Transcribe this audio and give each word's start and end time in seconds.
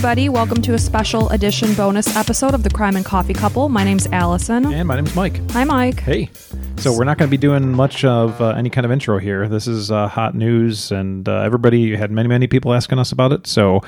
everybody. 0.00 0.30
Welcome 0.30 0.62
to 0.62 0.72
a 0.72 0.78
special 0.78 1.28
edition 1.28 1.74
bonus 1.74 2.16
episode 2.16 2.54
of 2.54 2.62
the 2.62 2.70
Crime 2.70 2.96
and 2.96 3.04
Coffee 3.04 3.34
Couple. 3.34 3.68
My 3.68 3.84
name's 3.84 4.06
Allison. 4.06 4.72
And 4.72 4.88
my 4.88 4.96
name's 4.96 5.14
Mike. 5.14 5.38
Hi, 5.50 5.62
Mike. 5.64 6.00
Hey. 6.00 6.30
So 6.78 6.96
we're 6.96 7.04
not 7.04 7.18
going 7.18 7.28
to 7.28 7.30
be 7.30 7.36
doing 7.36 7.70
much 7.70 8.02
of 8.02 8.40
uh, 8.40 8.54
any 8.56 8.70
kind 8.70 8.86
of 8.86 8.92
intro 8.92 9.18
here. 9.18 9.46
This 9.46 9.66
is 9.66 9.90
uh, 9.90 10.08
hot 10.08 10.34
news, 10.34 10.90
and 10.90 11.28
uh, 11.28 11.42
everybody 11.42 11.94
had 11.96 12.10
many, 12.10 12.30
many 12.30 12.46
people 12.46 12.72
asking 12.72 12.98
us 12.98 13.12
about 13.12 13.30
it. 13.32 13.46
So 13.46 13.82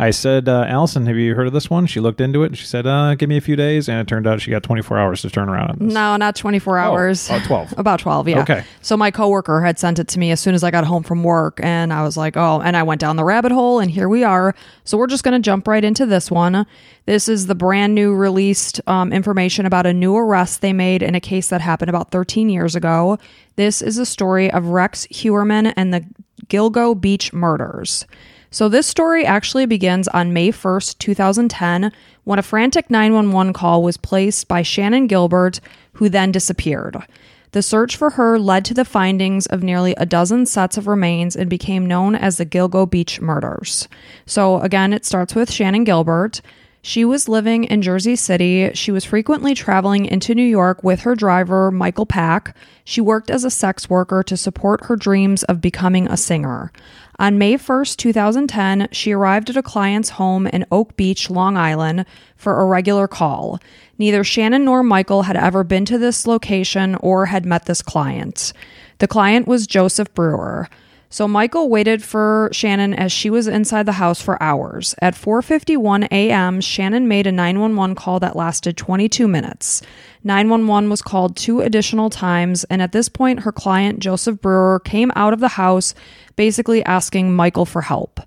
I 0.00 0.10
said, 0.10 0.48
uh, 0.48 0.64
Allison, 0.68 1.06
have 1.06 1.16
you 1.16 1.34
heard 1.34 1.48
of 1.48 1.52
this 1.52 1.68
one? 1.68 1.86
She 1.86 1.98
looked 1.98 2.20
into 2.20 2.44
it 2.44 2.46
and 2.46 2.58
she 2.58 2.66
said, 2.66 2.86
uh, 2.86 3.16
give 3.16 3.28
me 3.28 3.36
a 3.36 3.40
few 3.40 3.56
days. 3.56 3.88
And 3.88 3.98
it 3.98 4.06
turned 4.06 4.28
out 4.28 4.40
she 4.40 4.52
got 4.52 4.62
24 4.62 4.96
hours 4.96 5.22
to 5.22 5.30
turn 5.30 5.48
around 5.48 5.70
on 5.70 5.78
this. 5.80 5.92
No, 5.92 6.16
not 6.16 6.36
24 6.36 6.78
hours. 6.78 7.28
Oh, 7.30 7.40
12. 7.44 7.74
About 7.78 7.98
12, 7.98 8.28
yeah. 8.28 8.42
Okay. 8.42 8.64
So 8.80 8.96
my 8.96 9.10
coworker 9.10 9.60
had 9.60 9.76
sent 9.78 9.98
it 9.98 10.06
to 10.08 10.18
me 10.20 10.30
as 10.30 10.38
soon 10.38 10.54
as 10.54 10.62
I 10.62 10.70
got 10.70 10.84
home 10.84 11.02
from 11.02 11.24
work, 11.24 11.58
and 11.62 11.92
I 11.92 12.02
was 12.04 12.16
like, 12.16 12.36
oh, 12.36 12.60
and 12.60 12.76
I 12.76 12.84
went 12.84 13.00
down 13.00 13.16
the 13.16 13.24
rabbit 13.24 13.50
hole, 13.50 13.80
and 13.80 13.90
here 13.90 14.08
we 14.08 14.22
are. 14.22 14.54
So 14.84 14.96
we're 14.96 15.08
just 15.08 15.24
going 15.24 15.40
to 15.40 15.44
jump 15.44 15.66
right 15.66 15.82
into 15.82 16.06
this 16.06 16.30
one. 16.30 16.64
This 17.06 17.28
is 17.28 17.46
the 17.46 17.54
brand 17.56 17.94
new 17.94 18.14
released 18.14 18.80
um, 18.86 19.12
information 19.12 19.66
about 19.66 19.86
a 19.86 19.92
new 19.92 20.16
arrest 20.16 20.60
they 20.60 20.72
made 20.72 21.02
in 21.02 21.16
a 21.16 21.20
case 21.20 21.48
that 21.48 21.60
happened 21.60 21.88
about 21.88 22.12
13 22.12 22.48
years 22.50 22.76
ago. 22.76 23.18
This 23.56 23.82
is 23.82 23.98
a 23.98 24.06
story 24.06 24.48
of 24.50 24.66
Rex 24.66 25.06
Heuermann 25.10 25.72
and 25.76 25.92
the 25.92 26.04
Gilgo 26.46 26.98
Beach 26.98 27.32
murders. 27.32 28.06
So, 28.50 28.68
this 28.68 28.86
story 28.86 29.26
actually 29.26 29.66
begins 29.66 30.08
on 30.08 30.32
May 30.32 30.50
1st, 30.50 30.98
2010, 30.98 31.92
when 32.24 32.38
a 32.38 32.42
frantic 32.42 32.88
911 32.88 33.52
call 33.52 33.82
was 33.82 33.98
placed 33.98 34.48
by 34.48 34.62
Shannan 34.62 35.06
Gilbert, 35.06 35.60
who 35.94 36.08
then 36.08 36.32
disappeared. 36.32 36.96
The 37.52 37.62
search 37.62 37.96
for 37.96 38.10
her 38.10 38.38
led 38.38 38.64
to 38.66 38.74
the 38.74 38.84
findings 38.84 39.46
of 39.46 39.62
nearly 39.62 39.94
a 39.96 40.06
dozen 40.06 40.46
sets 40.46 40.76
of 40.76 40.86
remains 40.86 41.34
and 41.36 41.48
became 41.48 41.86
known 41.86 42.14
as 42.14 42.36
the 42.36 42.46
Gilgo 42.46 42.88
Beach 42.88 43.20
murders. 43.20 43.88
So, 44.26 44.60
again, 44.60 44.92
it 44.92 45.04
starts 45.04 45.34
with 45.34 45.50
Shannan 45.50 45.84
Gilbert. 45.84 46.40
She 46.80 47.04
was 47.04 47.28
living 47.28 47.64
in 47.64 47.82
Jersey 47.82 48.16
City. 48.16 48.70
She 48.74 48.90
was 48.92 49.04
frequently 49.04 49.54
traveling 49.54 50.06
into 50.06 50.34
New 50.34 50.44
York 50.44 50.84
with 50.84 51.00
her 51.00 51.14
driver, 51.14 51.70
Michael 51.70 52.06
Pak. 52.06 52.54
She 52.84 53.00
worked 53.00 53.30
as 53.30 53.44
a 53.44 53.50
sex 53.50 53.90
worker 53.90 54.22
to 54.22 54.36
support 54.36 54.84
her 54.84 54.96
dreams 54.96 55.42
of 55.44 55.60
becoming 55.60 56.06
a 56.06 56.16
singer. 56.16 56.70
On 57.20 57.36
May 57.36 57.54
1st, 57.54 57.96
2010, 57.96 58.88
she 58.92 59.10
arrived 59.10 59.50
at 59.50 59.56
a 59.56 59.62
client's 59.62 60.10
home 60.10 60.46
in 60.46 60.64
Oak 60.70 60.96
Beach, 60.96 61.28
Long 61.28 61.56
Island, 61.56 62.06
for 62.36 62.60
a 62.60 62.64
regular 62.64 63.08
call. 63.08 63.58
Neither 63.98 64.22
Shannan 64.22 64.62
nor 64.62 64.84
Michael 64.84 65.22
had 65.22 65.36
ever 65.36 65.64
been 65.64 65.84
to 65.86 65.98
this 65.98 66.28
location 66.28 66.94
or 67.00 67.26
had 67.26 67.44
met 67.44 67.64
this 67.64 67.82
client. 67.82 68.52
The 68.98 69.08
client 69.08 69.48
was 69.48 69.66
Joseph 69.66 70.14
Brewer. 70.14 70.68
So 71.10 71.26
Michael 71.26 71.70
waited 71.70 72.02
for 72.02 72.50
Shannan 72.52 72.94
as 72.94 73.10
she 73.10 73.30
was 73.30 73.46
inside 73.46 73.86
the 73.86 73.92
house 73.92 74.20
for 74.20 74.42
hours. 74.42 74.94
At 75.00 75.14
4:51 75.14 76.06
a.m., 76.10 76.60
Shannan 76.60 77.06
made 77.06 77.26
a 77.26 77.32
911 77.32 77.96
call 77.96 78.20
that 78.20 78.36
lasted 78.36 78.76
22 78.76 79.26
minutes. 79.26 79.80
911 80.22 80.90
was 80.90 81.00
called 81.00 81.34
two 81.34 81.60
additional 81.60 82.10
times, 82.10 82.64
and 82.64 82.82
at 82.82 82.92
this 82.92 83.08
point 83.08 83.40
her 83.40 83.52
client 83.52 84.00
Joseph 84.00 84.40
Brewer 84.40 84.80
came 84.80 85.10
out 85.16 85.32
of 85.32 85.40
the 85.40 85.48
house 85.48 85.94
basically 86.36 86.84
asking 86.84 87.34
Michael 87.34 87.64
for 87.64 87.82
help. 87.82 88.20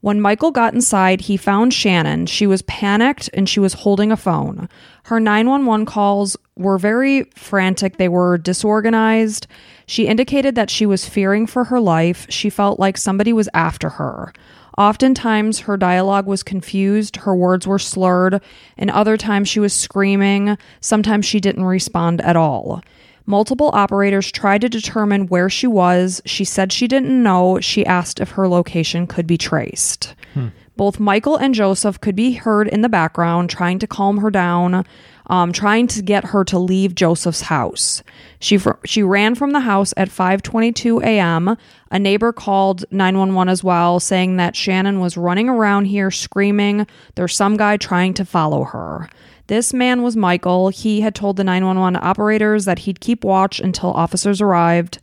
When 0.00 0.20
Michael 0.20 0.52
got 0.52 0.74
inside, 0.74 1.22
he 1.22 1.36
found 1.36 1.72
Shannan. 1.72 2.28
She 2.28 2.46
was 2.46 2.62
panicked 2.62 3.28
and 3.32 3.48
she 3.48 3.58
was 3.58 3.72
holding 3.72 4.12
a 4.12 4.16
phone. 4.16 4.68
Her 5.04 5.18
911 5.18 5.86
calls 5.86 6.36
were 6.56 6.78
very 6.78 7.24
frantic, 7.34 7.96
they 7.96 8.08
were 8.08 8.38
disorganized. 8.38 9.48
She 9.88 10.06
indicated 10.06 10.54
that 10.54 10.68
she 10.68 10.84
was 10.84 11.08
fearing 11.08 11.46
for 11.46 11.64
her 11.64 11.80
life. 11.80 12.26
She 12.28 12.50
felt 12.50 12.78
like 12.78 12.98
somebody 12.98 13.32
was 13.32 13.48
after 13.54 13.88
her. 13.88 14.34
Oftentimes, 14.76 15.60
her 15.60 15.78
dialogue 15.78 16.26
was 16.26 16.42
confused, 16.42 17.16
her 17.16 17.34
words 17.34 17.66
were 17.66 17.78
slurred, 17.78 18.42
and 18.76 18.90
other 18.90 19.16
times 19.16 19.48
she 19.48 19.60
was 19.60 19.72
screaming. 19.72 20.58
Sometimes 20.82 21.24
she 21.24 21.40
didn't 21.40 21.64
respond 21.64 22.20
at 22.20 22.36
all. 22.36 22.82
Multiple 23.24 23.70
operators 23.72 24.30
tried 24.30 24.60
to 24.60 24.68
determine 24.68 25.26
where 25.28 25.48
she 25.48 25.66
was. 25.66 26.20
She 26.26 26.44
said 26.44 26.70
she 26.70 26.86
didn't 26.86 27.22
know. 27.22 27.58
She 27.60 27.86
asked 27.86 28.20
if 28.20 28.32
her 28.32 28.46
location 28.46 29.06
could 29.06 29.26
be 29.26 29.38
traced. 29.38 30.14
Hmm. 30.34 30.48
Both 30.76 31.00
Michael 31.00 31.36
and 31.36 31.54
Joseph 31.54 32.00
could 32.00 32.14
be 32.14 32.32
heard 32.34 32.68
in 32.68 32.82
the 32.82 32.88
background 32.88 33.50
trying 33.50 33.80
to 33.80 33.86
calm 33.88 34.18
her 34.18 34.30
down, 34.30 34.84
um, 35.28 35.52
trying 35.52 35.86
to 35.88 36.02
get 36.02 36.24
her 36.26 36.44
to 36.44 36.58
leave 36.58 36.94
Joseph's 36.94 37.42
house. 37.42 38.02
She 38.40 38.58
fr- 38.58 38.72
she 38.84 39.02
ran 39.02 39.34
from 39.34 39.50
the 39.50 39.60
house 39.60 39.92
at 39.96 40.08
5:22 40.08 41.02
a.m. 41.02 41.56
A 41.90 41.98
neighbor 41.98 42.32
called 42.32 42.84
911 42.90 43.50
as 43.50 43.64
well, 43.64 44.00
saying 44.00 44.36
that 44.36 44.54
Shannan 44.54 45.00
was 45.00 45.16
running 45.16 45.48
around 45.48 45.86
here 45.86 46.10
screaming. 46.10 46.86
There's 47.14 47.34
some 47.34 47.56
guy 47.56 47.76
trying 47.76 48.14
to 48.14 48.24
follow 48.24 48.64
her. 48.64 49.08
This 49.48 49.72
man 49.72 50.02
was 50.02 50.14
Michael. 50.14 50.68
He 50.68 51.00
had 51.00 51.14
told 51.14 51.36
the 51.36 51.44
911 51.44 51.98
operators 52.02 52.66
that 52.66 52.80
he'd 52.80 53.00
keep 53.00 53.24
watch 53.24 53.60
until 53.60 53.92
officers 53.92 54.42
arrived. 54.42 54.98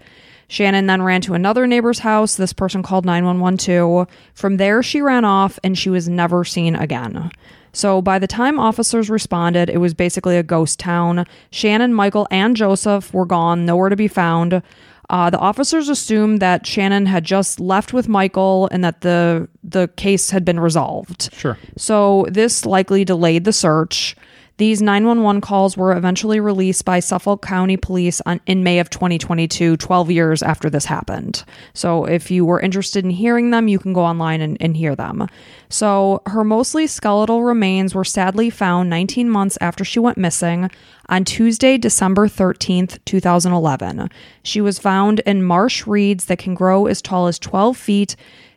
Shannan 0.50 0.88
then 0.88 1.02
ran 1.02 1.22
to 1.22 1.34
another 1.34 1.68
neighbor's 1.68 2.00
house. 2.00 2.36
This 2.36 2.54
person 2.54 2.84
called 2.84 3.06
911 3.06 3.58
too. 3.58 4.08
From 4.34 4.58
there, 4.58 4.84
she 4.84 5.02
ran 5.02 5.26
off 5.26 5.60
and 5.64 5.78
she 5.78 5.90
was 5.90 6.08
never 6.08 6.44
seen 6.44 6.76
again. 6.76 7.32
So 7.74 8.02
by 8.02 8.20
the 8.20 8.28
time 8.28 8.58
officers 8.60 9.10
responded, 9.10 9.70
it 9.70 9.80
was 9.80 9.94
basically 9.94 10.38
a 10.38 10.44
ghost 10.44 10.80
town. 10.80 11.26
Shannan, 11.52 11.92
Michael, 11.92 12.28
and 12.32 12.56
Joseph 12.56 13.14
were 13.14 13.26
gone, 13.26 13.66
nowhere 13.66 13.90
to 13.90 13.98
be 13.98 14.08
found. 14.08 14.62
Uh, 15.10 15.30
the 15.30 15.38
officers 15.38 15.90
assumed 15.90 16.40
that 16.42 16.64
Shannan 16.64 17.06
had 17.06 17.24
just 17.24 17.60
left 17.60 17.94
with 17.94 18.08
Michael 18.08 18.68
and 18.72 18.84
that 18.84 19.02
the 19.02 19.48
the 19.64 19.88
case 19.98 20.32
had 20.32 20.44
been 20.44 20.60
resolved. 20.60 21.32
Sure. 21.34 21.58
So 21.78 22.26
this 22.30 22.66
likely 22.66 23.06
delayed 23.06 23.44
the 23.44 23.54
search. 23.54 24.16
These 24.58 24.82
911 24.82 25.42
calls 25.42 25.76
were 25.76 25.96
eventually 25.96 26.40
released 26.40 26.86
by 26.86 27.02
Suffolk 27.02 27.42
County 27.42 27.76
Police 27.76 28.22
on, 28.26 28.40
in 28.46 28.64
May 28.64 28.80
of 28.80 28.90
2022, 28.90 29.76
12 29.76 30.12
years 30.12 30.42
after 30.42 30.70
this 30.70 30.86
happened. 30.86 31.44
So 31.74 32.06
if 32.06 32.32
you 32.32 32.46
were 32.46 32.62
interested 32.62 33.04
in 33.04 33.12
hearing 33.12 33.52
them, 33.52 33.68
you 33.68 33.80
can 33.80 33.92
go 33.92 34.06
online 34.06 34.40
and, 34.40 34.56
and 34.62 34.78
hear 34.78 34.96
them. 34.96 35.28
So 35.68 36.22
her 36.28 36.46
mostly 36.46 36.88
skeletal 36.88 37.44
remains 37.44 37.94
were 37.94 38.06
sadly 38.06 38.50
found 38.50 38.90
19 38.90 39.30
months 39.30 39.58
after 39.60 39.84
she 39.84 40.00
went 40.00 40.18
missing 40.18 40.72
on 41.10 41.26
Tuesday, 41.26 41.78
December 41.78 42.30
13th, 42.30 42.98
2011. 43.04 44.10
She 44.44 44.62
was 44.62 44.80
found 44.80 45.20
in 45.22 45.44
marsh 45.44 45.86
reeds 45.86 46.26
that 46.26 46.40
can 46.40 46.56
grow 46.56 46.86
as 46.86 47.02
tall 47.02 47.28
as 47.28 47.40
12 47.40 47.76
feet 47.76 48.16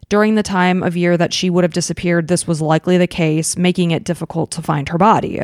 during 0.09 0.35
the 0.35 0.43
time 0.43 0.83
of 0.83 0.97
year 0.97 1.17
that 1.17 1.35
she 1.35 1.51
would 1.51 1.65
have 1.65 1.73
disappeared, 1.73 2.29
this 2.29 2.47
was 2.47 2.63
likely 2.63 2.97
the 2.97 3.07
case, 3.07 3.57
making 3.57 3.91
it 3.91 4.05
difficult 4.05 4.51
to 4.53 4.63
find 4.63 4.89
her 4.89 4.99
body. 4.99 5.41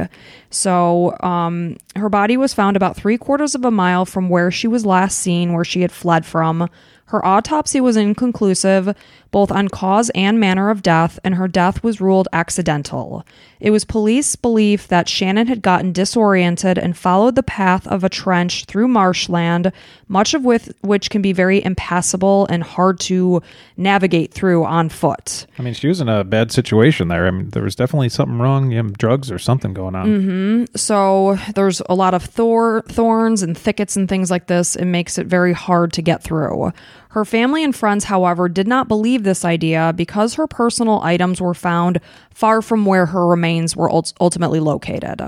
So, 0.51 1.17
um, 1.21 1.77
her 1.97 2.09
body 2.09 2.37
was 2.37 2.55
found 2.55 2.77
about 2.77 2.97
three 2.97 3.19
quarters 3.19 3.55
of 3.55 3.65
a 3.65 3.71
mile 3.71 4.07
from 4.07 4.29
where 4.29 4.51
she 4.51 4.67
was 4.67 4.87
last 4.87 5.19
seen, 5.19 5.53
where 5.53 5.65
she 5.65 5.83
had 5.83 5.93
fled 5.93 6.25
from. 6.25 6.69
Her 7.07 7.25
autopsy 7.25 7.81
was 7.81 7.97
inconclusive, 7.97 8.95
both 9.35 9.51
on 9.51 9.67
cause 9.67 10.11
and 10.15 10.39
manner 10.39 10.71
of 10.71 10.81
death, 10.81 11.19
and 11.25 11.35
her 11.35 11.49
death 11.49 11.83
was 11.83 12.01
ruled 12.01 12.29
accidental. 12.33 13.27
It 13.59 13.71
was 13.71 13.85
police 13.85 14.37
belief 14.37 14.87
that 14.87 15.09
Shannan 15.09 15.49
had 15.49 15.61
gotten 15.61 15.91
disoriented 15.91 16.79
and 16.79 16.97
followed 16.97 17.35
the 17.35 17.43
path 17.43 17.85
of 17.89 18.05
a 18.05 18.09
trench 18.09 18.65
through 18.67 18.87
marshland, 18.87 19.73
much 20.07 20.35
of 20.35 20.45
with, 20.45 20.73
which 20.83 21.11
can 21.11 21.21
be 21.21 21.33
very 21.33 21.65
impassable 21.65 22.47
and 22.49 22.63
hard 22.63 23.01
to 23.01 23.43
navigate 23.77 24.33
through 24.33 24.65
on 24.67 24.89
foot. 24.89 25.47
I 25.59 25.63
mean, 25.63 25.75
she 25.75 25.89
was 25.89 26.01
in 26.01 26.09
a 26.09 26.23
bad 26.23 26.53
situation 26.53 27.09
there. 27.09 27.27
I 27.27 27.33
mean, 27.33 27.51
there 27.51 27.65
was 27.65 27.75
definitely 27.75 28.11
something 28.11 28.39
wrong, 28.39 28.71
you 28.71 28.85
know, 28.85 28.91
drugs 28.91 29.33
or 29.33 29.41
something 29.41 29.75
going 29.75 29.97
on. 29.97 30.07
Mm-hmm. 30.07 30.77
So 30.77 31.37
there's 31.57 31.83
a 31.89 31.95
lot 31.97 32.15
of 32.15 32.23
thor- 32.23 32.85
thorns 32.87 33.43
and 33.43 33.59
thickets 33.59 33.97
and 33.97 34.09
things 34.09 34.31
like 34.31 34.47
this. 34.47 34.77
It 34.77 34.85
makes 34.85 35.19
it 35.19 35.27
very 35.27 35.55
hard 35.55 35.93
to 35.95 36.03
get 36.03 36.23
through. 36.23 36.73
Her 37.15 37.25
family 37.25 37.63
and 37.63 37.75
friends, 37.75 38.05
however, 38.05 38.49
did 38.49 38.67
not 38.67 38.89
believe 38.89 39.23
this 39.25 39.45
idea 39.45 39.93
because 39.97 40.35
her 40.35 40.47
personal 40.47 41.01
items 41.03 41.41
were 41.41 41.55
found 41.55 41.99
far 42.33 42.63
from 42.63 42.87
where 42.87 43.07
her 43.07 43.27
remains 43.27 43.77
were 43.77 43.91
ultimately 44.21 44.61
located. 44.61 45.21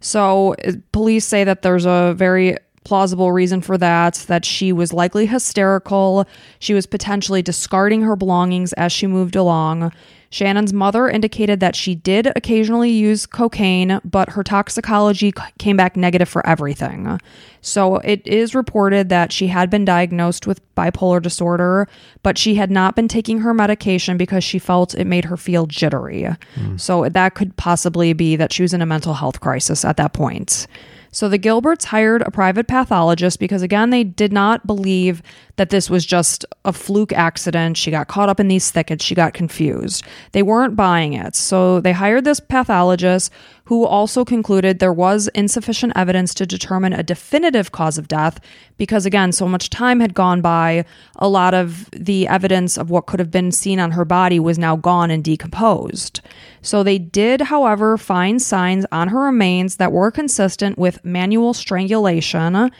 So 0.00 0.54
uh, 0.64 0.72
police 0.92 1.24
say 1.24 1.44
that 1.44 1.62
there's 1.62 1.86
a 1.86 2.14
very 2.16 2.56
plausible 2.84 3.32
reason 3.32 3.60
for 3.60 3.76
that 3.78 4.14
that 4.28 4.44
she 4.44 4.72
was 4.72 4.92
likely 4.92 5.26
hysterical. 5.26 6.26
She 6.58 6.74
was 6.74 6.86
potentially 6.86 7.42
discarding 7.42 8.02
her 8.02 8.16
belongings 8.16 8.72
as 8.74 8.92
she 8.92 9.06
moved 9.06 9.36
along. 9.36 9.92
Shannan's 10.30 10.74
mother 10.74 11.08
indicated 11.08 11.60
that 11.60 11.74
she 11.74 11.94
did 11.94 12.26
occasionally 12.36 12.90
use 12.90 13.24
cocaine 13.24 13.98
but 14.04 14.30
her 14.30 14.44
toxicology 14.44 15.32
came 15.58 15.76
back 15.76 15.96
negative 15.96 16.28
for 16.28 16.46
everything. 16.46 17.18
So 17.62 17.96
it 17.96 18.26
is 18.26 18.54
reported 18.54 19.08
that 19.08 19.32
she 19.32 19.46
had 19.46 19.70
been 19.70 19.84
diagnosed 19.86 20.46
with 20.46 20.60
bipolar 20.74 21.22
disorder 21.22 21.88
but 22.22 22.36
she 22.36 22.56
had 22.56 22.70
not 22.70 22.94
been 22.94 23.08
taking 23.08 23.38
her 23.38 23.54
medication 23.54 24.18
because 24.18 24.44
she 24.44 24.58
felt 24.58 24.94
it 24.94 25.06
made 25.06 25.24
her 25.24 25.36
feel 25.36 25.66
jittery. 25.66 26.28
Hmm. 26.54 26.76
So 26.76 27.08
that 27.08 27.34
could 27.34 27.56
possibly 27.56 28.12
be 28.12 28.36
that 28.36 28.52
she 28.52 28.62
was 28.62 28.74
in 28.74 28.82
a 28.82 28.86
mental 28.86 29.14
health 29.14 29.40
crisis 29.40 29.84
at 29.84 29.96
that 29.96 30.12
point 30.12 30.66
so 31.10 31.28
the 31.28 31.38
Gilberts 31.38 31.84
hired 31.84 32.22
a 32.22 32.30
private 32.30 32.66
pathologist 32.66 33.38
because, 33.38 33.62
again, 33.62 33.90
they 33.90 34.04
did 34.04 34.32
not 34.32 34.66
believe 34.66 35.22
that 35.58 35.70
this 35.70 35.90
was 35.90 36.06
just 36.06 36.46
a 36.64 36.72
fluke 36.72 37.12
accident. 37.12 37.76
She 37.76 37.90
got 37.90 38.08
caught 38.08 38.28
up 38.28 38.40
in 38.40 38.48
these 38.48 38.70
thickets. 38.70 39.04
She 39.04 39.14
got 39.14 39.34
confused. 39.34 40.04
They 40.32 40.42
weren't 40.42 40.76
buying 40.76 41.12
it. 41.12 41.34
So 41.34 41.80
they 41.80 41.92
hired 41.92 42.24
this 42.24 42.40
pathologist 42.40 43.32
who 43.64 43.84
also 43.84 44.24
concluded 44.24 44.78
there 44.78 44.92
was 44.92 45.28
insufficient 45.34 45.92
evidence 45.94 46.32
to 46.34 46.46
determine 46.46 46.92
a 46.92 47.02
definitive 47.02 47.72
cause 47.72 47.98
of 47.98 48.08
death 48.08 48.40
because, 48.78 49.04
again, 49.04 49.32
so 49.32 49.46
much 49.46 49.68
time 49.68 50.00
had 50.00 50.14
gone 50.14 50.40
by. 50.40 50.84
A 51.16 51.28
lot 51.28 51.54
of 51.54 51.90
the 51.90 52.28
evidence 52.28 52.78
of 52.78 52.88
what 52.88 53.06
could 53.06 53.20
have 53.20 53.30
been 53.30 53.52
seen 53.52 53.80
on 53.80 53.90
her 53.90 54.04
body 54.04 54.40
was 54.40 54.58
now 54.58 54.76
gone 54.76 55.10
and 55.10 55.24
decomposed. 55.24 56.20
So 56.62 56.82
they 56.82 56.98
did, 56.98 57.42
however, 57.42 57.98
find 57.98 58.40
signs 58.40 58.86
on 58.92 59.08
her 59.08 59.20
remains 59.20 59.76
that 59.76 59.92
were 59.92 60.12
consistent 60.12 60.78
with 60.78 61.04
manual 61.04 61.52
strangulation 61.52 62.70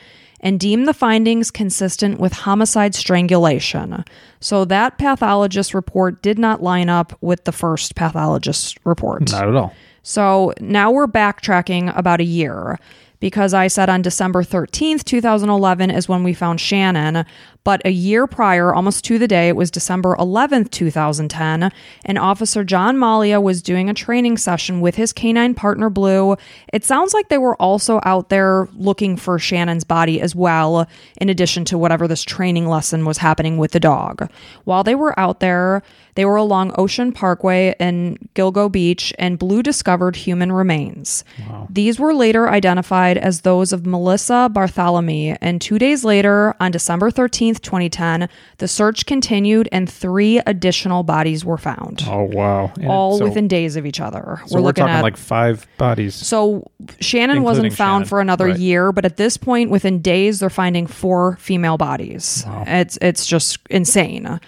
and 0.41 0.59
deemed 0.59 0.87
the 0.87 0.93
findings 0.93 1.51
consistent 1.51 2.19
with 2.19 2.33
homicide 2.33 2.95
strangulation. 2.95 4.03
So 4.39 4.65
that 4.65 4.97
pathologist 4.97 5.73
report 5.73 6.21
did 6.21 6.39
not 6.39 6.63
line 6.63 6.89
up 6.89 7.17
with 7.21 7.43
the 7.43 7.51
first 7.51 7.95
pathologist 7.95 8.77
report. 8.83 9.31
Not 9.31 9.47
at 9.47 9.55
all. 9.55 9.73
So 10.03 10.53
now 10.59 10.91
we're 10.91 11.07
backtracking 11.07 11.95
about 11.97 12.19
a 12.19 12.25
year 12.25 12.79
because 13.19 13.53
I 13.53 13.67
said 13.67 13.89
on 13.89 14.01
December 14.01 14.43
13th, 14.43 15.03
2011 15.03 15.91
is 15.91 16.07
when 16.07 16.23
we 16.23 16.33
found 16.33 16.59
Shannan. 16.59 17.25
But 17.65 17.81
a 17.85 17.91
year 17.91 18.25
prior, 18.25 18.73
almost 18.73 19.03
to 19.05 19.19
the 19.19 19.27
day, 19.27 19.49
it 19.49 19.55
was 19.55 19.69
December 19.69 20.15
11th, 20.15 20.71
2010, 20.71 21.71
and 22.05 22.17
Officer 22.17 22.63
John 22.63 22.97
Malia 22.97 23.41
was 23.41 23.61
doing 23.61 23.89
a 23.89 23.93
training 23.93 24.37
session 24.37 24.79
with 24.79 24.95
his 24.95 25.11
canine 25.11 25.53
partner 25.53 25.89
Blue. 25.89 26.37
It 26.71 26.85
sounds 26.85 27.13
like 27.13 27.27
they 27.27 27.37
were 27.37 27.61
also 27.61 27.99
out 28.03 28.29
there 28.29 28.69
looking 28.73 29.17
for 29.17 29.37
Shannan's 29.37 29.83
body 29.83 30.21
as 30.21 30.33
well, 30.33 30.87
in 31.19 31.29
addition 31.29 31.65
to 31.65 31.77
whatever 31.77 32.07
this 32.07 32.23
training 32.23 32.67
lesson 32.67 33.05
was 33.05 33.17
happening 33.17 33.57
with 33.57 33.71
the 33.71 33.79
dog. 33.79 34.31
While 34.63 34.83
they 34.83 34.95
were 34.95 35.19
out 35.19 35.41
there, 35.41 35.83
they 36.15 36.25
were 36.25 36.35
along 36.35 36.73
Ocean 36.77 37.11
Parkway 37.11 37.75
in 37.79 38.17
Gilgo 38.35 38.71
Beach, 38.71 39.13
and 39.17 39.39
Blue 39.39 39.63
discovered 39.63 40.15
human 40.15 40.51
remains. 40.51 41.23
These 41.69 41.99
were 41.99 42.13
later 42.13 42.49
identified 42.49 43.17
as 43.17 43.41
those 43.41 43.73
of 43.73 43.85
Melissa 43.85 44.49
Bartholomew, 44.51 45.35
and 45.41 45.61
two 45.61 45.79
days 45.79 46.03
later, 46.03 46.55
on 46.59 46.71
December 46.71 47.11
13th, 47.11 47.61
2010, 47.61 48.29
the 48.57 48.67
search 48.67 49.05
continued 49.05 49.69
and 49.71 49.89
three 49.89 50.39
additional 50.45 51.03
bodies 51.03 51.45
were 51.45 51.57
found. 51.57 52.03
Oh 52.07 52.23
wow! 52.23 52.71
And 52.75 52.87
all 52.87 53.17
so, 53.17 53.25
within 53.25 53.47
days 53.47 53.75
of 53.75 53.85
each 53.85 53.99
other. 53.99 54.41
So 54.47 54.55
we're, 54.55 54.61
looking 54.61 54.85
talking 54.85 55.01
like 55.01 55.17
five 55.17 55.67
bodies. 55.77 56.15
so 56.15 56.69
Shannan 56.99 57.41
wasn't 57.41 57.73
found 57.73 58.05
Shannan, 58.05 58.09
for 58.09 58.21
another 58.21 58.47
right. 58.47 58.59
year, 58.59 58.91
but 58.91 59.05
at 59.05 59.17
this 59.17 59.37
point, 59.37 59.69
within 59.69 60.01
days, 60.01 60.39
they're 60.39 60.49
finding 60.49 60.87
four 60.87 61.37
female 61.37 61.77
bodies. 61.77 62.45
It's 62.67 62.97
it's 63.01 63.25
just 63.25 63.59
insane. 63.69 64.39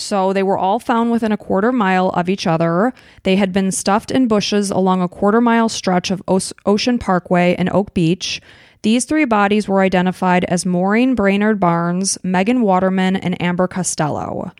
So 0.00 0.32
they 0.32 0.42
were 0.42 0.58
all 0.58 0.78
found 0.78 1.10
within 1.10 1.30
a 1.30 1.36
quarter 1.36 1.72
mile 1.72 2.08
of 2.10 2.28
each 2.28 2.46
other. 2.46 2.92
They 3.22 3.36
had 3.36 3.52
been 3.52 3.70
stuffed 3.70 4.10
in 4.10 4.28
bushes 4.28 4.70
along 4.70 5.02
a 5.02 5.08
quarter 5.08 5.40
mile 5.40 5.68
stretch 5.68 6.10
of 6.10 6.22
Oce- 6.26 6.52
Ocean 6.66 6.98
Parkway 6.98 7.54
and 7.56 7.68
Oak 7.70 7.92
Beach. 7.94 8.40
These 8.82 9.04
three 9.04 9.26
bodies 9.26 9.68
were 9.68 9.82
identified 9.82 10.44
as 10.44 10.64
Maureen 10.64 11.14
Brainard 11.14 11.60
Barnes, 11.60 12.16
Megan 12.22 12.62
Waterman, 12.62 13.14
and 13.16 13.40
Amber 13.40 13.68
Costello. 13.68 14.52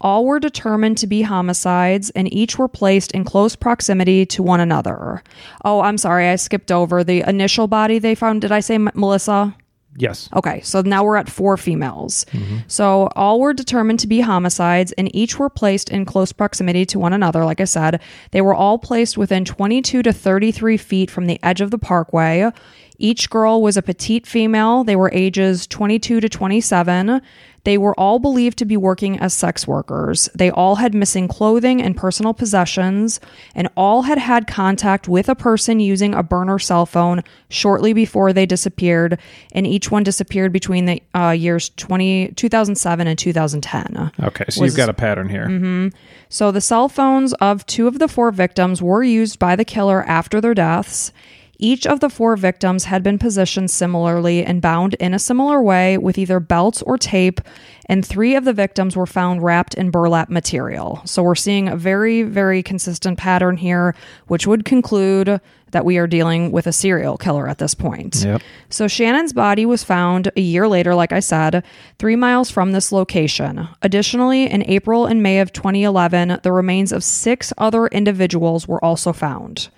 All 0.00 0.24
were 0.26 0.40
determined 0.40 0.98
to 0.98 1.06
be 1.06 1.22
homicides, 1.22 2.10
and 2.10 2.32
each 2.32 2.58
were 2.58 2.68
placed 2.68 3.12
in 3.12 3.24
close 3.24 3.54
proximity 3.56 4.26
to 4.26 4.42
one 4.42 4.60
another. 4.60 5.22
Oh, 5.64 5.80
I'm 5.80 5.98
sorry, 5.98 6.28
I 6.28 6.36
skipped 6.36 6.72
over 6.72 7.04
the 7.04 7.24
initial 7.28 7.68
body 7.68 7.98
they 7.98 8.14
found. 8.14 8.40
Did 8.40 8.52
I 8.52 8.60
say 8.60 8.76
M- 8.76 8.90
Melissa? 8.94 9.54
Yes. 9.96 10.28
Okay, 10.34 10.60
so 10.60 10.80
now 10.82 11.02
we're 11.02 11.16
at 11.16 11.28
four 11.28 11.56
females. 11.56 12.24
Mm-hmm. 12.32 12.58
So 12.68 13.08
all 13.16 13.40
were 13.40 13.52
determined 13.52 14.00
to 14.00 14.06
be 14.06 14.20
homicides, 14.20 14.92
and 14.92 15.14
each 15.14 15.38
were 15.38 15.50
placed 15.50 15.90
in 15.90 16.04
close 16.04 16.32
proximity 16.32 16.84
to 16.86 16.98
one 16.98 17.12
another. 17.12 17.44
Like 17.44 17.60
I 17.60 17.64
said, 17.64 18.00
they 18.30 18.40
were 18.40 18.54
all 18.54 18.78
placed 18.78 19.18
within 19.18 19.44
22 19.44 20.02
to 20.02 20.12
33 20.12 20.76
feet 20.76 21.10
from 21.10 21.26
the 21.26 21.42
edge 21.42 21.60
of 21.60 21.70
the 21.70 21.78
parkway. 21.78 22.50
Each 22.98 23.30
girl 23.30 23.62
was 23.62 23.76
a 23.76 23.82
petite 23.82 24.26
female. 24.26 24.84
They 24.84 24.96
were 24.96 25.10
ages 25.12 25.66
22 25.66 26.20
to 26.20 26.28
27. 26.28 27.22
They 27.64 27.76
were 27.78 27.98
all 27.98 28.18
believed 28.18 28.58
to 28.58 28.64
be 28.64 28.76
working 28.76 29.18
as 29.18 29.34
sex 29.34 29.66
workers. 29.66 30.28
They 30.34 30.50
all 30.50 30.76
had 30.76 30.94
missing 30.94 31.28
clothing 31.28 31.82
and 31.82 31.96
personal 31.96 32.32
possessions, 32.34 33.20
and 33.54 33.68
all 33.76 34.02
had 34.02 34.18
had 34.18 34.46
contact 34.46 35.08
with 35.08 35.28
a 35.28 35.34
person 35.34 35.80
using 35.80 36.14
a 36.14 36.22
burner 36.22 36.58
cell 36.58 36.86
phone 36.86 37.22
shortly 37.50 37.92
before 37.92 38.32
they 38.32 38.46
disappeared, 38.46 39.18
and 39.52 39.66
each 39.66 39.90
one 39.90 40.02
disappeared 40.02 40.52
between 40.52 40.86
the 40.86 41.02
uh, 41.14 41.30
years 41.30 41.70
20, 41.70 42.32
2007 42.36 43.06
and 43.06 43.18
2010. 43.18 44.12
Okay, 44.22 44.44
so 44.48 44.60
Was- 44.62 44.70
you've 44.70 44.76
got 44.76 44.88
a 44.88 44.94
pattern 44.94 45.28
here. 45.28 45.90
So 46.28 46.50
the 46.50 46.60
cell 46.60 46.88
phones 46.88 47.32
of 47.34 47.64
two 47.66 47.86
of 47.88 47.98
the 47.98 48.08
four 48.08 48.30
victims 48.30 48.82
were 48.82 49.02
used 49.02 49.38
by 49.38 49.56
the 49.56 49.64
killer 49.64 50.04
after 50.04 50.40
their 50.40 50.54
deaths. 50.54 51.12
Each 51.60 51.88
of 51.88 51.98
the 51.98 52.08
four 52.08 52.36
victims 52.36 52.84
had 52.84 53.02
been 53.02 53.18
positioned 53.18 53.72
similarly 53.72 54.44
and 54.44 54.62
bound 54.62 54.94
in 54.94 55.12
a 55.12 55.18
similar 55.18 55.60
way 55.60 55.98
with 55.98 56.16
either 56.16 56.38
belts 56.38 56.82
or 56.82 56.96
tape, 56.96 57.40
and 57.86 58.06
three 58.06 58.36
of 58.36 58.44
the 58.44 58.52
victims 58.52 58.94
were 58.94 59.06
found 59.06 59.42
wrapped 59.42 59.74
in 59.74 59.90
burlap 59.90 60.28
material. 60.30 61.02
So 61.04 61.20
we're 61.22 61.34
seeing 61.34 61.68
a 61.68 61.74
very, 61.76 62.22
very 62.22 62.62
consistent 62.62 63.18
pattern 63.18 63.56
here, 63.56 63.96
which 64.28 64.46
would 64.46 64.64
conclude 64.64 65.40
that 65.72 65.84
we 65.84 65.98
are 65.98 66.06
dealing 66.06 66.52
with 66.52 66.68
a 66.68 66.72
serial 66.72 67.16
killer 67.16 67.48
at 67.48 67.58
this 67.58 67.74
point. 67.74 68.22
Yep. 68.24 68.40
So 68.70 68.86
Shannan's 68.86 69.32
body 69.32 69.66
was 69.66 69.82
found 69.82 70.30
a 70.36 70.40
year 70.40 70.68
later, 70.68 70.94
like 70.94 71.12
I 71.12 71.20
said, 71.20 71.64
three 71.98 72.16
miles 72.16 72.50
from 72.50 72.70
this 72.70 72.92
location. 72.92 73.68
Additionally, 73.82 74.44
in 74.44 74.62
April 74.70 75.06
and 75.06 75.22
May 75.22 75.40
of 75.40 75.52
2011, 75.52 76.40
the 76.42 76.52
remains 76.52 76.92
of 76.92 77.02
six 77.02 77.52
other 77.58 77.88
individuals 77.88 78.68
were 78.68 78.82
also 78.82 79.12
found. 79.12 79.68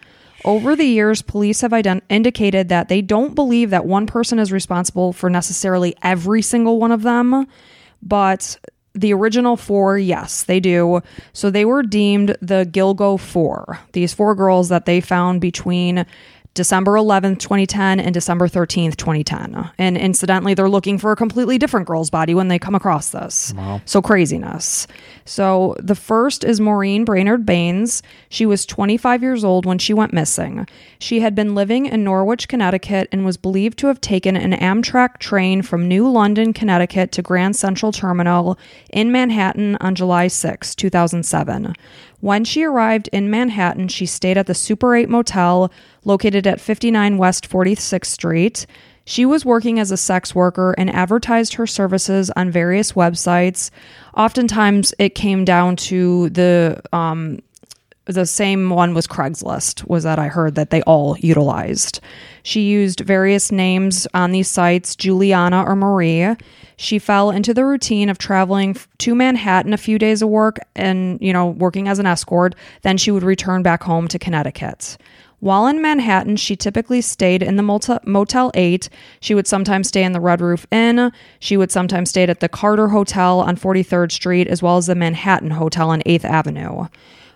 Over 0.45 0.75
the 0.75 0.85
years, 0.85 1.23
police 1.23 1.61
have 1.61 1.73
ident- 1.73 2.03
indicated 2.09 2.69
that 2.71 2.89
they 2.89 3.03
don't 3.03 3.35
believe 3.35 3.71
that 3.71 3.85
one 3.85 4.07
person 4.07 4.39
is 4.39 4.53
responsible 4.53 5.13
for 5.13 5.29
necessarily 5.29 5.95
every 6.03 6.43
single 6.43 6.79
one 6.79 6.93
of 6.93 7.03
them, 7.03 7.47
but 8.03 8.57
the 8.95 9.13
original 9.13 9.57
four, 9.57 9.99
yes, 9.99 10.43
they 10.43 10.59
do. 10.59 11.01
So 11.33 11.51
they 11.51 11.65
were 11.65 11.83
deemed 11.83 12.37
the 12.41 12.69
Gilgo 12.71 13.21
Four. 13.21 13.79
These 13.93 14.15
four 14.15 14.35
girls 14.35 14.69
that 14.69 14.85
they 14.87 15.01
found 15.01 15.41
between 15.41 16.07
December 16.55 16.95
11th, 16.95 17.39
2010 17.39 18.01
and 18.01 18.13
December 18.13 18.49
13th, 18.49 18.97
2010. 18.97 19.71
And 19.79 19.97
incidentally, 19.97 20.53
they're 20.53 20.69
looking 20.69 20.99
for 20.99 21.13
a 21.13 21.17
completely 21.17 21.59
different 21.59 21.87
girl's 21.87 22.11
body 22.11 22.35
when 22.35 22.49
they 22.49 22.59
come 22.59 22.75
across 22.75 23.11
this. 23.11 23.55
So 23.85 24.03
craziness. 24.03 24.89
So 25.25 25.77
the 25.79 25.95
first 25.95 26.43
is 26.43 26.61
Maureen 26.61 27.05
Brainard 27.05 27.47
Baines. 27.47 28.03
She 28.29 28.47
was 28.47 28.67
25 28.67 29.23
years 29.23 29.45
old 29.45 29.65
when 29.65 29.79
she 29.79 29.95
went 29.95 30.13
missing. 30.13 30.67
She 30.99 31.21
had 31.21 31.37
been 31.37 31.55
living 31.55 31.87
in 31.87 32.03
Norwich, 32.03 32.49
Connecticut, 32.49 33.09
and 33.13 33.25
was 33.25 33.37
believed 33.37 33.79
to 33.79 33.87
have 33.87 34.01
taken 34.01 34.37
an 34.37 34.53
Amtrak 34.53 35.19
train 35.19 35.63
from 35.63 35.87
New 35.87 36.11
London, 36.11 36.53
Connecticut 36.53 37.13
to 37.13 37.23
Grand 37.23 37.55
Central 37.55 37.93
Terminal 37.93 38.59
in 38.93 39.13
Manhattan 39.13 39.77
on 39.81 39.95
July 39.95 40.27
6, 40.27 40.75
2007. 40.75 41.77
When 42.21 42.45
she 42.45 42.65
arrived 42.65 43.09
in 43.13 43.31
Manhattan, 43.31 43.89
she 43.89 44.05
stayed 44.05 44.37
at 44.37 44.47
the 44.47 44.55
Super 44.55 44.95
8 44.95 45.09
Motel 45.09 45.71
located 46.05 46.47
at 46.47 46.61
59 46.61 47.19
West 47.19 47.49
46th 47.49 48.07
Street. 48.07 48.67
She 49.05 49.27
was 49.27 49.45
working 49.45 49.81
as 49.81 49.91
a 49.91 49.97
sex 49.97 50.35
worker 50.35 50.75
and 50.79 50.91
advertised 50.91 51.55
her 51.55 51.67
services 51.67 52.31
on 52.37 52.51
various 52.51 52.93
websites. 52.93 53.71
Oftentimes, 54.17 54.95
it 54.99 55.15
came 55.15 55.45
down 55.45 55.77
to 55.77 56.31
the 56.31 56.81
um, 56.93 57.41
the 58.07 58.27
same 58.27 58.71
one 58.71 58.95
was 58.95 59.07
Craigslist, 59.07 59.87
was 59.89 60.05
that 60.05 60.19
I 60.19 60.29
heard 60.29 60.55
that 60.57 60.71
they 60.71 60.83
all 60.83 61.17
utilized. 61.19 62.01
She 62.43 62.63
used 62.63 63.01
various 63.01 63.53
names 63.53 64.07
on 64.15 64.33
these 64.33 64.49
sites, 64.49 64.97
Juliana 64.97 65.63
or 65.65 65.77
Marie. 65.77 66.35
She 66.77 66.99
fell 66.99 67.31
into 67.31 67.53
the 67.53 67.65
routine 67.65 68.09
of 68.09 68.19
traveling 68.19 68.77
to 68.99 69.15
Manhattan 69.15 69.73
a 69.73 69.79
few 69.79 69.99
days 69.99 70.23
of 70.23 70.29
work 70.29 70.59
and, 70.75 71.21
you 71.21 71.33
know, 71.33 71.49
working 71.49 71.89
as 71.89 71.99
an 71.99 72.07
escort. 72.07 72.55
Then 72.83 72.97
she 72.97 73.11
would 73.11 73.23
return 73.23 73.63
back 73.63 73.83
home 73.83 74.09
to 74.09 74.19
Connecticut. 74.19 74.97
While 75.41 75.67
in 75.67 75.81
Manhattan, 75.81 76.37
she 76.37 76.55
typically 76.55 77.01
stayed 77.01 77.43
in 77.43 77.57
the 77.57 77.63
Motel, 77.63 77.99
Motel 78.05 78.51
8. 78.55 78.91
She 79.21 79.35
would 79.35 79.47
sometimes 79.47 79.89
stay 79.89 80.05
in 80.05 80.13
the 80.13 80.21
Red 80.21 80.43
Roof 80.43 80.67
Inn. 80.71 81.11
She 81.39 81.57
would 81.57 81.73
sometimes 81.73 82.11
stay 82.11 82.25
at 82.25 82.41
the 82.41 82.49
Carter 82.49 82.89
Hotel 82.89 83.41
on 83.41 83.57
43rd 83.57 84.13
Street, 84.13 84.49
as 84.49 84.63
well 84.63 84.77
as 84.77 84.87
the 84.87 84.95
Manhattan 84.95 85.53
Hotel 85.53 85.89
on 85.89 86.03
8th 86.03 86.27
Avenue. 86.27 86.89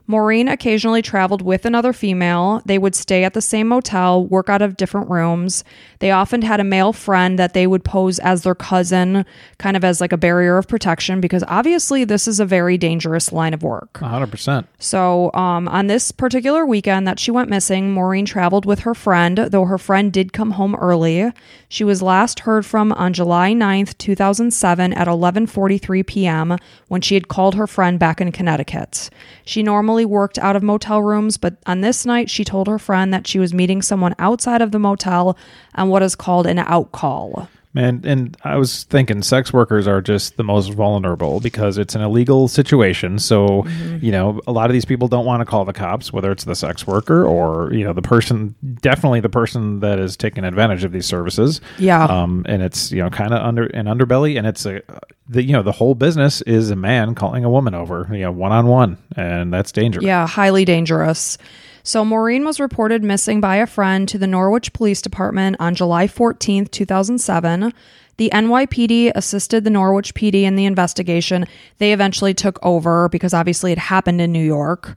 Maureen 0.06 0.48
occasionally 0.48 1.00
traveled 1.00 1.40
with 1.40 1.64
another 1.64 1.94
female. 1.94 2.60
They 2.66 2.76
would 2.76 2.94
stay 2.94 3.24
at 3.24 3.32
the 3.32 3.40
same 3.40 3.68
motel, 3.68 4.26
work 4.26 4.50
out 4.50 4.60
of 4.60 4.76
different 4.76 5.08
rooms. 5.08 5.64
They 6.00 6.10
often 6.10 6.42
had 6.42 6.60
a 6.60 6.64
male 6.64 6.92
friend 6.92 7.38
that 7.38 7.54
they 7.54 7.66
would 7.66 7.84
pose 7.84 8.18
as 8.18 8.42
their 8.42 8.54
cousin, 8.54 9.24
kind 9.58 9.76
of 9.76 9.84
as 9.84 10.02
like 10.02 10.12
a 10.12 10.18
barrier 10.18 10.58
of 10.58 10.68
protection, 10.68 11.22
because 11.22 11.42
obviously 11.48 12.04
this 12.04 12.28
is 12.28 12.38
a 12.38 12.44
very 12.44 12.76
dangerous 12.76 13.32
line 13.32 13.54
of 13.54 13.62
work. 13.62 13.94
100%. 13.94 14.66
So, 14.78 15.32
um, 15.32 15.68
on 15.68 15.86
this 15.86 16.12
particular 16.12 16.66
weekend 16.66 17.08
that 17.08 17.18
she 17.18 17.30
went 17.30 17.48
missing, 17.48 17.92
Maureen 17.92 18.26
traveled 18.26 18.66
with 18.66 18.80
her 18.80 18.94
friend, 18.94 19.38
though 19.38 19.64
her 19.64 19.78
friend 19.78 20.12
did 20.12 20.34
come 20.34 20.52
home 20.52 20.74
early. 20.74 21.32
She 21.70 21.82
was 21.82 22.02
last 22.02 22.40
heard 22.40 22.66
from 22.66 22.92
on 22.92 23.14
July 23.14 23.52
9th, 23.52 23.96
2007 23.96 24.92
at 24.92 25.08
11:43 25.08 26.06
p.m. 26.06 26.58
when 26.88 27.00
she 27.00 27.14
had 27.14 27.28
called 27.28 27.54
her 27.54 27.66
friend 27.66 27.98
back 27.98 28.20
in 28.20 28.30
Connecticut. 28.32 29.08
She 29.44 29.62
normally 29.62 29.93
worked 30.02 30.38
out 30.38 30.56
of 30.56 30.62
motel 30.62 31.02
rooms, 31.02 31.36
but 31.36 31.56
on 31.66 31.82
this 31.82 32.06
night 32.06 32.30
she 32.30 32.42
told 32.42 32.68
her 32.68 32.78
friend 32.78 33.12
that 33.12 33.26
she 33.26 33.38
was 33.38 33.52
meeting 33.52 33.82
someone 33.82 34.14
outside 34.18 34.62
of 34.62 34.72
the 34.72 34.78
motel 34.78 35.36
on 35.74 35.90
what 35.90 36.02
is 36.02 36.16
called 36.16 36.46
an 36.46 36.58
out 36.58 36.90
call. 36.90 37.50
Man, 37.74 38.02
and 38.04 38.36
I 38.44 38.56
was 38.56 38.84
thinking 38.84 39.20
sex 39.22 39.52
workers 39.52 39.88
are 39.88 40.00
just 40.00 40.36
the 40.36 40.44
most 40.44 40.72
vulnerable 40.72 41.40
because 41.40 41.76
it's 41.76 41.96
an 41.96 42.02
illegal 42.02 42.46
situation. 42.46 43.18
So, 43.18 43.66
you 44.00 44.12
know, 44.12 44.40
a 44.46 44.52
lot 44.52 44.66
of 44.66 44.74
these 44.74 44.84
people 44.84 45.08
don't 45.08 45.24
want 45.24 45.40
to 45.40 45.44
call 45.44 45.64
the 45.64 45.72
cops, 45.72 46.12
whether 46.12 46.30
it's 46.30 46.44
the 46.44 46.54
sex 46.54 46.86
worker 46.86 47.26
or, 47.26 47.72
you 47.72 47.82
know, 47.82 47.92
the 47.92 48.00
person, 48.00 48.54
definitely 48.80 49.18
the 49.18 49.28
person 49.28 49.80
that 49.80 49.98
is 49.98 50.16
taking 50.16 50.44
advantage 50.44 50.84
of 50.84 50.92
these 50.92 51.06
services. 51.06 51.60
Yeah. 51.78 52.04
Um, 52.04 52.46
and 52.48 52.62
it's, 52.62 52.92
you 52.92 53.02
know, 53.02 53.10
kind 53.10 53.34
of 53.34 53.42
under 53.42 53.64
an 53.66 53.86
underbelly. 53.86 54.38
And 54.38 54.46
it's 54.46 54.64
a, 54.66 54.80
the, 55.28 55.42
you 55.42 55.52
know, 55.52 55.62
the 55.62 55.72
whole 55.72 55.96
business 55.96 56.42
is 56.42 56.70
a 56.70 56.76
man 56.76 57.16
calling 57.16 57.44
a 57.44 57.50
woman 57.50 57.74
over, 57.74 58.08
you 58.12 58.20
know, 58.20 58.30
one 58.30 58.52
on 58.52 58.68
one. 58.68 58.98
And 59.16 59.52
that's 59.52 59.72
dangerous. 59.72 60.04
Yeah, 60.04 60.28
highly 60.28 60.64
dangerous. 60.64 61.38
So, 61.86 62.02
Maureen 62.02 62.46
was 62.46 62.60
reported 62.60 63.04
missing 63.04 63.42
by 63.42 63.56
a 63.56 63.66
friend 63.66 64.08
to 64.08 64.16
the 64.16 64.26
Norwich 64.26 64.72
Police 64.72 65.02
Department 65.02 65.56
on 65.60 65.74
July 65.74 66.06
14th, 66.06 66.70
2007. 66.70 67.74
The 68.16 68.30
NYPD 68.32 69.12
assisted 69.14 69.64
the 69.64 69.70
Norwich 69.70 70.14
PD 70.14 70.44
in 70.44 70.56
the 70.56 70.64
investigation. 70.64 71.44
They 71.76 71.92
eventually 71.92 72.32
took 72.32 72.58
over 72.62 73.10
because 73.10 73.34
obviously 73.34 73.70
it 73.70 73.76
happened 73.76 74.22
in 74.22 74.32
New 74.32 74.42
York. 74.42 74.96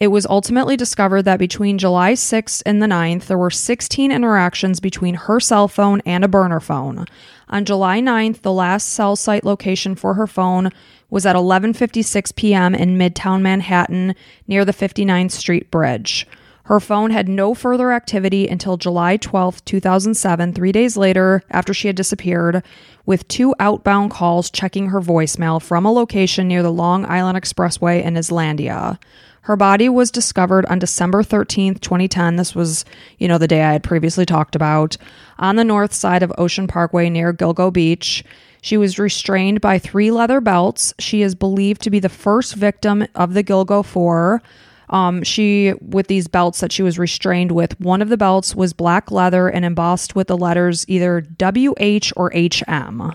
It 0.00 0.08
was 0.08 0.26
ultimately 0.26 0.76
discovered 0.76 1.22
that 1.22 1.38
between 1.38 1.78
July 1.78 2.14
6th 2.14 2.64
and 2.66 2.82
the 2.82 2.86
9th, 2.86 3.26
there 3.26 3.38
were 3.38 3.48
16 3.48 4.10
interactions 4.10 4.80
between 4.80 5.14
her 5.14 5.38
cell 5.38 5.68
phone 5.68 6.02
and 6.04 6.24
a 6.24 6.28
burner 6.28 6.58
phone. 6.58 7.06
On 7.48 7.64
July 7.64 8.00
9th, 8.00 8.40
the 8.40 8.52
last 8.52 8.88
cell 8.88 9.14
site 9.14 9.44
location 9.44 9.94
for 9.94 10.14
her 10.14 10.26
phone 10.26 10.70
was 11.14 11.24
at 11.24 11.36
11:56 11.36 12.34
p.m. 12.34 12.74
in 12.74 12.98
Midtown 12.98 13.40
Manhattan 13.40 14.16
near 14.48 14.64
the 14.64 14.72
59th 14.72 15.30
Street 15.30 15.70
Bridge. 15.70 16.26
Her 16.64 16.80
phone 16.80 17.12
had 17.12 17.28
no 17.28 17.54
further 17.54 17.92
activity 17.92 18.48
until 18.48 18.76
July 18.76 19.16
12, 19.16 19.64
2007, 19.64 20.52
3 20.52 20.72
days 20.72 20.96
later 20.96 21.44
after 21.50 21.72
she 21.72 21.86
had 21.86 21.94
disappeared, 21.94 22.64
with 23.06 23.28
two 23.28 23.54
outbound 23.60 24.10
calls 24.10 24.50
checking 24.50 24.88
her 24.88 25.00
voicemail 25.00 25.62
from 25.62 25.86
a 25.86 25.92
location 25.92 26.48
near 26.48 26.64
the 26.64 26.72
Long 26.72 27.06
Island 27.06 27.38
Expressway 27.38 28.02
in 28.02 28.16
Islandia. 28.16 28.98
Her 29.44 29.56
body 29.56 29.90
was 29.90 30.10
discovered 30.10 30.64
on 30.66 30.78
December 30.78 31.22
13th, 31.22 31.80
2010. 31.80 32.36
This 32.36 32.54
was, 32.54 32.86
you 33.18 33.28
know, 33.28 33.36
the 33.36 33.46
day 33.46 33.62
I 33.62 33.72
had 33.72 33.82
previously 33.82 34.24
talked 34.24 34.56
about, 34.56 34.96
on 35.38 35.56
the 35.56 35.64
north 35.64 35.92
side 35.92 36.22
of 36.22 36.32
Ocean 36.38 36.66
Parkway 36.66 37.10
near 37.10 37.34
Gilgo 37.34 37.70
Beach. 37.70 38.24
She 38.62 38.78
was 38.78 38.98
restrained 38.98 39.60
by 39.60 39.78
three 39.78 40.10
leather 40.10 40.40
belts. 40.40 40.94
She 40.98 41.20
is 41.20 41.34
believed 41.34 41.82
to 41.82 41.90
be 41.90 42.00
the 42.00 42.08
first 42.08 42.54
victim 42.54 43.06
of 43.14 43.34
the 43.34 43.44
Gilgo 43.44 43.84
Four. 43.84 44.40
Um, 44.88 45.22
she, 45.22 45.74
with 45.82 46.06
these 46.06 46.26
belts 46.26 46.60
that 46.60 46.72
she 46.72 46.82
was 46.82 46.98
restrained 46.98 47.52
with, 47.52 47.78
one 47.78 48.00
of 48.00 48.08
the 48.08 48.16
belts 48.16 48.54
was 48.54 48.72
black 48.72 49.10
leather 49.10 49.48
and 49.48 49.62
embossed 49.62 50.14
with 50.14 50.28
the 50.28 50.38
letters 50.38 50.86
either 50.88 51.20
WH 51.20 52.12
or 52.16 52.32
HM. 52.34 53.12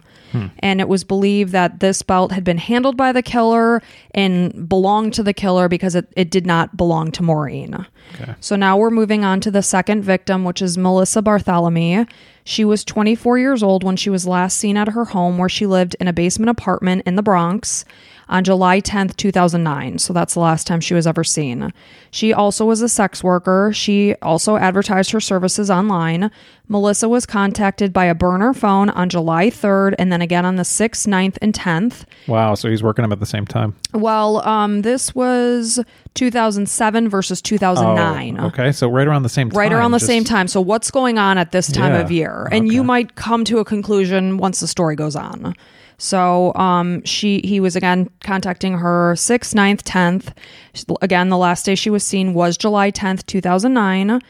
And 0.60 0.80
it 0.80 0.88
was 0.88 1.04
believed 1.04 1.52
that 1.52 1.80
this 1.80 2.02
belt 2.02 2.32
had 2.32 2.44
been 2.44 2.58
handled 2.58 2.98
by 2.98 3.12
the 3.12 3.22
killer 3.22 3.82
and 4.12 4.68
belonged 4.68 5.14
to 5.16 5.24
the 5.24 5.34
killer 5.34 5.68
because 5.68 5.96
it, 5.96 6.08
it 6.16 6.30
did 6.30 6.46
not 6.46 6.78
belong 6.78 7.12
to 7.14 7.24
Maureen. 7.24 7.86
Okay. 8.16 8.36
So 8.40 8.56
now 8.56 8.78
we're 8.78 8.90
moving 8.90 9.24
on 9.24 9.40
to 9.42 9.52
the 9.52 9.64
second 9.64 10.04
victim, 10.04 10.44
which 10.44 10.62
is 10.62 10.78
Melissa 10.78 11.22
Bartholomew. 11.22 12.06
She 12.44 12.66
was 12.66 12.84
24 12.84 13.38
years 13.38 13.62
old 13.62 13.84
when 13.84 13.96
she 13.96 14.10
was 14.10 14.26
last 14.26 14.58
seen 14.58 14.78
at 14.78 14.90
her 14.90 15.06
home 15.06 15.38
where 15.38 15.50
she 15.50 15.66
lived 15.66 15.96
in 16.00 16.08
a 16.08 16.14
basement 16.14 16.50
apartment 16.50 17.04
in 17.06 17.16
the 17.16 17.22
Bronx 17.22 17.86
on 18.30 18.44
July 18.44 18.80
10th, 18.80 19.18
2009. 19.18 19.98
So 19.98 20.14
that's 20.14 20.36
the 20.36 20.40
last 20.40 20.68
time 20.68 20.80
she 20.80 20.94
was 20.94 21.08
ever 21.08 21.24
seen. 21.24 21.74
She 22.12 22.32
also 22.32 22.64
was 22.66 22.82
a 22.82 22.88
sex 22.90 23.24
worker. 23.24 23.72
She 23.74 24.14
also 24.22 24.56
advertised 24.56 25.12
her 25.12 25.20
services 25.20 25.70
online. 25.72 26.30
Melissa 26.68 27.10
was 27.10 27.26
contacted 27.26 27.92
by 27.92 28.06
a 28.06 28.14
burner 28.14 28.54
phone 28.54 28.90
on 28.92 29.10
July 29.10 29.50
3rd 29.50 29.96
and 29.98 30.12
then 30.12 30.22
again 30.22 30.46
on 30.46 30.56
the 30.58 30.64
6th, 30.64 31.08
9th, 31.08 31.38
and 31.42 31.54
10th. 31.54 32.06
Wow. 32.28 32.54
So 32.54 32.70
he's 32.70 32.84
working 32.84 33.02
them 33.02 33.12
at 33.12 33.20
the 33.20 33.26
same 33.26 33.46
time. 33.48 33.76
Well, 33.94 34.48
um, 34.48 34.84
this 34.84 35.16
was 35.16 35.80
2007 36.14 37.10
versus 37.10 37.42
2009. 37.42 38.38
Oh, 38.40 38.46
okay. 38.48 38.72
So 38.72 38.88
right 38.88 39.08
around 39.08 39.24
the 39.24 39.30
same 39.30 39.50
time. 39.50 39.58
Right 39.58 39.74
around 39.74 39.92
the 39.92 39.98
just- 39.98 40.06
same 40.08 40.24
time. 40.24 40.48
So, 40.48 40.62
what's 40.62 40.92
going 40.92 41.18
on 41.18 41.38
at 41.40 41.52
this 41.52 41.72
time 41.72 41.94
Yeah. 41.94 42.00
of 42.02 42.12
year? 42.12 42.48
And 42.52 42.72
you 42.72 42.84
might 42.84 43.16
come 43.16 43.44
to 43.46 43.58
a 43.58 43.66
conclusion 43.66 44.38
once 44.38 44.60
the 44.60 44.68
story 44.68 44.96
goes 44.96 45.16
on. 45.16 45.56
So, 46.00 46.54
um, 46.56 47.04
she 47.04 47.42
he 47.44 47.60
was 47.60 47.76
again 47.76 48.10
contacting 48.22 48.78
her 48.78 49.14
6th, 49.16 49.54
9th, 49.54 49.84
10th. 49.84 50.98
Again, 51.02 51.28
the 51.30 51.38
last 51.38 51.66
day 51.66 51.76
she 51.76 51.90
was 51.90 52.04
seen 52.06 52.34
was 52.34 52.58
July 52.58 52.90
10th, 52.90 53.26
2009. 53.26 54.22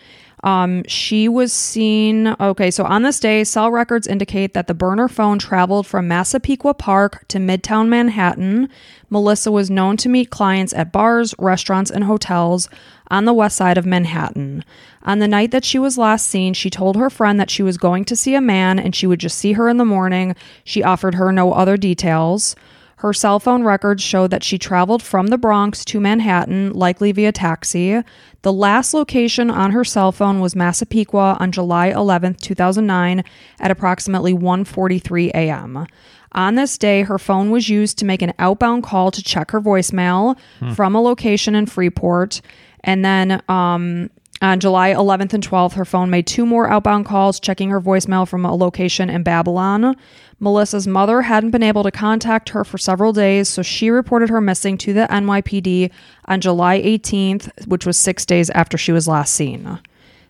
Um, 0.43 0.83
she 0.87 1.27
was 1.27 1.51
seen. 1.51 2.27
Okay, 2.39 2.71
so 2.71 2.85
on 2.85 3.03
this 3.03 3.19
day, 3.19 3.43
cell 3.43 3.71
records 3.71 4.07
indicate 4.07 4.53
that 4.53 4.67
the 4.67 4.73
burner 4.73 5.07
phone 5.07 5.39
traveled 5.39 5.85
from 5.85 6.07
Massapequa 6.07 6.73
Park 6.73 7.25
to 7.27 7.39
Midtown 7.39 7.89
Manhattan. 7.89 8.69
Melissa 9.09 9.51
was 9.51 9.69
known 9.69 9.97
to 9.97 10.09
meet 10.09 10.29
clients 10.29 10.73
at 10.73 10.91
bars, 10.91 11.35
restaurants, 11.39 11.91
and 11.91 12.05
hotels 12.05 12.69
on 13.09 13.25
the 13.25 13.33
west 13.33 13.57
side 13.57 13.77
of 13.77 13.85
Manhattan. 13.85 14.63
On 15.03 15.19
the 15.19 15.27
night 15.27 15.51
that 15.51 15.65
she 15.65 15.79
was 15.79 15.97
last 15.97 16.27
seen, 16.27 16.53
she 16.53 16.69
told 16.69 16.95
her 16.95 17.09
friend 17.09 17.39
that 17.39 17.49
she 17.49 17.63
was 17.63 17.77
going 17.77 18.05
to 18.05 18.15
see 18.15 18.35
a 18.35 18.41
man 18.41 18.79
and 18.79 18.95
she 18.95 19.07
would 19.07 19.19
just 19.19 19.37
see 19.37 19.53
her 19.53 19.67
in 19.67 19.77
the 19.77 19.85
morning. 19.85 20.35
She 20.63 20.83
offered 20.83 21.15
her 21.15 21.31
no 21.31 21.53
other 21.53 21.75
details. 21.75 22.55
Her 22.99 23.13
cell 23.13 23.39
phone 23.39 23.63
records 23.63 24.03
show 24.03 24.27
that 24.27 24.43
she 24.43 24.57
traveled 24.57 25.01
from 25.01 25.27
the 25.27 25.37
Bronx 25.37 25.85
to 25.85 26.01
Manhattan, 26.01 26.73
likely 26.73 27.13
via 27.13 27.31
taxi. 27.31 28.03
The 28.41 28.51
last 28.51 28.93
location 28.93 29.49
on 29.49 29.71
her 29.71 29.85
cell 29.85 30.11
phone 30.11 30.41
was 30.41 30.53
Massapequa 30.53 31.37
on 31.39 31.53
July 31.53 31.91
11th, 31.91 32.41
2009 32.41 33.23
at 33.61 33.71
approximately 33.71 34.33
1:43 34.33 35.29
a.m. 35.29 35.87
On 36.33 36.55
this 36.55 36.77
day, 36.77 37.03
her 37.03 37.17
phone 37.17 37.51
was 37.51 37.69
used 37.69 37.97
to 37.99 38.05
make 38.05 38.21
an 38.21 38.33
outbound 38.37 38.83
call 38.83 39.11
to 39.11 39.23
check 39.23 39.51
her 39.51 39.61
voicemail 39.61 40.37
from 40.75 40.93
a 40.93 41.01
location 41.01 41.55
in 41.55 41.67
Freeport. 41.67 42.41
And 42.83 43.05
then 43.05 43.41
um, 43.47 44.09
on 44.41 44.59
July 44.59 44.93
11th 44.93 45.33
and 45.33 45.45
12th, 45.45 45.73
her 45.73 45.85
phone 45.85 46.09
made 46.09 46.25
two 46.25 46.45
more 46.45 46.69
outbound 46.69 47.05
calls, 47.05 47.39
checking 47.39 47.69
her 47.69 47.81
voicemail 47.81 48.27
from 48.27 48.45
a 48.45 48.55
location 48.55 49.09
in 49.09 49.23
Babylon. 49.23 49.95
Melissa's 50.39 50.87
mother 50.87 51.23
hadn't 51.23 51.51
been 51.51 51.63
able 51.63 51.83
to 51.83 51.91
contact 51.91 52.49
her 52.49 52.63
for 52.63 52.77
several 52.77 53.11
days, 53.11 53.49
so 53.49 53.61
she 53.61 53.89
reported 53.89 54.29
her 54.29 54.39
missing 54.39 54.77
to 54.77 54.93
the 54.93 55.07
NYPD 55.09 55.91
on 56.25 56.39
July 56.39 56.81
18th, 56.81 57.67
which 57.67 57.85
was 57.85 57.97
six 57.97 58.25
days 58.25 58.49
after 58.51 58.77
she 58.77 58.93
was 58.93 59.07
last 59.07 59.35
seen. 59.35 59.79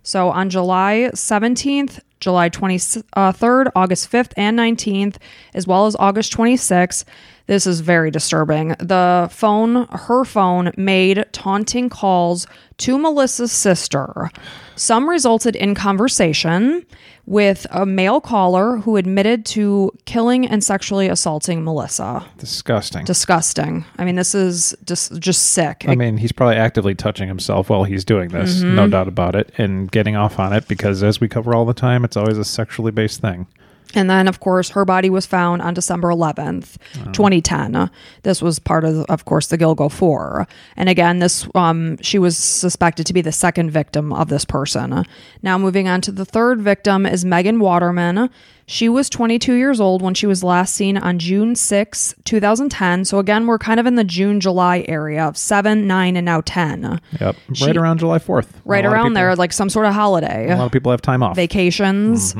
So 0.01 0.30
on 0.30 0.50
July 0.50 1.12
17th, 1.13 2.00
July 2.20 2.50
23rd, 2.50 3.68
uh, 3.68 3.72
August 3.75 4.12
5th, 4.12 4.34
and 4.36 4.58
19th, 4.58 5.18
as 5.54 5.68
well 5.68 5.86
as 5.86 5.96
August 6.00 6.36
26th, 6.36 7.04
this 7.50 7.65
is 7.65 7.79
very 7.79 8.12
disturbing. 8.12 8.70
The 8.79 9.27
phone, 9.32 9.88
her 9.89 10.24
phone, 10.24 10.72
made 10.77 11.25
taunting 11.32 11.89
calls 11.89 12.46
to 12.77 12.98
Melissa's 13.00 13.51
sister. 13.51 14.29
Some 14.75 15.10
resulted 15.10 15.56
in 15.56 15.74
conversation 15.75 16.86
with 17.25 17.65
a 17.72 17.86
male 17.86 18.22
caller 18.22 18.77
who 18.77 18.98
admitted 18.98 19.46
to 19.48 19.91
killing 20.06 20.48
and 20.48 20.63
sexually 20.63 21.08
assaulting 21.08 21.63
Melissa. 21.63 22.24
Disgusting. 22.38 23.03
Disgusting. 23.06 23.84
I 23.98 24.06
mean, 24.06 24.15
this 24.15 24.34
is 24.36 24.75
just 24.86 25.20
just 25.20 25.41
sick. 25.51 25.86
I 25.88 25.96
mean, 25.96 26.18
he's 26.18 26.32
probably 26.32 26.56
actively 26.56 26.96
touching 26.96 27.27
himself 27.27 27.70
while 27.70 27.84
he's 27.84 28.06
doing 28.06 28.29
this, 28.29 28.62
no 28.62 28.84
Mm-hmm. 28.84 28.91
doubt 28.91 29.08
about 29.08 29.36
it, 29.36 29.51
and 29.58 29.91
getting 29.91 30.15
off 30.15 30.39
on 30.39 30.53
it 30.53 30.68
because, 30.68 31.03
as 31.03 31.20
we 31.20 31.27
cover 31.27 31.53
all 31.56 31.65
the 31.65 31.74
time, 31.74 32.06
it's 32.06 32.15
always 32.18 32.38
a 32.38 32.46
sexually 32.46 32.91
based 32.91 33.22
thing. 33.22 33.48
And 33.96 34.08
then, 34.10 34.27
of 34.27 34.39
course, 34.39 34.69
her 34.69 34.86
body 34.86 35.10
was 35.10 35.25
found 35.25 35.63
on 35.63 35.74
December 35.74 36.10
11th, 36.10 36.77
2010. 37.12 37.89
This 38.24 38.41
was 38.41 38.60
part 38.60 38.84
of, 38.84 39.03
of 39.10 39.25
course, 39.25 39.48
the 39.48 39.58
Gilgo 39.58 39.91
Four. 39.91 40.48
And 40.77 40.89
again, 40.89 41.19
this 41.19 41.48
um, 41.55 41.98
she 42.01 42.19
was 42.19 42.38
suspected 42.38 43.05
to 43.08 43.13
be 43.13 43.22
the 43.22 43.31
second 43.31 43.72
victim 43.72 44.13
of 44.13 44.29
this 44.29 44.46
person. 44.46 45.05
Now, 45.41 45.58
moving 45.58 45.88
on 45.88 46.01
to 46.01 46.12
the 46.12 46.25
third 46.25 46.62
victim 46.62 47.05
is 47.08 47.25
Megan 47.25 47.60
Waterman. 47.60 48.29
She 48.67 48.88
was 48.88 49.10
22 49.10 49.55
years 49.55 49.81
old 49.81 50.03
when 50.03 50.13
she 50.13 50.27
was 50.27 50.43
last 50.43 50.75
seen 50.75 50.96
on 50.96 51.17
June 51.17 51.55
6, 51.55 52.13
2010. 52.24 53.05
So 53.05 53.17
again, 53.17 53.48
we're 53.48 53.58
kind 53.58 53.79
of 53.79 53.88
in 53.88 53.96
the 53.96 54.03
June 54.03 54.39
July 54.39 54.86
area 54.88 55.24
of 55.25 55.36
seven, 55.36 55.88
nine, 55.88 56.15
and 56.15 56.25
now 56.25 56.41
10. 56.46 57.00
Yep. 57.19 57.36
right 57.62 57.75
around 57.75 57.98
July 57.98 58.19
4th. 58.19 58.50
Right 58.65 58.86
A 58.86 58.88
lot 58.88 58.88
of 58.88 58.93
around 58.93 59.03
people- 59.05 59.13
there, 59.15 59.36
like 59.36 59.53
some 59.53 59.69
sort 59.72 59.88
of 59.88 59.96
holiday 59.96 60.51
A 60.51 60.55
lot 60.58 60.65
of 60.67 60.72
people 60.72 60.91
have 60.91 61.01
time 61.01 61.24
off. 61.24 61.36
vacations. 61.36 62.36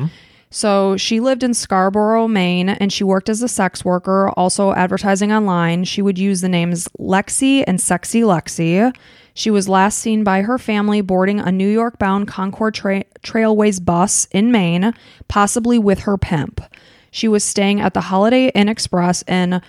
So 0.52 0.98
she 0.98 1.20
lived 1.20 1.44
in 1.44 1.54
Scarborough, 1.54 2.28
Maine, 2.28 2.70
and 2.70 2.92
she 2.92 3.04
worked 3.04 3.30
as 3.30 3.44
a 3.44 3.48
sex 3.48 3.86
worker, 3.86 4.30
also 4.32 4.74
advertising 4.74 5.32
online. 5.32 5.84
She 5.84 6.02
would 6.02 6.18
use 6.18 6.42
the 6.42 6.50
names 6.50 6.88
Lexi 7.00 7.64
and 7.68 7.80
Sexy 7.80 8.22
Lexi. 8.22 8.96
She 9.36 9.52
was 9.52 9.70
last 9.70 10.00
seen 10.00 10.24
by 10.24 10.42
her 10.42 10.58
family 10.58 11.02
boarding 11.02 11.40
a 11.40 11.52
New 11.52 11.70
York 11.70 12.00
bound 12.00 12.28
Concord 12.28 12.74
tra- 12.74 13.06
Trailways 13.22 13.84
bus 13.84 14.28
in 14.32 14.52
Maine, 14.52 14.94
possibly 15.28 15.78
with 15.78 16.00
her 16.00 16.18
pimp. 16.18 16.62
She 17.12 17.28
was 17.28 17.44
staying 17.44 17.80
at 17.80 17.94
the 17.94 18.02
Holiday 18.02 18.50
Inn 18.50 18.70
Express 18.70 19.24
in 19.28 19.62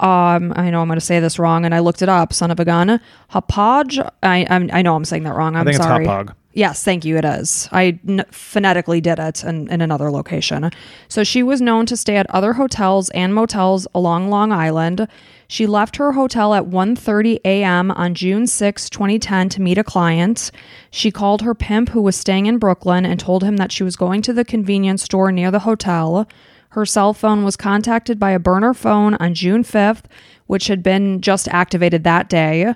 um, 0.00 0.52
I 0.56 0.70
know 0.70 0.82
I'm 0.82 0.88
going 0.88 0.98
to 0.98 1.04
say 1.04 1.20
this 1.20 1.38
wrong, 1.38 1.64
and 1.64 1.72
I 1.74 1.78
looked 1.78 2.02
it 2.02 2.08
up. 2.08 2.32
Son 2.32 2.50
of 2.50 2.58
a 2.58 2.64
gun, 2.64 3.00
Hapaj. 3.32 4.10
I 4.22 4.44
I'm, 4.50 4.70
I 4.72 4.82
know 4.82 4.96
I'm 4.96 5.04
saying 5.04 5.22
that 5.22 5.34
wrong. 5.34 5.54
I'm 5.54 5.64
think 5.64 5.76
it's 5.76 5.84
sorry. 5.84 6.04
Hapag. 6.04 6.34
Yes, 6.58 6.82
thank 6.82 7.04
you. 7.04 7.16
It 7.16 7.24
is. 7.24 7.68
I 7.70 8.00
n- 8.08 8.24
phonetically 8.32 9.00
did 9.00 9.20
it 9.20 9.44
in, 9.44 9.70
in 9.70 9.80
another 9.80 10.10
location. 10.10 10.68
So 11.06 11.22
she 11.22 11.40
was 11.44 11.60
known 11.60 11.86
to 11.86 11.96
stay 11.96 12.16
at 12.16 12.28
other 12.30 12.54
hotels 12.54 13.10
and 13.10 13.32
motels 13.32 13.86
along 13.94 14.28
Long 14.28 14.50
Island. 14.50 15.06
She 15.46 15.68
left 15.68 15.94
her 15.98 16.14
hotel 16.14 16.54
at 16.54 16.64
1:30 16.66 17.38
a.m. 17.44 17.92
on 17.92 18.12
June 18.12 18.48
6, 18.48 18.90
2010 18.90 19.48
to 19.50 19.62
meet 19.62 19.78
a 19.78 19.84
client. 19.84 20.50
She 20.90 21.12
called 21.12 21.42
her 21.42 21.54
pimp 21.54 21.90
who 21.90 22.02
was 22.02 22.16
staying 22.16 22.46
in 22.46 22.58
Brooklyn 22.58 23.06
and 23.06 23.20
told 23.20 23.44
him 23.44 23.56
that 23.58 23.70
she 23.70 23.84
was 23.84 23.94
going 23.94 24.20
to 24.22 24.32
the 24.32 24.44
convenience 24.44 25.04
store 25.04 25.30
near 25.30 25.52
the 25.52 25.60
hotel. 25.60 26.26
Her 26.70 26.84
cell 26.84 27.14
phone 27.14 27.44
was 27.44 27.56
contacted 27.56 28.18
by 28.18 28.32
a 28.32 28.40
burner 28.40 28.74
phone 28.74 29.14
on 29.20 29.32
June 29.34 29.62
5th, 29.62 30.06
which 30.48 30.66
had 30.66 30.82
been 30.82 31.20
just 31.20 31.46
activated 31.50 32.02
that 32.02 32.28
day. 32.28 32.74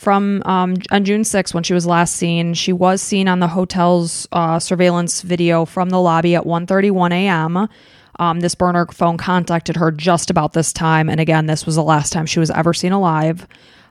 From 0.00 0.42
um, 0.46 0.76
on 0.90 1.04
June 1.04 1.20
6th, 1.22 1.52
when 1.52 1.62
she 1.62 1.74
was 1.74 1.86
last 1.86 2.16
seen, 2.16 2.54
she 2.54 2.72
was 2.72 3.02
seen 3.02 3.28
on 3.28 3.40
the 3.40 3.48
hotel's 3.48 4.26
uh, 4.32 4.58
surveillance 4.58 5.20
video 5.20 5.66
from 5.66 5.90
the 5.90 6.00
lobby 6.00 6.34
at 6.34 6.44
1:31 6.44 7.12
a.m. 7.12 7.68
Um, 8.18 8.40
this 8.40 8.54
burner 8.54 8.86
phone 8.86 9.18
contacted 9.18 9.76
her 9.76 9.90
just 9.90 10.30
about 10.30 10.54
this 10.54 10.72
time, 10.72 11.10
and 11.10 11.20
again, 11.20 11.44
this 11.44 11.66
was 11.66 11.74
the 11.74 11.82
last 11.82 12.14
time 12.14 12.24
she 12.24 12.40
was 12.40 12.50
ever 12.50 12.72
seen 12.72 12.92
alive. 12.92 13.46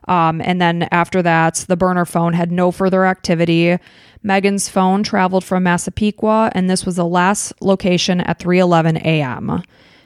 Um, 0.08 0.42
and 0.42 0.60
then 0.60 0.88
after 0.92 1.22
that, 1.22 1.63
the 1.68 1.78
burner 1.78 2.06
phone 2.06 2.34
had 2.34 2.51
no 2.51 2.72
further 2.72 3.06
activity. 3.06 3.78
Megan's 4.24 4.68
phone 4.68 5.04
traveled 5.04 5.44
from 5.44 5.62
Massapequa, 5.62 6.51
and 6.56 6.68
this 6.68 6.88
was 6.88 6.96
the 6.96 7.06
last 7.06 7.54
location 7.62 8.20
at 8.22 8.39
3:11 8.39 8.98
a.m. 9.06 9.62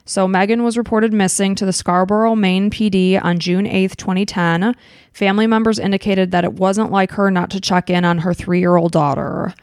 So 0.06 0.28
Megan 0.28 0.64
was 0.64 0.78
reported 0.78 1.14
missing 1.14 1.56
to 1.56 1.66
the 1.66 1.72
Scarborough, 1.74 2.36
Maine 2.36 2.70
PD 2.70 3.24
on 3.24 3.40
June 3.40 3.66
8th, 3.66 3.96
2010. 3.96 4.76
Family 5.14 5.48
members 5.48 5.80
indicated 5.80 6.32
that 6.32 6.44
it 6.44 6.54
wasn't 6.54 6.92
like 6.92 7.12
her 7.12 7.32
not 7.32 7.50
to 7.52 7.62
check 7.62 7.90
in 7.90 8.04
on 8.04 8.20
her 8.20 8.32
3-year-old 8.32 8.92
daughter. 8.92 9.54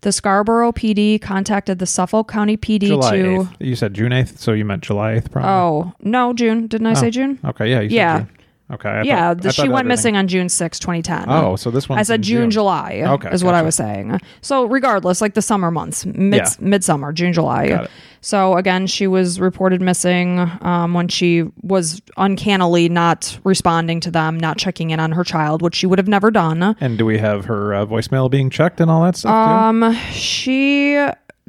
The 0.00 0.12
Scarborough 0.12 0.72
PD 0.72 1.20
contacted 1.20 1.78
the 1.78 1.86
Suffolk 1.86 2.28
County 2.28 2.56
PD 2.56 2.86
July 2.86 3.16
to 3.16 3.22
8th. 3.22 3.56
You 3.60 3.76
said 3.76 3.92
June 3.92 4.12
8th, 4.12 4.38
so 4.38 4.52
you 4.52 4.64
meant 4.64 4.82
July 4.82 5.16
8th, 5.16 5.30
probably. 5.30 5.50
Oh, 5.50 5.92
no, 6.00 6.32
June. 6.32 6.66
Didn't 6.66 6.86
I 6.86 6.94
say 6.94 7.08
oh, 7.08 7.10
June? 7.10 7.38
Okay, 7.44 7.70
yeah. 7.70 7.80
You 7.80 7.90
said 7.90 7.94
Yeah. 7.96 8.18
June. 8.20 8.28
Okay. 8.72 8.88
I 8.88 9.02
yeah, 9.02 9.34
thought- 9.34 9.54
she 9.54 9.68
went 9.68 9.88
missing 9.88 10.16
on 10.16 10.28
June 10.28 10.48
6, 10.48 10.78
2010. 10.78 11.24
Oh, 11.28 11.56
so 11.56 11.70
this 11.70 11.88
one. 11.88 11.98
I 11.98 12.02
said 12.02 12.22
June, 12.22 12.50
July. 12.50 13.02
Okay, 13.04 13.30
is 13.32 13.42
what 13.42 13.54
I 13.54 13.62
was 13.62 13.74
saying. 13.74 14.20
So 14.42 14.64
regardless, 14.64 15.20
like 15.20 15.34
the 15.34 15.42
summer 15.42 15.70
months, 15.70 16.06
mid 16.06 16.34
Yeah. 16.38 16.48
midsummer, 16.60 17.12
June, 17.12 17.32
July. 17.32 17.88
So 18.22 18.56
again, 18.56 18.86
she 18.86 19.06
was 19.06 19.40
reported 19.40 19.80
missing 19.80 20.38
um, 20.60 20.92
when 20.94 21.08
she 21.08 21.44
was 21.62 22.02
uncannily 22.18 22.88
not 22.90 23.38
responding 23.44 23.98
to 24.00 24.10
them, 24.10 24.38
not 24.38 24.58
checking 24.58 24.90
in 24.90 25.00
on 25.00 25.12
her 25.12 25.24
child, 25.24 25.62
which 25.62 25.74
she 25.74 25.86
would 25.86 25.98
have 25.98 26.08
never 26.08 26.30
done. 26.30 26.76
And 26.80 26.98
do 26.98 27.06
we 27.06 27.18
have 27.18 27.46
her 27.46 27.74
uh, 27.74 27.86
voicemail 27.86 28.30
being 28.30 28.50
checked 28.50 28.80
and 28.80 28.90
all 28.90 29.02
that 29.04 29.16
stuff 29.16 29.32
too? 29.48 29.86
Um, 29.86 29.94
she 30.12 31.06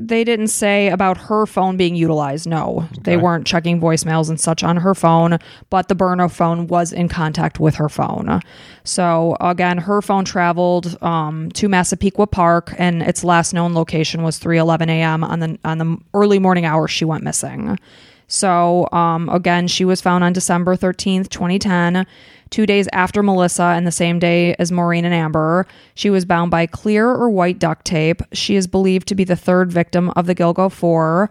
they 0.08 0.24
didn't 0.24 0.48
say 0.48 0.90
about 0.90 1.18
her 1.18 1.46
phone 1.46 1.78
being 1.78 1.96
utilized. 1.96 2.48
No, 2.48 2.88
they 3.02 3.18
weren't 3.18 3.46
checking 3.46 3.80
voicemails 3.80 4.30
and 4.30 4.40
such 4.40 4.64
on 4.64 4.78
her 4.78 4.96
phone, 4.96 5.38
but 5.70 5.88
the 5.88 5.96
burner 5.96 6.30
phone 6.30 6.68
was 6.68 6.92
in 6.92 7.08
contact 7.08 7.60
with 7.60 7.76
her 7.76 7.90
phone. 7.90 8.42
So 8.84 9.38
again, 9.40 9.78
her 9.78 10.02
phone 10.02 10.26
traveled 10.26 11.02
um, 11.04 11.52
to 11.52 11.70
Massapequa 11.70 12.28
Park, 12.28 12.74
and 12.78 13.02
its 13.02 13.24
last 13.24 13.54
known 13.54 13.74
location 13.74 14.24
was 14.24 14.40
3:11 14.40 14.90
a.m. 14.90 15.24
on 15.24 15.40
the 15.40 15.60
on 15.64 15.78
the 15.78 15.98
early 16.14 16.40
morning 16.40 16.66
hours 16.66 16.92
she 16.92 17.06
went 17.06 17.24
missing. 17.24 17.78
So, 18.32 18.88
um, 18.94 19.28
again, 19.28 19.68
she 19.68 19.84
was 19.84 20.00
found 20.00 20.24
on 20.24 20.32
December 20.32 20.78
13th, 20.78 21.28
2010, 21.28 22.08
two 22.50 22.66
days 22.66 22.88
after 22.94 23.22
Melissa 23.22 23.74
and 23.76 23.86
the 23.86 23.92
same 23.92 24.20
day 24.20 24.56
as 24.56 24.72
Maureen 24.72 25.04
and 25.04 25.14
Amber. 25.14 25.68
She 25.96 26.10
was 26.10 26.24
bound 26.24 26.50
by 26.50 26.66
clear 26.66 27.10
or 27.10 27.30
white 27.30 27.60
duct 27.60 27.84
tape. 27.84 28.22
She 28.32 28.56
is 28.56 28.68
believed 28.68 29.10
to 29.10 29.16
be 29.16 29.26
the 29.26 29.36
third 29.36 29.70
victim 29.70 30.12
of 30.12 30.28
the 30.28 30.36
Gilgo 30.36 30.72
Four. 30.72 31.30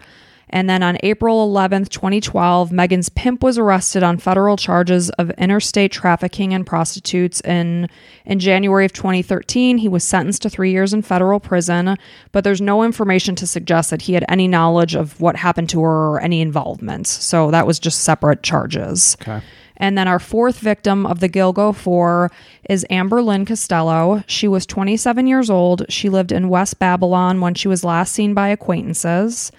And 0.51 0.69
then 0.69 0.83
on 0.83 0.99
April 1.03 1.51
11th, 1.51 1.89
2012, 1.89 2.73
Megan's 2.73 3.09
pimp 3.09 3.43
was 3.43 3.57
arrested 3.57 4.03
on 4.03 4.19
federal 4.19 4.57
charges 4.57 5.09
of 5.11 5.31
interstate 5.31 5.93
trafficking 5.93 6.53
and 6.53 6.67
prostitutes. 6.67 7.41
In, 7.43 7.89
in 8.27 8.41
January 8.41 8.85
of 8.85 8.93
2013, 8.93 9.79
he 9.79 9.89
was 9.89 10.05
sentenced 10.05 10.43
to 10.43 10.51
three 10.51 10.73
years 10.73 10.93
in 10.93 11.03
federal 11.03 11.41
prison, 11.41 11.97
but 12.33 12.45
there's 12.45 12.61
no 12.61 12.83
information 12.83 13.37
to 13.37 13.47
suggest 13.47 13.91
that 13.91 14.03
he 14.03 14.15
had 14.15 14.25
any 14.29 14.49
knowledge 14.49 14.95
of 14.95 15.21
what 15.21 15.37
happened 15.37 15.69
to 15.71 15.81
her 15.81 16.09
or 16.11 16.21
any 16.21 16.41
involvement. 16.41 17.07
So 17.07 17.51
that 17.53 17.67
was 17.67 17.79
just 17.79 18.03
separate 18.03 18.43
charges. 18.43 19.17
Okay. 19.23 19.41
And 19.81 19.97
then 19.97 20.07
our 20.07 20.19
fourth 20.19 20.59
victim 20.59 21.07
of 21.07 21.21
the 21.21 21.29
Gilgo 21.29 21.75
Four 21.75 22.31
is 22.69 22.85
Amber 22.91 23.23
Lynn 23.23 23.47
Costello. 23.47 24.23
She 24.27 24.47
was 24.47 24.67
27 24.67 25.27
years 25.27 25.49
old. 25.49 25.87
She 25.89 26.11
lived 26.11 26.33
in 26.33 26.51
West 26.51 26.79
Babylon 26.79 27.41
when 27.41 27.55
she 27.55 27.67
was 27.67 27.83
last 27.83 28.13
seen 28.13 28.35
by 28.35 28.49
acquaintances. 28.49 29.51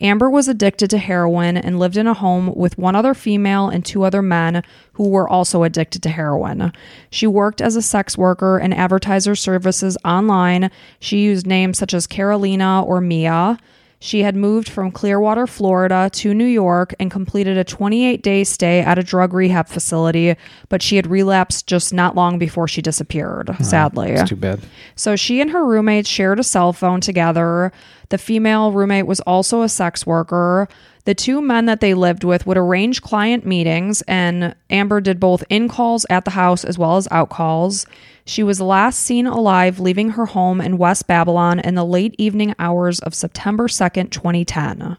Amber 0.00 0.30
was 0.30 0.48
addicted 0.48 0.88
to 0.90 0.98
heroin 0.98 1.56
and 1.56 1.78
lived 1.78 1.96
in 1.96 2.06
a 2.06 2.14
home 2.14 2.54
with 2.54 2.78
one 2.78 2.96
other 2.96 3.12
female 3.12 3.68
and 3.68 3.84
two 3.84 4.02
other 4.02 4.22
men 4.22 4.62
who 4.94 5.08
were 5.08 5.28
also 5.28 5.62
addicted 5.62 6.02
to 6.02 6.08
heroin. 6.08 6.72
She 7.10 7.26
worked 7.26 7.60
as 7.60 7.76
a 7.76 7.82
sex 7.82 8.16
worker 8.16 8.58
and 8.58 8.72
advertiser 8.72 9.34
services 9.34 9.98
online. 10.04 10.70
She 11.00 11.18
used 11.18 11.46
names 11.46 11.78
such 11.78 11.92
as 11.92 12.06
Carolina 12.06 12.82
or 12.82 13.00
Mia. 13.00 13.58
She 14.02 14.22
had 14.22 14.34
moved 14.34 14.70
from 14.70 14.90
Clearwater, 14.90 15.46
Florida 15.46 16.08
to 16.14 16.32
New 16.32 16.46
York 16.46 16.94
and 16.98 17.10
completed 17.10 17.58
a 17.58 17.64
28 17.64 18.22
day 18.22 18.44
stay 18.44 18.80
at 18.80 18.98
a 18.98 19.02
drug 19.02 19.34
rehab 19.34 19.68
facility, 19.68 20.36
but 20.70 20.80
she 20.80 20.96
had 20.96 21.06
relapsed 21.06 21.66
just 21.66 21.92
not 21.92 22.16
long 22.16 22.38
before 22.38 22.66
she 22.66 22.80
disappeared, 22.80 23.54
sadly. 23.60 24.12
It's 24.12 24.30
too 24.30 24.36
bad. 24.36 24.60
So 24.96 25.16
she 25.16 25.42
and 25.42 25.50
her 25.50 25.66
roommate 25.66 26.06
shared 26.06 26.40
a 26.40 26.44
cell 26.44 26.72
phone 26.72 27.02
together. 27.02 27.72
The 28.08 28.16
female 28.16 28.72
roommate 28.72 29.06
was 29.06 29.20
also 29.20 29.60
a 29.60 29.68
sex 29.68 30.06
worker. 30.06 30.66
The 31.04 31.14
two 31.14 31.40
men 31.40 31.66
that 31.66 31.80
they 31.80 31.94
lived 31.94 32.24
with 32.24 32.46
would 32.46 32.58
arrange 32.58 33.00
client 33.00 33.46
meetings, 33.46 34.02
and 34.02 34.54
Amber 34.68 35.00
did 35.00 35.18
both 35.18 35.42
in 35.48 35.68
calls 35.68 36.04
at 36.10 36.24
the 36.24 36.32
house 36.32 36.64
as 36.64 36.78
well 36.78 36.96
as 36.96 37.08
out 37.10 37.30
calls. 37.30 37.86
She 38.26 38.42
was 38.42 38.60
last 38.60 39.00
seen 39.00 39.26
alive 39.26 39.80
leaving 39.80 40.10
her 40.10 40.26
home 40.26 40.60
in 40.60 40.78
West 40.78 41.06
Babylon 41.06 41.58
in 41.58 41.74
the 41.74 41.84
late 41.86 42.14
evening 42.18 42.54
hours 42.58 43.00
of 43.00 43.14
September 43.14 43.66
2nd, 43.66 44.10
2010. 44.10 44.96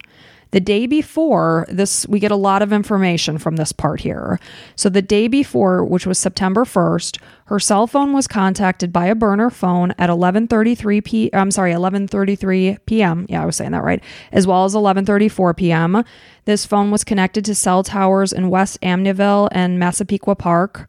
The 0.52 0.60
day 0.60 0.86
before, 0.86 1.66
this 1.68 2.06
we 2.06 2.20
get 2.20 2.30
a 2.30 2.36
lot 2.36 2.60
of 2.60 2.72
information 2.72 3.38
from 3.38 3.56
this 3.56 3.72
part 3.72 4.00
here. 4.00 4.38
So 4.76 4.88
the 4.90 5.02
day 5.02 5.26
before, 5.26 5.82
which 5.84 6.06
was 6.06 6.18
September 6.18 6.64
1st, 6.64 7.18
her 7.46 7.58
cell 7.58 7.86
phone 7.86 8.12
was 8.12 8.28
contacted 8.28 8.92
by 8.92 9.06
a 9.06 9.14
burner 9.14 9.48
phone 9.48 9.92
at 9.98 10.10
11:33 10.10 11.04
p. 11.04 11.30
I'm 11.32 11.50
sorry, 11.50 11.72
11:33 11.72 12.78
p.m. 12.84 13.26
Yeah, 13.30 13.42
I 13.42 13.46
was 13.46 13.56
saying 13.56 13.72
that 13.72 13.82
right. 13.82 14.02
As 14.30 14.46
well 14.46 14.64
as 14.64 14.74
11:34 14.74 15.56
p.m. 15.56 16.04
This 16.44 16.66
phone 16.66 16.90
was 16.90 17.02
connected 17.02 17.44
to 17.46 17.54
cell 17.54 17.82
towers 17.82 18.32
in 18.32 18.50
West 18.50 18.80
Amityville 18.82 19.48
and 19.52 19.78
Massapequa 19.78 20.36
Park 20.36 20.88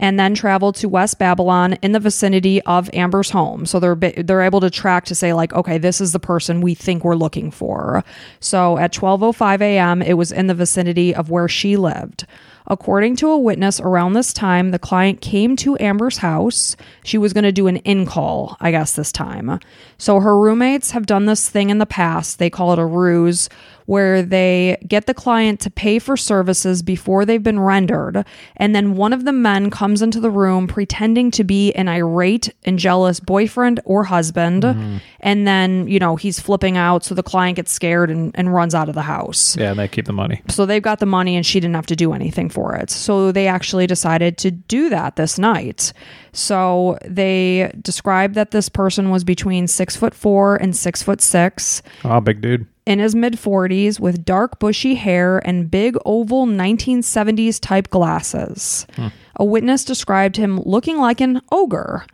and 0.00 0.18
then 0.18 0.34
traveled 0.34 0.74
to 0.76 0.88
West 0.88 1.18
Babylon 1.18 1.74
in 1.82 1.92
the 1.92 2.00
vicinity 2.00 2.60
of 2.62 2.90
Amber's 2.92 3.30
home. 3.30 3.66
So 3.66 3.78
they're 3.78 3.94
they're 3.94 4.42
able 4.42 4.60
to 4.60 4.70
track 4.70 5.04
to 5.04 5.14
say 5.14 5.32
like, 5.32 5.52
okay, 5.52 5.78
this 5.78 6.00
is 6.00 6.12
the 6.12 6.18
person 6.18 6.62
we 6.62 6.74
think 6.74 7.04
we're 7.04 7.14
looking 7.14 7.50
for. 7.50 8.02
So 8.40 8.78
at 8.78 8.92
12:05 8.92 9.60
a.m., 9.60 10.02
it 10.02 10.14
was 10.14 10.32
in 10.32 10.48
the 10.48 10.54
vicinity 10.54 11.14
of 11.14 11.30
where 11.30 11.48
she 11.48 11.76
lived. 11.76 12.26
According 12.66 13.16
to 13.16 13.28
a 13.30 13.38
witness 13.38 13.80
around 13.80 14.12
this 14.12 14.32
time, 14.32 14.70
the 14.70 14.78
client 14.78 15.20
came 15.20 15.56
to 15.56 15.76
Amber's 15.80 16.18
house. 16.18 16.76
She 17.02 17.18
was 17.18 17.32
going 17.32 17.44
to 17.44 17.52
do 17.52 17.66
an 17.66 17.78
in 17.78 18.06
call, 18.06 18.56
I 18.60 18.70
guess, 18.70 18.92
this 18.92 19.10
time. 19.10 19.58
So 19.98 20.20
her 20.20 20.38
roommates 20.38 20.92
have 20.92 21.04
done 21.04 21.26
this 21.26 21.48
thing 21.48 21.70
in 21.70 21.78
the 21.78 21.86
past. 21.86 22.38
They 22.38 22.48
call 22.48 22.72
it 22.72 22.78
a 22.78 22.86
ruse, 22.86 23.48
where 23.90 24.22
they 24.22 24.80
get 24.86 25.06
the 25.06 25.12
client 25.12 25.58
to 25.58 25.68
pay 25.68 25.98
for 25.98 26.16
services 26.16 26.80
before 26.80 27.24
they've 27.24 27.42
been 27.42 27.58
rendered. 27.58 28.24
And 28.56 28.72
then 28.72 28.94
one 28.94 29.12
of 29.12 29.24
the 29.24 29.32
men 29.32 29.68
comes 29.68 30.00
into 30.00 30.20
the 30.20 30.30
room 30.30 30.68
pretending 30.68 31.32
to 31.32 31.42
be 31.42 31.72
an 31.72 31.88
irate 31.88 32.54
and 32.64 32.78
jealous 32.78 33.18
boyfriend 33.18 33.80
or 33.84 34.04
husband. 34.04 34.62
Mm-hmm. 34.62 34.98
And 35.18 35.44
then, 35.44 35.88
you 35.88 35.98
know, 35.98 36.14
he's 36.14 36.38
flipping 36.38 36.76
out. 36.76 37.02
So 37.02 37.16
the 37.16 37.24
client 37.24 37.56
gets 37.56 37.72
scared 37.72 38.12
and, 38.12 38.30
and 38.36 38.54
runs 38.54 38.76
out 38.76 38.88
of 38.88 38.94
the 38.94 39.02
house. 39.02 39.56
Yeah, 39.56 39.70
and 39.70 39.80
they 39.80 39.88
keep 39.88 40.04
the 40.04 40.12
money. 40.12 40.40
So 40.46 40.66
they've 40.66 40.80
got 40.80 41.00
the 41.00 41.06
money 41.06 41.34
and 41.34 41.44
she 41.44 41.58
didn't 41.58 41.74
have 41.74 41.86
to 41.86 41.96
do 41.96 42.12
anything 42.12 42.48
for 42.48 42.76
it. 42.76 42.90
So 42.90 43.32
they 43.32 43.48
actually 43.48 43.88
decided 43.88 44.38
to 44.38 44.52
do 44.52 44.88
that 44.90 45.16
this 45.16 45.36
night. 45.36 45.92
So 46.32 46.98
they 47.04 47.72
described 47.80 48.34
that 48.34 48.50
this 48.50 48.68
person 48.68 49.10
was 49.10 49.24
between 49.24 49.66
six 49.66 49.96
foot 49.96 50.14
four 50.14 50.56
and 50.56 50.74
six 50.76 51.02
foot 51.02 51.20
six 51.20 51.82
Oh, 52.04 52.20
big 52.20 52.40
dude. 52.40 52.66
in 52.86 52.98
his 52.98 53.14
mid 53.14 53.34
40s 53.34 53.98
with 54.00 54.24
dark 54.24 54.58
bushy 54.58 54.94
hair 54.94 55.38
and 55.46 55.70
big 55.70 55.96
oval 56.04 56.46
1970s 56.46 57.60
type 57.60 57.88
glasses. 57.90 58.86
Hmm. 58.96 59.08
A 59.36 59.44
witness 59.44 59.84
described 59.84 60.36
him 60.36 60.60
looking 60.64 60.98
like 60.98 61.20
an 61.20 61.40
ogre. 61.50 62.04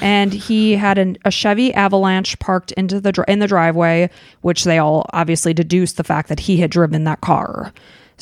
And 0.00 0.32
he 0.32 0.72
had 0.72 0.98
an, 0.98 1.16
a 1.24 1.30
Chevy 1.30 1.72
Avalanche 1.72 2.36
parked 2.40 2.72
into 2.72 3.00
the 3.00 3.24
in 3.28 3.38
the 3.38 3.46
driveway, 3.46 4.10
which 4.40 4.64
they 4.64 4.78
all 4.78 5.06
obviously 5.12 5.54
deduced 5.54 5.96
the 5.98 6.02
fact 6.04 6.28
that 6.30 6.40
he 6.40 6.56
had 6.56 6.70
driven 6.72 7.04
that 7.04 7.20
car. 7.20 7.72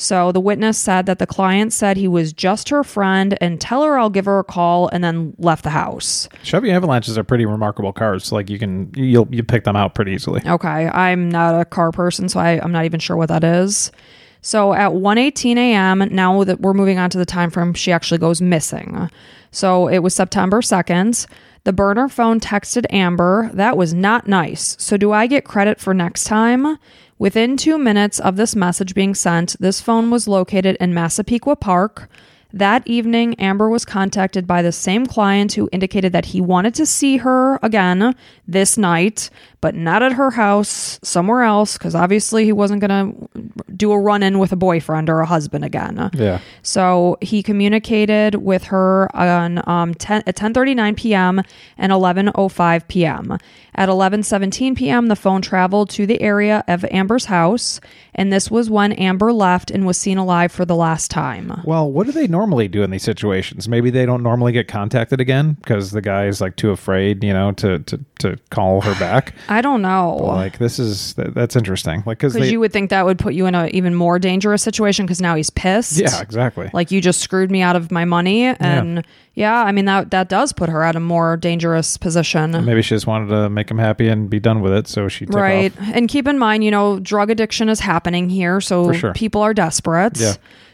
So 0.03 0.33
the 0.33 0.41
witness 0.41 0.77
said 0.77 1.05
that 1.05 1.19
the 1.19 1.25
client 1.25 1.71
said 1.71 1.95
he 1.95 2.09
was 2.09 2.33
just 2.33 2.67
her 2.67 2.83
friend 2.83 3.37
and 3.39 3.61
tell 3.61 3.83
her 3.83 3.97
I'll 3.97 4.09
give 4.09 4.25
her 4.25 4.37
a 4.37 4.43
call 4.43 4.89
and 4.89 5.01
then 5.01 5.33
left 5.37 5.63
the 5.63 5.69
house. 5.69 6.27
Chevy 6.43 6.71
Avalanches 6.71 7.17
are 7.17 7.23
pretty 7.23 7.45
remarkable 7.45 7.93
cars. 7.93 8.25
So 8.25 8.35
like 8.35 8.49
you 8.49 8.59
can 8.59 8.91
you'll 8.95 9.29
you 9.31 9.43
pick 9.43 9.63
them 9.63 9.77
out 9.77 9.95
pretty 9.95 10.11
easily. 10.11 10.41
Okay, 10.45 10.87
I'm 10.89 11.29
not 11.29 11.57
a 11.57 11.63
car 11.63 11.93
person, 11.93 12.27
so 12.27 12.41
I, 12.41 12.59
I'm 12.59 12.73
not 12.73 12.83
even 12.83 12.99
sure 12.99 13.15
what 13.15 13.29
that 13.29 13.45
is. 13.45 13.93
So 14.41 14.73
at 14.73 14.91
1:18 14.91 15.55
a.m., 15.55 16.09
now 16.11 16.43
that 16.43 16.59
we're 16.59 16.73
moving 16.73 16.99
on 16.99 17.09
to 17.11 17.17
the 17.17 17.25
time 17.25 17.49
frame, 17.49 17.73
she 17.73 17.93
actually 17.93 18.17
goes 18.17 18.41
missing. 18.41 19.09
So 19.51 19.87
it 19.87 19.99
was 19.99 20.13
September 20.13 20.59
2nd. 20.59 21.27
The 21.63 21.71
burner 21.71 22.09
phone 22.09 22.41
texted 22.41 22.85
Amber, 22.89 23.49
"That 23.53 23.77
was 23.77 23.93
not 23.93 24.27
nice. 24.27 24.75
So 24.79 24.97
do 24.97 25.13
I 25.13 25.27
get 25.27 25.45
credit 25.45 25.79
for 25.79 25.93
next 25.93 26.25
time?" 26.25 26.77
Within 27.23 27.55
2 27.55 27.77
minutes 27.77 28.19
of 28.19 28.35
this 28.35 28.53
message 28.53 28.93
being 28.93 29.15
sent, 29.15 29.55
this 29.57 29.79
phone 29.79 30.11
was 30.11 30.27
located 30.27 30.75
in 30.81 30.93
Massapequa 30.93 31.55
Park. 31.55 32.09
That 32.53 32.87
evening, 32.87 33.33
Amber 33.39 33.67
was 33.67 33.83
contacted 33.83 34.45
by 34.45 34.61
the 34.61 34.71
same 34.71 35.07
client 35.07 35.53
who 35.53 35.67
indicated 35.71 36.13
that 36.13 36.25
he 36.25 36.39
wanted 36.39 36.75
to 36.75 36.85
see 36.85 37.17
her 37.17 37.57
again 37.63 38.13
this 38.47 38.77
night, 38.77 39.31
but 39.59 39.73
not 39.73 40.03
at 40.03 40.13
her 40.13 40.29
house, 40.29 40.99
somewhere 41.01 41.41
else, 41.41 41.79
because 41.79 41.95
obviously 41.95 42.45
he 42.45 42.51
wasn't 42.51 42.79
going 42.79 42.89
to 42.91 43.53
do 43.75 43.91
a 43.91 43.99
run 43.99 44.21
in 44.21 44.37
with 44.37 44.51
a 44.51 44.55
boyfriend 44.55 45.09
or 45.09 45.21
a 45.21 45.25
husband 45.25 45.65
again. 45.65 46.11
Yeah. 46.13 46.41
So 46.61 47.17
he 47.21 47.41
communicated 47.41 48.35
with 48.35 48.65
her 48.65 49.13
on 49.15 49.67
um, 49.67 49.95
10, 49.95 50.23
at 50.27 50.35
10:39 50.35 50.95
p.m. 50.95 51.41
and 51.79 51.91
11:05 51.91 52.87
p.m. 52.87 53.37
At 53.75 53.89
11:17 53.89 54.77
p.m., 54.77 55.07
the 55.07 55.15
phone 55.15 55.41
traveled 55.41 55.89
to 55.91 56.05
the 56.05 56.21
area 56.21 56.63
of 56.67 56.85
Amber's 56.91 57.25
house, 57.25 57.81
and 58.13 58.31
this 58.31 58.51
was 58.51 58.69
when 58.69 58.91
Amber 58.93 59.33
left 59.33 59.71
and 59.71 59.87
was 59.87 59.97
seen 59.97 60.19
alive 60.19 60.51
for 60.51 60.65
the 60.65 60.75
last 60.75 61.09
time. 61.09 61.61
Well, 61.65 61.91
what 61.91 62.05
do 62.05 62.11
they 62.11 62.27
normally 62.27 62.42
do 62.67 62.83
in 62.83 62.91
these 62.91 63.03
situations? 63.03 63.67
Maybe 63.69 63.89
they 63.89 64.05
don't 64.05 64.23
normally 64.23 64.51
get 64.51 64.67
contacted 64.67 65.19
again 65.19 65.53
because 65.53 65.91
the 65.91 66.01
guy 66.01 66.25
is 66.27 66.41
like 66.41 66.55
too 66.55 66.71
afraid, 66.71 67.23
you 67.23 67.33
know, 67.33 67.51
to 67.53 67.79
to, 67.79 67.99
to 68.19 68.37
call 68.49 68.81
her 68.81 68.93
back. 68.99 69.33
I 69.49 69.61
don't 69.61 69.81
know. 69.81 70.15
like 70.15 70.57
this 70.57 70.79
is 70.79 71.13
that, 71.15 71.33
that's 71.33 71.55
interesting. 71.55 72.03
Like 72.05 72.19
because 72.19 72.35
you 72.51 72.59
would 72.59 72.71
think 72.73 72.89
that 72.89 73.05
would 73.05 73.19
put 73.19 73.33
you 73.33 73.45
in 73.45 73.55
an 73.55 73.69
even 73.69 73.95
more 73.95 74.19
dangerous 74.19 74.61
situation 74.63 75.05
because 75.05 75.21
now 75.21 75.35
he's 75.35 75.49
pissed. 75.49 75.97
yeah 75.97 76.21
exactly. 76.21 76.69
Like 76.73 76.91
you 76.91 77.01
just 77.01 77.19
screwed 77.21 77.51
me 77.51 77.61
out 77.61 77.75
of 77.75 77.91
my 77.91 78.05
money. 78.05 78.45
And 78.45 79.05
yeah, 79.35 79.63
I 79.63 79.71
mean, 79.71 79.85
that, 79.85 80.11
that 80.11 80.29
does 80.29 80.53
put 80.53 80.69
her 80.69 80.83
at 80.83 80.95
a 80.95 80.99
more 80.99 81.37
dangerous 81.37 81.97
position. 81.97 82.51
Maybe 82.65 82.83
she 82.83 82.93
just 82.93 83.07
wanted 83.07 83.29
to 83.29 83.49
make 83.49 83.69
him 83.69 83.79
happy 83.79 84.07
and 84.07 84.29
be 84.29 84.39
done 84.39 84.61
with 84.61 84.73
it, 84.73 84.87
so 84.87 85.07
she 85.07 85.25
took 85.25 85.35
Right. 85.35 85.71
off. 85.79 85.87
And 85.93 86.07
keep 86.07 86.27
in 86.27 86.37
mind, 86.37 86.63
you 86.63 86.69
know, 86.69 86.99
drug 86.99 87.31
addiction 87.31 87.67
is 87.67 87.79
happening 87.79 88.29
here. 88.29 88.61
So 88.61 88.93
sure. 88.93 89.13
people 89.13 89.41
are 89.41 89.53
desperate. 89.55 90.19
Yeah. 90.19 90.33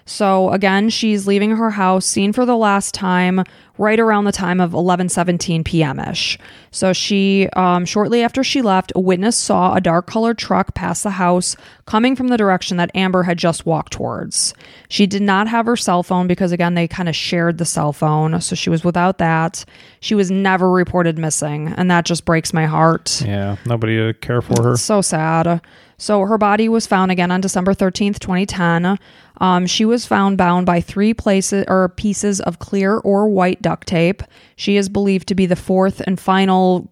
So 0.10 0.50
again, 0.50 0.90
she's 0.90 1.28
leaving 1.28 1.52
her 1.52 1.70
house, 1.70 2.04
seen 2.04 2.34
for 2.34 2.44
the 2.44 2.58
last 2.58 2.96
time, 2.96 3.44
right 3.78 4.00
around 4.00 4.26
the 4.26 4.32
time 4.32 4.60
of 4.60 4.72
11:17 4.72 5.64
p.m. 5.64 6.00
ish. 6.00 6.40
So 6.72 6.94
she, 6.94 7.48
um, 7.54 7.86
shortly 7.86 8.24
after 8.24 8.44
she 8.44 8.64
left, 8.64 8.92
a 8.96 9.00
witness 9.00 9.38
saw 9.38 9.76
a 9.76 9.82
dark 9.82 10.08
colored 10.08 10.40
truck 10.40 10.74
pass 10.74 11.04
the 11.04 11.12
house, 11.12 11.56
coming 11.86 12.16
from 12.16 12.30
the 12.30 12.38
direction 12.38 12.78
that 12.78 12.90
Amber 12.96 13.22
had 13.22 13.38
just 13.38 13.68
walked 13.68 13.94
towards. 13.94 14.56
She 14.90 15.06
did 15.06 15.22
not 15.22 15.48
have 15.48 15.68
her 15.68 15.78
cell 15.78 16.02
phone 16.02 16.26
because 16.26 16.52
again, 16.52 16.74
they 16.74 16.88
kind 16.88 17.08
of 17.08 17.16
shared 17.16 17.60
the 17.60 17.66
cell 17.66 17.94
phone, 17.94 18.42
so 18.42 18.56
she 18.56 18.72
was 18.72 18.84
without 18.84 19.20
that. 19.20 19.64
She 20.00 20.16
was 20.16 20.32
never 20.32 20.72
reported 20.72 21.20
missing, 21.20 21.68
and 21.78 21.92
that 21.92 22.06
just 22.06 22.26
breaks 22.26 22.52
my 22.52 22.66
heart. 22.66 23.22
Yeah, 23.22 23.58
nobody 23.68 23.98
to 23.98 24.16
care 24.16 24.42
for 24.42 24.64
her. 24.64 24.76
So 24.76 25.02
sad. 25.02 25.62
So 26.00 26.26
her 26.26 26.38
body 26.38 26.70
was 26.70 26.88
found 26.88 27.12
again 27.12 27.30
on 27.30 27.42
December 27.42 27.74
13th, 27.74 28.20
2010. 28.20 28.98
Um, 29.40 29.66
she 29.66 29.86
was 29.86 30.06
found 30.06 30.38
bound 30.38 30.66
by 30.66 30.82
three 30.82 31.14
places 31.14 31.66
or 31.68 31.90
pieces 31.90 32.42
of 32.42 32.60
clear 32.60 32.98
or 32.98 33.30
white 33.30 33.62
duct 33.62 33.88
tape. 33.88 34.24
She 34.56 34.78
is 34.78 34.90
believed 34.90 35.28
to 35.30 35.36
be 35.36 35.46
the 35.46 35.56
fourth 35.56 36.02
and 36.02 36.20
final 36.20 36.90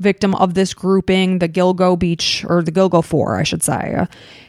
victim 0.00 0.34
of 0.34 0.54
this 0.54 0.74
grouping, 0.74 1.38
the 1.38 1.48
Gilgo 1.48 1.98
Beach 1.98 2.44
or 2.48 2.62
the 2.62 2.72
Gilgo 2.72 3.04
Four, 3.04 3.36
I 3.36 3.44
should 3.44 3.62
say. 3.62 4.06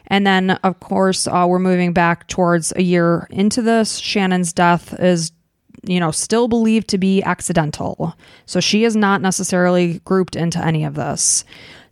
And 0.08 0.26
then, 0.26 0.52
of 0.52 0.80
course, 0.80 1.28
uh, 1.28 1.46
we're 1.48 1.60
moving 1.60 1.94
back 1.94 2.28
towards 2.28 2.74
a 2.76 2.82
year 2.82 3.28
into 3.30 3.62
this. 3.62 4.00
Shannan's 4.00 4.54
death 4.54 5.00
is 5.00 5.32
you 5.86 6.00
know, 6.00 6.12
still 6.12 6.48
believed 6.48 6.88
to 6.90 6.98
be 6.98 7.22
accidental. 7.24 8.16
So 8.46 8.60
she 8.60 8.86
is 8.86 8.96
not 8.96 9.22
necessarily 9.22 10.00
grouped 10.06 10.36
into 10.36 10.64
any 10.64 10.86
of 10.86 10.96
this. 10.96 11.44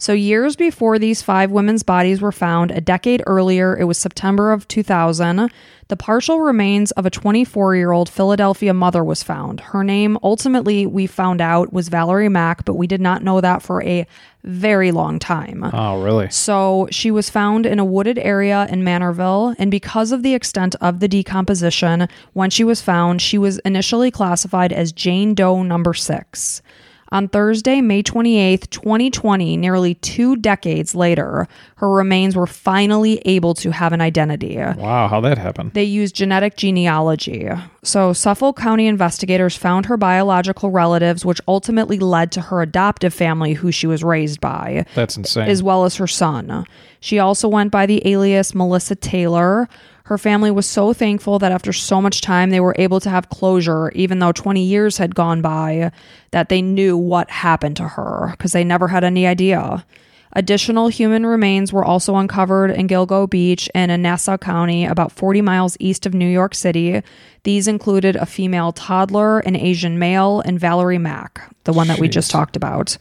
So, 0.01 0.13
years 0.13 0.55
before 0.55 0.97
these 0.97 1.21
five 1.21 1.51
women's 1.51 1.83
bodies 1.83 2.21
were 2.21 2.31
found, 2.31 2.71
a 2.71 2.81
decade 2.81 3.21
earlier, 3.27 3.77
it 3.77 3.83
was 3.83 3.99
September 3.99 4.51
of 4.51 4.67
2000, 4.67 5.51
the 5.89 5.95
partial 5.95 6.39
remains 6.39 6.89
of 6.93 7.05
a 7.05 7.11
24 7.11 7.75
year 7.75 7.91
old 7.91 8.09
Philadelphia 8.09 8.73
mother 8.73 9.03
was 9.03 9.21
found. 9.21 9.59
Her 9.59 9.83
name, 9.83 10.17
ultimately, 10.23 10.87
we 10.87 11.05
found 11.05 11.39
out 11.39 11.71
was 11.71 11.89
Valerie 11.89 12.29
Mack, 12.29 12.65
but 12.65 12.73
we 12.73 12.87
did 12.87 12.99
not 12.99 13.21
know 13.21 13.41
that 13.41 13.61
for 13.61 13.83
a 13.83 14.07
very 14.43 14.91
long 14.91 15.19
time. 15.19 15.69
Oh, 15.71 16.01
really? 16.01 16.31
So 16.31 16.87
she 16.89 17.11
was 17.11 17.29
found 17.29 17.67
in 17.67 17.77
a 17.77 17.85
wooded 17.85 18.17
area 18.17 18.67
in 18.71 18.81
Manorville, 18.81 19.55
and 19.59 19.69
because 19.69 20.11
of 20.11 20.23
the 20.23 20.33
extent 20.33 20.73
of 20.81 20.99
the 20.99 21.07
decomposition, 21.07 22.07
when 22.33 22.49
she 22.49 22.63
was 22.63 22.81
found, 22.81 23.21
she 23.21 23.37
was 23.37 23.59
initially 23.59 24.09
classified 24.09 24.73
as 24.73 24.91
Jane 24.91 25.35
Doe 25.35 25.61
number 25.61 25.93
six. 25.93 26.63
On 27.13 27.27
Thursday, 27.27 27.81
May 27.81 28.01
28th, 28.03 28.69
2020, 28.69 29.57
nearly 29.57 29.95
two 29.95 30.37
decades 30.37 30.95
later, 30.95 31.45
her 31.75 31.89
remains 31.89 32.37
were 32.37 32.47
finally 32.47 33.21
able 33.25 33.53
to 33.55 33.71
have 33.71 33.91
an 33.91 33.99
identity. 33.99 34.55
Wow, 34.55 35.09
how 35.09 35.19
that 35.19 35.37
happened? 35.37 35.73
They 35.73 35.83
used 35.83 36.15
genetic 36.15 36.55
genealogy. 36.55 37.49
So, 37.83 38.13
Suffolk 38.13 38.55
County 38.55 38.87
investigators 38.87 39.57
found 39.57 39.87
her 39.87 39.97
biological 39.97 40.69
relatives, 40.69 41.25
which 41.25 41.41
ultimately 41.49 41.99
led 41.99 42.31
to 42.31 42.41
her 42.41 42.61
adoptive 42.61 43.13
family, 43.13 43.53
who 43.55 43.73
she 43.73 43.87
was 43.87 44.05
raised 44.05 44.39
by 44.39 44.85
That's 44.95 45.17
insane. 45.17 45.49
as 45.49 45.61
well 45.61 45.83
as 45.83 45.97
her 45.97 46.07
son. 46.07 46.65
She 47.01 47.19
also 47.19 47.49
went 47.49 47.71
by 47.71 47.87
the 47.87 48.07
alias 48.07 48.55
Melissa 48.55 48.95
Taylor. 48.95 49.67
Her 50.11 50.17
family 50.17 50.51
was 50.51 50.67
so 50.67 50.91
thankful 50.91 51.39
that 51.39 51.53
after 51.53 51.71
so 51.71 52.01
much 52.01 52.19
time, 52.19 52.49
they 52.49 52.59
were 52.59 52.75
able 52.77 52.99
to 52.99 53.09
have 53.09 53.29
closure, 53.29 53.91
even 53.91 54.19
though 54.19 54.33
20 54.33 54.61
years 54.61 54.97
had 54.97 55.15
gone 55.15 55.41
by, 55.41 55.93
that 56.31 56.49
they 56.49 56.61
knew 56.61 56.97
what 56.97 57.29
happened 57.29 57.77
to 57.77 57.87
her 57.87 58.27
because 58.31 58.51
they 58.51 58.65
never 58.65 58.89
had 58.89 59.05
any 59.05 59.25
idea. 59.25 59.85
Additional 60.33 60.89
human 60.89 61.25
remains 61.25 61.71
were 61.71 61.85
also 61.85 62.17
uncovered 62.17 62.71
in 62.71 62.89
Gilgo 62.89 63.29
Beach 63.29 63.69
and 63.73 63.89
in 63.89 64.01
Nassau 64.01 64.37
County, 64.37 64.83
about 64.83 65.13
40 65.13 65.41
miles 65.41 65.77
east 65.79 66.05
of 66.05 66.13
New 66.13 66.27
York 66.27 66.55
City. 66.55 67.01
These 67.43 67.69
included 67.69 68.17
a 68.17 68.25
female 68.25 68.73
toddler, 68.73 69.39
an 69.39 69.55
Asian 69.55 69.97
male, 69.97 70.41
and 70.41 70.59
Valerie 70.59 70.97
Mack, 70.97 71.41
the 71.63 71.73
one 71.73 71.87
that 71.87 71.99
we 71.99 72.09
just 72.09 72.31
talked 72.31 72.57
about. 72.57 72.97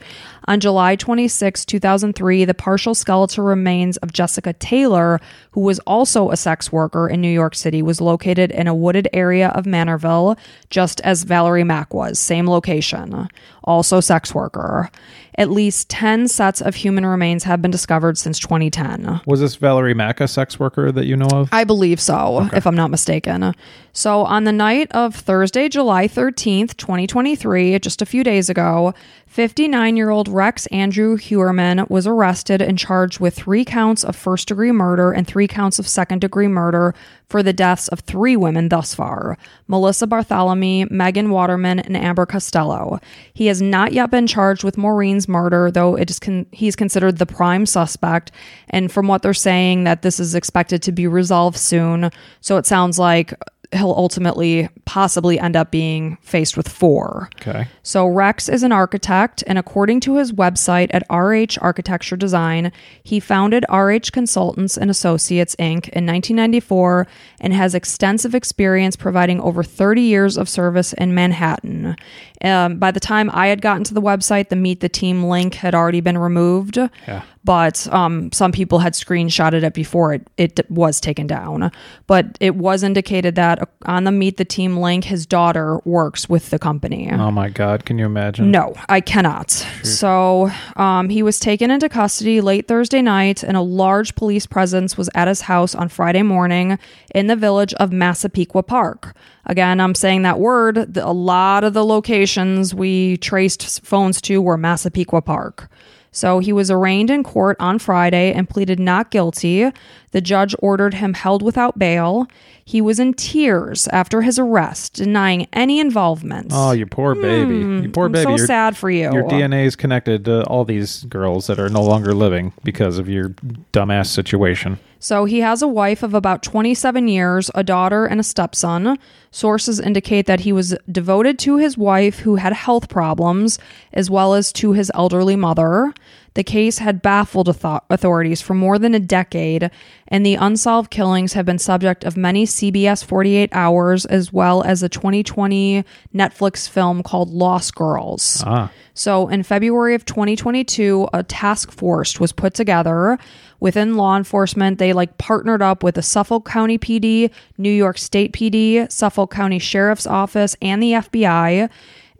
On 0.46 0.58
July 0.58 0.96
26, 0.96 1.64
2003, 1.64 2.44
the 2.44 2.54
partial 2.54 2.94
skeletal 2.94 3.44
remains 3.44 3.96
of 3.98 4.12
Jessica 4.12 4.52
Taylor, 4.54 5.20
who 5.52 5.60
was 5.60 5.78
also 5.80 6.30
a 6.30 6.36
sex 6.36 6.72
worker 6.72 7.08
in 7.08 7.20
New 7.20 7.30
York 7.30 7.54
City, 7.54 7.82
was 7.82 8.00
located 8.00 8.50
in 8.50 8.66
a 8.66 8.74
wooded 8.74 9.08
area 9.12 9.48
of 9.50 9.64
Manorville, 9.64 10.36
just 10.70 11.00
as 11.02 11.22
Valerie 11.22 11.64
Mack 11.64 11.94
was, 11.94 12.18
same 12.18 12.48
location, 12.48 13.28
also 13.64 14.00
sex 14.00 14.34
worker. 14.34 14.90
At 15.36 15.48
least 15.48 15.88
10 15.88 16.28
sets 16.28 16.60
of 16.60 16.74
human 16.74 17.06
remains 17.06 17.44
have 17.44 17.62
been 17.62 17.70
discovered 17.70 18.18
since 18.18 18.38
2010. 18.40 19.22
Was 19.26 19.40
this 19.40 19.54
Valerie 19.54 19.94
Mack 19.94 20.20
a 20.20 20.28
sex 20.28 20.58
worker 20.58 20.92
that 20.92 21.06
you 21.06 21.16
know 21.16 21.28
of? 21.32 21.48
I 21.52 21.64
believe 21.64 22.00
so, 22.00 22.50
if 22.52 22.66
I'm 22.66 22.74
not 22.74 22.90
mistaken. 22.90 23.54
So, 23.92 24.22
on 24.22 24.44
the 24.44 24.52
night 24.52 24.90
of 24.92 25.14
Thursday, 25.14 25.68
July 25.68 26.08
13th, 26.08 26.76
2023, 26.76 27.78
just 27.78 28.02
a 28.02 28.06
few 28.06 28.22
days 28.22 28.30
days 28.30 28.48
ago, 28.48 28.94
59 29.26 29.96
year 29.96 30.10
old 30.10 30.28
Rex 30.30 30.66
Andrew 30.66 31.16
Heuermann 31.16 31.88
was 31.90 32.06
arrested 32.06 32.62
and 32.62 32.78
charged 32.78 33.20
with 33.20 33.34
three 33.34 33.64
counts 33.64 34.04
of 34.04 34.16
first 34.16 34.48
degree 34.48 34.72
murder 34.72 35.12
and 35.12 35.26
three 35.26 35.48
counts 35.48 35.78
of 35.78 35.88
second 35.88 36.20
degree 36.20 36.48
murder 36.48 36.94
for 37.28 37.42
the 37.42 37.52
deaths 37.52 37.88
of 37.88 38.00
three 38.00 38.36
women 38.36 38.68
thus 38.68 38.94
far 38.94 39.36
Melissa 39.68 40.06
Bartholomew, 40.06 40.86
Megan 40.90 41.30
Waterman, 41.30 41.80
and 41.80 41.96
Amber 41.96 42.26
Costello. 42.26 43.00
He 43.34 43.46
has 43.46 43.60
not 43.60 43.92
yet 43.92 44.10
been 44.10 44.26
charged 44.26 44.64
with 44.64 44.78
Maureen's 44.78 45.28
murder, 45.28 45.70
though 45.70 45.96
it 45.96 46.10
is 46.10 46.18
con- 46.18 46.46
he's 46.52 46.76
considered 46.76 47.18
the 47.18 47.26
prime 47.26 47.66
suspect. 47.66 48.32
And 48.70 48.90
from 48.90 49.08
what 49.08 49.22
they're 49.22 49.34
saying, 49.34 49.84
that 49.84 50.02
this 50.02 50.20
is 50.20 50.34
expected 50.34 50.82
to 50.82 50.92
be 50.92 51.06
resolved 51.06 51.58
soon. 51.58 52.10
So 52.40 52.56
it 52.56 52.66
sounds 52.66 52.98
like 52.98 53.32
he'll 53.72 53.92
ultimately 53.92 54.68
possibly 54.84 55.38
end 55.38 55.54
up 55.54 55.70
being 55.70 56.16
faced 56.22 56.56
with 56.56 56.68
four. 56.68 57.30
Okay. 57.40 57.68
So 57.82 58.06
Rex 58.06 58.48
is 58.48 58.62
an 58.62 58.72
architect, 58.72 59.44
and 59.46 59.58
according 59.58 60.00
to 60.00 60.16
his 60.16 60.32
website 60.32 60.90
at 60.92 61.04
RH 61.08 61.58
Architecture 61.60 62.16
Design, 62.16 62.72
he 63.04 63.20
founded 63.20 63.64
RH 63.72 64.10
Consultants 64.12 64.76
and 64.76 64.90
Associates 64.90 65.54
Inc. 65.56 65.88
in 65.90 66.04
1994 66.06 67.06
and 67.40 67.52
has 67.54 67.74
extensive 67.74 68.34
experience 68.34 68.96
providing 68.96 69.40
over 69.40 69.62
30 69.62 70.02
years 70.02 70.36
of 70.36 70.48
service 70.48 70.92
in 70.94 71.14
Manhattan. 71.14 71.96
Um, 72.42 72.78
by 72.78 72.90
the 72.90 73.00
time 73.00 73.30
I 73.32 73.48
had 73.48 73.60
gotten 73.60 73.84
to 73.84 73.94
the 73.94 74.00
website, 74.00 74.48
the 74.48 74.56
Meet 74.56 74.80
the 74.80 74.88
Team 74.88 75.24
link 75.24 75.54
had 75.54 75.74
already 75.74 76.00
been 76.00 76.18
removed. 76.18 76.76
Yeah. 76.76 77.22
But 77.42 77.90
um, 77.92 78.30
some 78.32 78.52
people 78.52 78.80
had 78.80 78.92
screenshotted 78.92 79.62
it 79.62 79.72
before 79.72 80.12
it, 80.12 80.28
it 80.36 80.70
was 80.70 81.00
taken 81.00 81.26
down. 81.26 81.72
But 82.06 82.36
it 82.38 82.54
was 82.54 82.82
indicated 82.82 83.34
that 83.36 83.66
on 83.86 84.04
the 84.04 84.12
Meet 84.12 84.36
the 84.36 84.44
Team 84.44 84.76
link, 84.76 85.04
his 85.04 85.24
daughter 85.26 85.80
works 85.84 86.28
with 86.28 86.50
the 86.50 86.58
company. 86.58 87.10
Oh 87.10 87.30
my 87.30 87.48
God. 87.48 87.86
Can 87.86 87.98
you 87.98 88.04
imagine? 88.04 88.50
No, 88.50 88.74
I 88.88 89.00
cannot. 89.00 89.50
So 89.82 90.50
um, 90.76 91.08
he 91.08 91.22
was 91.22 91.40
taken 91.40 91.70
into 91.70 91.88
custody 91.88 92.40
late 92.40 92.68
Thursday 92.68 93.00
night, 93.00 93.42
and 93.42 93.56
a 93.56 93.62
large 93.62 94.14
police 94.16 94.46
presence 94.46 94.98
was 94.98 95.08
at 95.14 95.26
his 95.26 95.42
house 95.42 95.74
on 95.74 95.88
Friday 95.88 96.22
morning 96.22 96.78
in 97.14 97.26
the 97.26 97.36
village 97.36 97.72
of 97.74 97.90
Massapequa 97.90 98.62
Park. 98.62 99.16
Again, 99.46 99.80
I'm 99.80 99.94
saying 99.94 100.22
that 100.22 100.38
word. 100.38 100.94
The, 100.94 101.06
a 101.06 101.12
lot 101.12 101.64
of 101.64 101.74
the 101.74 101.84
locations 101.84 102.74
we 102.74 103.16
traced 103.18 103.84
phones 103.84 104.20
to 104.22 104.40
were 104.40 104.56
Massapequa 104.56 105.22
Park. 105.22 105.68
So 106.12 106.40
he 106.40 106.52
was 106.52 106.70
arraigned 106.70 107.10
in 107.10 107.22
court 107.22 107.56
on 107.60 107.78
Friday 107.78 108.32
and 108.32 108.48
pleaded 108.48 108.80
not 108.80 109.10
guilty. 109.10 109.70
The 110.10 110.20
judge 110.20 110.56
ordered 110.58 110.94
him 110.94 111.14
held 111.14 111.42
without 111.42 111.78
bail. 111.78 112.26
He 112.64 112.80
was 112.80 112.98
in 112.98 113.14
tears 113.14 113.86
after 113.88 114.22
his 114.22 114.38
arrest, 114.38 114.94
denying 114.94 115.46
any 115.52 115.78
involvement. 115.78 116.48
Oh, 116.52 116.72
you 116.72 116.86
poor 116.86 117.14
hmm. 117.14 117.22
baby. 117.22 117.54
you 117.54 117.90
poor 117.90 118.06
I'm 118.06 118.12
baby. 118.12 118.38
so 118.38 118.44
sad 118.44 118.76
for 118.76 118.90
you. 118.90 119.12
Your 119.12 119.24
DNA 119.24 119.64
is 119.66 119.76
connected 119.76 120.24
to 120.24 120.44
all 120.44 120.64
these 120.64 121.04
girls 121.04 121.46
that 121.46 121.60
are 121.60 121.68
no 121.68 121.82
longer 121.82 122.12
living 122.12 122.52
because 122.64 122.98
of 122.98 123.08
your 123.08 123.30
dumbass 123.72 124.06
situation. 124.06 124.80
So 125.02 125.24
he 125.24 125.40
has 125.40 125.62
a 125.62 125.68
wife 125.68 126.02
of 126.02 126.12
about 126.12 126.42
27 126.42 127.08
years, 127.08 127.50
a 127.54 127.64
daughter, 127.64 128.04
and 128.04 128.20
a 128.20 128.22
stepson. 128.22 128.98
Sources 129.30 129.80
indicate 129.80 130.26
that 130.26 130.40
he 130.40 130.52
was 130.52 130.76
devoted 130.92 131.38
to 131.40 131.56
his 131.56 131.78
wife, 131.78 132.18
who 132.18 132.36
had 132.36 132.52
health 132.52 132.90
problems, 132.90 133.58
as 133.94 134.10
well 134.10 134.34
as 134.34 134.52
to 134.52 134.72
his 134.72 134.92
elderly 134.94 135.36
mother. 135.36 135.94
The 136.34 136.44
case 136.44 136.78
had 136.78 137.02
baffled 137.02 137.48
authorities 137.48 138.40
for 138.40 138.54
more 138.54 138.78
than 138.78 138.94
a 138.94 139.00
decade, 139.00 139.70
and 140.08 140.24
the 140.24 140.36
unsolved 140.36 140.90
killings 140.90 141.32
have 141.32 141.44
been 141.44 141.58
subject 141.58 142.04
of 142.04 142.16
many 142.16 142.46
CBS 142.46 143.04
48 143.04 143.50
Hours, 143.52 144.04
as 144.06 144.32
well 144.32 144.62
as 144.62 144.82
a 144.82 144.88
2020 144.88 145.84
Netflix 146.14 146.68
film 146.68 147.02
called 147.02 147.30
Lost 147.30 147.74
Girls. 147.74 148.44
Ah. 148.46 148.70
So, 148.94 149.28
in 149.28 149.42
February 149.42 149.94
of 149.94 150.04
2022, 150.04 151.08
a 151.12 151.22
task 151.22 151.70
force 151.72 152.20
was 152.20 152.32
put 152.32 152.54
together 152.54 153.18
within 153.58 153.96
law 153.96 154.16
enforcement. 154.16 154.78
They 154.78 154.92
like 154.92 155.18
partnered 155.18 155.62
up 155.62 155.82
with 155.82 155.94
the 155.94 156.02
Suffolk 156.02 156.48
County 156.48 156.78
PD, 156.78 157.30
New 157.58 157.70
York 157.70 157.98
State 157.98 158.32
PD, 158.32 158.90
Suffolk 158.90 159.32
County 159.32 159.58
Sheriff's 159.58 160.06
Office, 160.06 160.56
and 160.62 160.82
the 160.82 160.92
FBI 160.92 161.70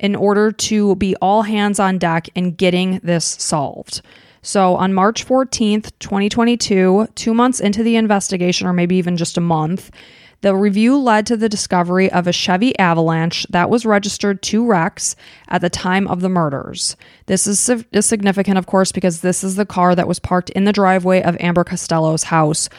in 0.01 0.17
order 0.17 0.51
to 0.51 0.97
be 0.97 1.15
all 1.17 1.43
hands 1.43 1.79
on 1.79 1.99
deck 1.99 2.29
in 2.35 2.53
getting 2.53 2.99
this 3.05 3.25
solved. 3.25 4.03
So, 4.43 4.75
on 4.77 4.95
March 4.95 5.27
14th, 5.27 5.93
2022, 5.99 7.09
two 7.15 7.35
months 7.35 7.61
into 7.61 7.83
the 7.83 7.97
investigation, 7.97 8.67
or 8.67 8.73
maybe 8.73 8.97
even 8.97 9.19
just 9.19 9.37
a 9.37 9.43
month, 9.43 9.91
the 10.41 10.57
review 10.57 10.97
led 10.99 11.27
to 11.27 11.37
the 11.37 11.51
discovery 11.51 12.11
of 12.11 12.27
a 12.27 12.33
Chevy 12.33 12.77
Avalanche 12.79 13.47
that 13.51 13.69
was 13.69 13.85
registered 13.85 14.41
to 14.45 14.67
Rex 14.67 15.15
at 15.49 15.61
the 15.61 15.69
time 15.69 16.09
of 16.09 16.23
the 16.23 16.31
murders. 16.31 16.97
This 17.27 17.47
is, 17.47 17.69
is 17.93 18.07
significant, 18.07 18.57
of 18.57 18.65
course, 18.65 18.93
because 18.93 19.21
this 19.21 19.45
is 19.45 19.57
the 19.57 19.67
car 19.67 19.95
that 19.95 20.09
was 20.09 20.19
parked 20.19 20.49
in 20.51 20.65
the 20.65 20.73
driveway 20.73 21.23
of 21.23 21.37
Amber 21.41 21.65
Costello's 21.65 22.25
house 22.25 22.71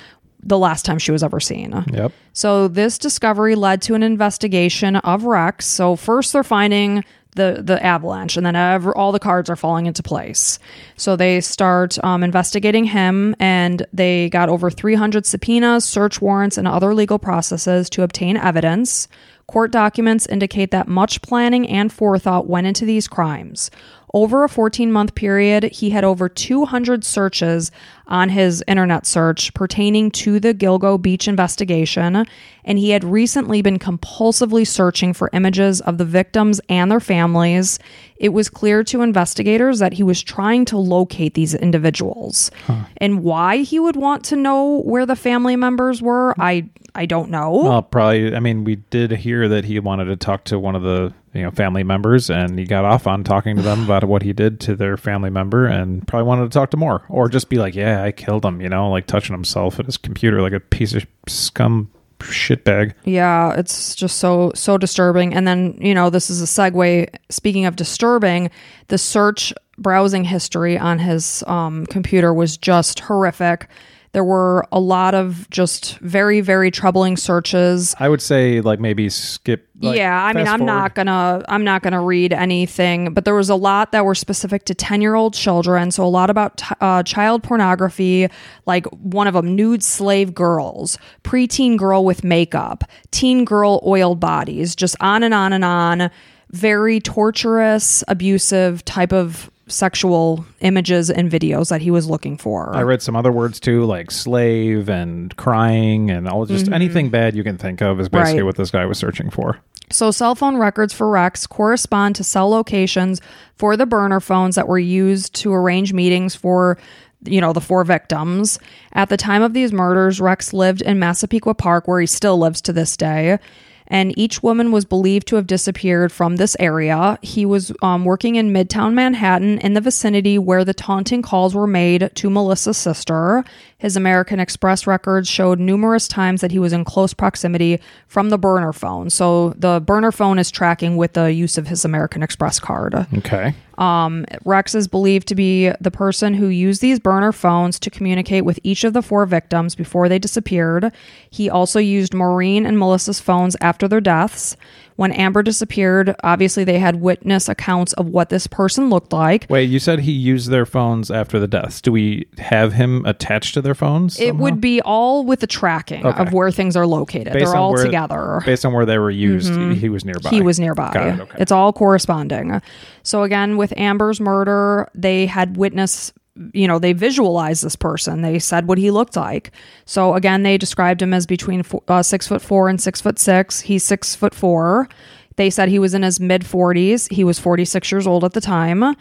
the 0.43 0.57
last 0.57 0.85
time 0.85 0.99
she 0.99 1.11
was 1.11 1.23
ever 1.23 1.39
seen. 1.39 1.83
Yep. 1.91 2.11
So 2.33 2.67
this 2.67 2.97
discovery 2.97 3.55
led 3.55 3.81
to 3.83 3.95
an 3.95 4.03
investigation 4.03 4.95
of 4.97 5.23
Rex. 5.23 5.65
So 5.65 5.95
first 5.95 6.33
they're 6.33 6.43
finding 6.43 7.03
the 7.35 7.61
the 7.63 7.83
avalanche, 7.83 8.37
and 8.37 8.45
then 8.45 8.55
ever, 8.55 8.95
all 8.95 9.11
the 9.11 9.19
cards 9.19 9.49
are 9.49 9.55
falling 9.55 9.85
into 9.85 10.03
place. 10.03 10.59
So 10.97 11.15
they 11.15 11.41
start 11.41 11.97
um, 12.03 12.23
investigating 12.23 12.85
him, 12.85 13.35
and 13.39 13.85
they 13.93 14.29
got 14.29 14.49
over 14.49 14.69
300 14.69 15.25
subpoenas, 15.25 15.85
search 15.85 16.21
warrants, 16.21 16.57
and 16.57 16.67
other 16.67 16.93
legal 16.93 17.19
processes 17.19 17.89
to 17.91 18.03
obtain 18.03 18.37
evidence. 18.37 19.07
Court 19.47 19.71
documents 19.71 20.25
indicate 20.27 20.71
that 20.71 20.87
much 20.87 21.21
planning 21.21 21.67
and 21.67 21.91
forethought 21.91 22.47
went 22.47 22.67
into 22.67 22.85
these 22.85 23.07
crimes. 23.07 23.69
Over 24.13 24.43
a 24.43 24.49
14 24.49 24.91
month 24.91 25.15
period, 25.15 25.63
he 25.63 25.89
had 25.89 26.03
over 26.03 26.27
200 26.29 27.03
searches 27.03 27.71
on 28.11 28.29
his 28.29 28.63
internet 28.67 29.07
search 29.07 29.53
pertaining 29.53 30.11
to 30.11 30.39
the 30.39 30.53
Gilgo 30.53 31.01
Beach 31.01 31.27
investigation, 31.27 32.25
and 32.65 32.77
he 32.77 32.91
had 32.91 33.03
recently 33.03 33.61
been 33.61 33.79
compulsively 33.79 34.67
searching 34.67 35.13
for 35.13 35.29
images 35.33 35.81
of 35.81 35.97
the 35.97 36.05
victims 36.05 36.59
and 36.69 36.91
their 36.91 36.99
families. 36.99 37.79
It 38.17 38.29
was 38.29 38.49
clear 38.49 38.83
to 38.83 39.01
investigators 39.01 39.79
that 39.79 39.93
he 39.93 40.03
was 40.03 40.21
trying 40.21 40.65
to 40.65 40.77
locate 40.77 41.33
these 41.33 41.55
individuals. 41.55 42.51
And 42.97 43.23
why 43.23 43.57
he 43.57 43.79
would 43.79 43.95
want 43.95 44.23
to 44.25 44.35
know 44.35 44.81
where 44.81 45.05
the 45.05 45.15
family 45.15 45.55
members 45.55 46.01
were, 46.01 46.35
I 46.37 46.69
I 46.93 47.05
don't 47.05 47.29
know. 47.29 47.51
Well, 47.51 47.81
probably. 47.81 48.35
I 48.35 48.39
mean, 48.39 48.63
we 48.63 48.75
did 48.75 49.11
hear 49.11 49.47
that 49.47 49.63
he 49.63 49.79
wanted 49.79 50.05
to 50.05 50.17
talk 50.17 50.43
to 50.45 50.59
one 50.59 50.75
of 50.75 50.83
the 50.83 51.13
you 51.33 51.43
know 51.43 51.51
family 51.51 51.83
members, 51.83 52.29
and 52.29 52.59
he 52.59 52.65
got 52.65 52.83
off 52.83 53.07
on 53.07 53.23
talking 53.23 53.55
to 53.55 53.61
them 53.61 53.85
about 53.85 54.03
what 54.03 54.23
he 54.23 54.33
did 54.33 54.59
to 54.61 54.75
their 54.75 54.97
family 54.97 55.29
member, 55.29 55.65
and 55.65 56.05
probably 56.05 56.27
wanted 56.27 56.43
to 56.43 56.49
talk 56.49 56.71
to 56.71 56.77
more, 56.77 57.03
or 57.07 57.29
just 57.29 57.49
be 57.49 57.57
like, 57.57 57.75
"Yeah, 57.75 58.00
I 58.01 58.11
killed 58.11 58.45
him," 58.45 58.61
you 58.61 58.69
know, 58.69 58.89
like 58.89 59.07
touching 59.07 59.33
himself 59.33 59.79
at 59.79 59.85
his 59.85 59.97
computer 59.97 60.41
like 60.41 60.53
a 60.53 60.59
piece 60.59 60.93
of 60.93 61.05
scum 61.27 61.89
shitbag. 62.19 62.93
Yeah, 63.03 63.53
it's 63.53 63.95
just 63.95 64.17
so 64.17 64.51
so 64.55 64.77
disturbing. 64.77 65.33
And 65.33 65.47
then, 65.47 65.77
you 65.79 65.93
know, 65.93 66.09
this 66.09 66.29
is 66.29 66.41
a 66.41 66.45
segue. 66.45 67.07
Speaking 67.29 67.65
of 67.65 67.75
disturbing, 67.75 68.49
the 68.87 68.97
search 68.97 69.53
browsing 69.77 70.23
history 70.23 70.77
on 70.77 70.99
his 70.99 71.43
um, 71.47 71.85
computer 71.87 72.33
was 72.33 72.57
just 72.57 72.99
horrific. 72.99 73.67
There 74.13 74.23
were 74.23 74.65
a 74.71 74.79
lot 74.79 75.15
of 75.15 75.49
just 75.49 75.97
very 75.99 76.41
very 76.41 76.69
troubling 76.71 77.15
searches. 77.15 77.95
I 77.99 78.09
would 78.09 78.21
say 78.21 78.61
like 78.61 78.79
maybe 78.79 79.09
skip. 79.09 79.67
Like, 79.79 79.97
yeah, 79.97 80.23
I 80.23 80.33
mean, 80.33 80.47
I'm 80.47 80.65
not 80.65 80.93
gonna 80.95 81.43
I'm 81.47 81.63
not 81.63 81.81
gonna 81.81 82.03
read 82.03 82.33
anything, 82.33 83.13
but 83.13 83.25
there 83.25 83.33
was 83.33 83.49
a 83.49 83.55
lot 83.55 83.91
that 83.93 84.05
were 84.05 84.13
specific 84.13 84.65
to 84.65 84.75
10 84.75 85.01
year 85.01 85.15
old 85.15 85.33
children. 85.33 85.91
So 85.91 86.03
a 86.03 86.05
lot 86.05 86.29
about 86.29 86.57
t- 86.57 86.75
uh, 86.81 87.03
child 87.03 87.41
pornography, 87.41 88.27
like 88.65 88.85
one 88.87 89.27
of 89.27 89.33
them, 89.33 89.55
nude 89.55 89.81
slave 89.81 90.35
girls, 90.35 90.97
preteen 91.23 91.77
girl 91.77 92.05
with 92.05 92.23
makeup, 92.23 92.83
teen 93.11 93.43
girl 93.43 93.81
oiled 93.85 94.19
bodies, 94.19 94.75
just 94.75 94.95
on 94.99 95.23
and 95.23 95.33
on 95.33 95.53
and 95.53 95.65
on. 95.65 96.11
Very 96.51 96.99
torturous, 96.99 98.03
abusive 98.09 98.83
type 98.83 99.13
of 99.13 99.49
sexual 99.71 100.45
images 100.59 101.09
and 101.09 101.31
videos 101.31 101.69
that 101.69 101.81
he 101.81 101.89
was 101.91 102.07
looking 102.09 102.37
for. 102.37 102.75
I 102.75 102.81
read 102.83 103.01
some 103.01 103.15
other 103.15 103.31
words 103.31 103.59
too, 103.59 103.83
like 103.85 104.11
slave 104.11 104.89
and 104.89 105.35
crying 105.37 106.09
and 106.11 106.27
all 106.27 106.45
just 106.45 106.69
anything 106.71 107.09
bad 107.09 107.35
you 107.35 107.43
can 107.43 107.57
think 107.57 107.81
of 107.81 107.99
is 107.99 108.09
basically 108.09 108.31
Mm-hmm. 108.31 108.37
Right. 108.39 108.45
what 108.45 108.55
this 108.55 108.71
guy 108.71 108.85
was 108.85 108.97
searching 108.97 109.29
for. 109.29 109.59
So, 109.89 110.09
cell 110.11 110.35
phone 110.35 110.55
records 110.57 110.93
for 110.93 111.09
Rex 111.09 111.45
correspond 111.45 112.15
to 112.15 112.23
cell 112.23 112.49
locations 112.49 113.19
for 113.55 113.75
the 113.75 113.85
burner 113.85 114.19
phones 114.21 114.55
that 114.55 114.67
were 114.67 114.79
used 114.79 115.35
to 115.35 115.53
arrange 115.53 115.91
meetings 115.91 116.33
for, 116.33 116.77
you 117.25 117.41
know, 117.41 117.51
the 117.51 117.59
four 117.59 117.83
victims. 117.83 118.57
At 118.93 119.09
the 119.09 119.17
time 119.17 119.41
of 119.41 119.53
these 119.53 119.73
murders, 119.73 120.21
Rex 120.21 120.53
lived 120.53 120.81
in 120.81 120.97
Massapequa 120.97 121.55
Park, 121.55 121.89
where 121.89 121.99
he 121.99 122.07
still 122.07 122.37
lives 122.37 122.61
to 122.61 122.73
this 122.73 122.95
day. 122.95 123.37
And 123.87 124.17
each 124.17 124.41
woman 124.41 124.71
was 124.71 124.85
believed 124.85 125.27
to 125.27 125.35
have 125.35 125.47
disappeared 125.47 126.11
from 126.11 126.37
this 126.37 126.55
area. 126.59 127.17
He 127.21 127.45
was 127.45 127.71
um, 127.81 128.05
working 128.05 128.35
in 128.35 128.53
Midtown 128.53 128.93
Manhattan 128.93 129.59
in 129.59 129.73
the 129.73 129.81
vicinity 129.81 130.37
where 130.37 130.63
the 130.63 130.73
taunting 130.73 131.21
calls 131.21 131.53
were 131.53 131.67
made 131.67 132.09
to 132.15 132.29
Melissa's 132.29 132.77
sister. 132.77 133.43
His 133.77 133.95
American 133.95 134.39
Express 134.39 134.85
records 134.85 135.27
showed 135.27 135.59
numerous 135.59 136.07
times 136.07 136.41
that 136.41 136.51
he 136.51 136.59
was 136.59 136.71
in 136.71 136.85
close 136.85 137.13
proximity 137.13 137.79
from 138.07 138.29
the 138.29 138.37
burner 138.37 138.73
phone. 138.73 139.09
So 139.09 139.51
the 139.57 139.81
burner 139.81 140.11
phone 140.11 140.37
is 140.37 140.51
tracking 140.51 140.97
with 140.97 141.13
the 141.13 141.33
use 141.33 141.57
of 141.57 141.67
his 141.67 141.83
American 141.83 142.21
Express 142.23 142.59
card. 142.59 143.07
Okay. 143.17 143.53
Um, 143.81 144.25
Rex 144.45 144.75
is 144.75 144.87
believed 144.87 145.27
to 145.29 145.35
be 145.35 145.71
the 145.81 145.89
person 145.89 146.35
who 146.35 146.49
used 146.49 146.81
these 146.81 146.99
burner 146.99 147.31
phones 147.31 147.79
to 147.79 147.89
communicate 147.89 148.45
with 148.45 148.59
each 148.61 148.83
of 148.83 148.93
the 148.93 149.01
four 149.01 149.25
victims 149.25 149.73
before 149.73 150.07
they 150.07 150.19
disappeared. 150.19 150.91
He 151.31 151.49
also 151.49 151.79
used 151.79 152.13
Maureen 152.13 152.67
and 152.67 152.77
Melissa's 152.77 153.19
phones 153.19 153.57
after 153.59 153.87
their 153.87 153.99
deaths. 153.99 154.55
When 155.01 155.13
Amber 155.13 155.41
disappeared, 155.41 156.15
obviously 156.23 156.63
they 156.63 156.77
had 156.77 157.01
witness 157.01 157.49
accounts 157.49 157.91
of 157.93 158.09
what 158.09 158.29
this 158.29 158.45
person 158.45 158.91
looked 158.91 159.11
like. 159.11 159.47
Wait, 159.49 159.67
you 159.67 159.79
said 159.79 160.01
he 160.01 160.11
used 160.11 160.51
their 160.51 160.63
phones 160.63 161.09
after 161.09 161.39
the 161.39 161.47
deaths. 161.47 161.81
Do 161.81 161.91
we 161.91 162.27
have 162.37 162.73
him 162.73 163.03
attached 163.07 163.55
to 163.55 163.63
their 163.63 163.73
phones? 163.73 164.19
It 164.19 164.27
somehow? 164.27 164.43
would 164.43 164.61
be 164.61 164.79
all 164.83 165.25
with 165.25 165.39
the 165.39 165.47
tracking 165.47 166.05
Okay. 166.05 166.21
of 166.21 166.33
where 166.33 166.51
things 166.51 166.77
are 166.77 166.85
located. 166.85 167.33
Based 167.33 167.47
They're 167.47 167.55
all 167.55 167.71
where- 167.71 167.83
together. 167.83 168.43
Based 168.45 168.63
on 168.63 168.73
where 168.73 168.85
they 168.85 168.99
were 168.99 169.09
used, 169.09 169.51
he 169.51 169.57
mm-hmm. 169.57 169.91
was 169.91 170.05
nearby. 170.05 170.29
He 170.29 170.43
was 170.43 170.59
nearby. 170.59 170.91
It, 170.91 171.19
okay. 171.19 171.37
It's 171.39 171.51
all 171.51 171.73
corresponding. 171.73 172.61
So 173.01 173.23
again, 173.23 173.57
with 173.57 173.75
Amber's 173.77 174.21
murder, 174.21 174.87
they 174.93 175.25
had 175.25 175.57
witness. 175.57 176.13
You 176.53 176.67
know, 176.67 176.79
they 176.79 176.93
visualized 176.93 177.63
this 177.63 177.75
person. 177.75 178.21
They 178.21 178.39
said 178.39 178.67
what 178.67 178.77
he 178.77 178.89
looked 178.89 179.17
like. 179.17 179.51
So 179.85 180.13
again, 180.13 180.43
they 180.43 180.57
described 180.57 181.01
him 181.01 181.13
as 181.13 181.25
between 181.25 181.63
fo- 181.63 181.83
uh, 181.87 182.03
six 182.03 182.27
foot 182.27 182.41
four 182.41 182.69
and 182.69 182.79
six 182.79 183.01
foot 183.01 183.19
six. 183.19 183.59
He's 183.59 183.83
six 183.83 184.15
foot 184.15 184.33
four. 184.33 184.87
They 185.35 185.49
said 185.49 185.69
he 185.69 185.79
was 185.79 185.93
in 185.93 186.03
his 186.03 186.19
mid 186.19 186.45
forties. 186.45 187.07
He 187.07 187.23
was 187.23 187.37
forty 187.37 187.65
six 187.65 187.91
years 187.91 188.07
old 188.07 188.23
at 188.23 188.33
the 188.33 188.41
time. 188.41 188.95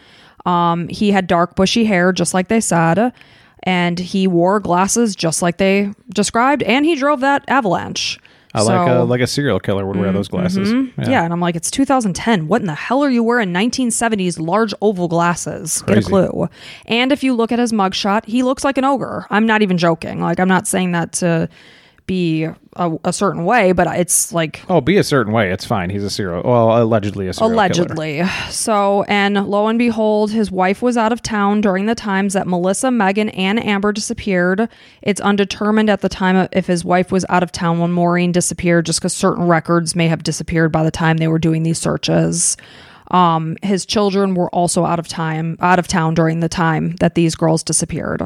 Um, 0.45 0.87
he 0.89 1.11
had 1.11 1.27
dark 1.27 1.55
bushy 1.55 1.85
hair, 1.85 2.11
just 2.11 2.33
like 2.33 2.47
they 2.47 2.61
said, 2.61 3.13
and 3.63 3.99
he 3.99 4.27
wore 4.27 4.59
glasses, 4.59 5.15
just 5.15 5.41
like 5.41 5.57
they 5.57 5.93
described. 6.13 6.63
And 6.63 6.85
he 6.85 6.95
drove 6.95 7.21
that 7.21 7.45
avalanche. 7.47 8.19
I 8.53 8.61
like 8.61 8.75
So- 8.75 8.81
Mm-hmm. 8.91 8.99
a 9.01 9.03
like 9.05 9.21
a 9.21 9.27
serial 9.27 9.59
killer 9.59 9.85
would 9.85 9.95
wear 9.97 10.11
those 10.11 10.27
glasses. 10.27 10.71
yeah. 10.97 11.23
and 11.23 11.31
I'm 11.33 11.39
like, 11.39 11.55
it's 11.55 11.71
2010. 11.71 12.47
What 12.47 12.61
in 12.61 12.67
the 12.67 12.75
hell 12.75 13.03
are 13.03 13.09
you 13.09 13.23
wearing 13.23 13.53
1970s 13.53 14.39
large 14.39 14.73
oval 14.81 15.07
glasses? 15.07 15.81
Get 15.83 15.99
a 15.99 16.01
clue. 16.01 16.47
And 16.85 17.11
if 17.11 17.23
you 17.23 17.33
look 17.33 17.51
at 17.51 17.59
his 17.59 17.71
mugshot, 17.71 18.25
he 18.25 18.43
looks 18.43 18.63
like 18.63 18.77
an 18.77 18.83
ogre. 18.83 19.25
I'm 19.29 19.45
not 19.45 19.61
even 19.61 19.77
joking. 19.77 20.19
Like, 20.21 20.39
I'm 20.39 20.47
not 20.49 20.67
saying 20.67 20.91
that 20.91 21.13
to 21.13 21.47
be 22.07 22.43
a, 22.75 22.97
a 23.05 23.13
certain 23.13 23.45
way, 23.45 23.71
but 23.71 23.87
it's 23.97 24.33
like 24.33 24.61
Oh, 24.69 24.81
be 24.81 24.97
a 24.97 25.03
certain 25.03 25.31
way. 25.31 25.51
It's 25.51 25.65
fine. 25.65 25.89
He's 25.89 26.03
a 26.03 26.09
serial. 26.09 26.43
Well, 26.43 26.81
allegedly 26.83 27.27
a 27.27 27.33
serial 27.33 27.49
killer. 27.49 27.53
allegedly. 27.53 28.23
So, 28.49 29.03
and 29.03 29.35
lo 29.47 29.67
and 29.67 29.79
behold, 29.79 30.31
his 30.31 30.51
wife 30.51 30.81
was 30.81 30.97
out 30.97 31.11
of 31.13 31.21
town 31.21 31.61
during 31.61 31.85
the 31.85 31.95
times 31.95 32.33
that 32.33 32.47
Melissa, 32.47 32.91
Megan, 32.91 33.29
and 33.29 33.63
Amber 33.63 33.91
disappeared. 33.93 34.67
It's 35.01 35.21
undetermined 35.21 35.89
at 35.89 36.01
the 36.01 36.09
time 36.09 36.49
if 36.51 36.67
his 36.67 36.83
wife 36.83 37.11
was 37.11 37.25
out 37.29 37.43
of 37.43 37.51
town 37.51 37.79
when 37.79 37.91
Maureen 37.91 38.31
disappeared, 38.31 38.85
just 38.85 38.99
because 38.99 39.13
certain 39.13 39.47
records 39.47 39.95
may 39.95 40.07
have 40.07 40.23
disappeared 40.23 40.71
by 40.71 40.83
the 40.83 40.91
time 40.91 41.17
they 41.17 41.27
were 41.29 41.39
doing 41.39 41.63
these 41.63 41.79
searches. 41.79 42.57
Um, 43.09 43.57
his 43.61 43.85
children 43.85 44.35
were 44.35 44.49
also 44.49 44.85
out 44.85 44.97
of 44.99 45.07
time, 45.07 45.57
out 45.59 45.79
of 45.79 45.87
town 45.87 46.13
during 46.13 46.39
the 46.39 46.47
time 46.49 46.95
that 47.01 47.15
these 47.15 47.35
girls 47.35 47.61
disappeared. 47.63 48.21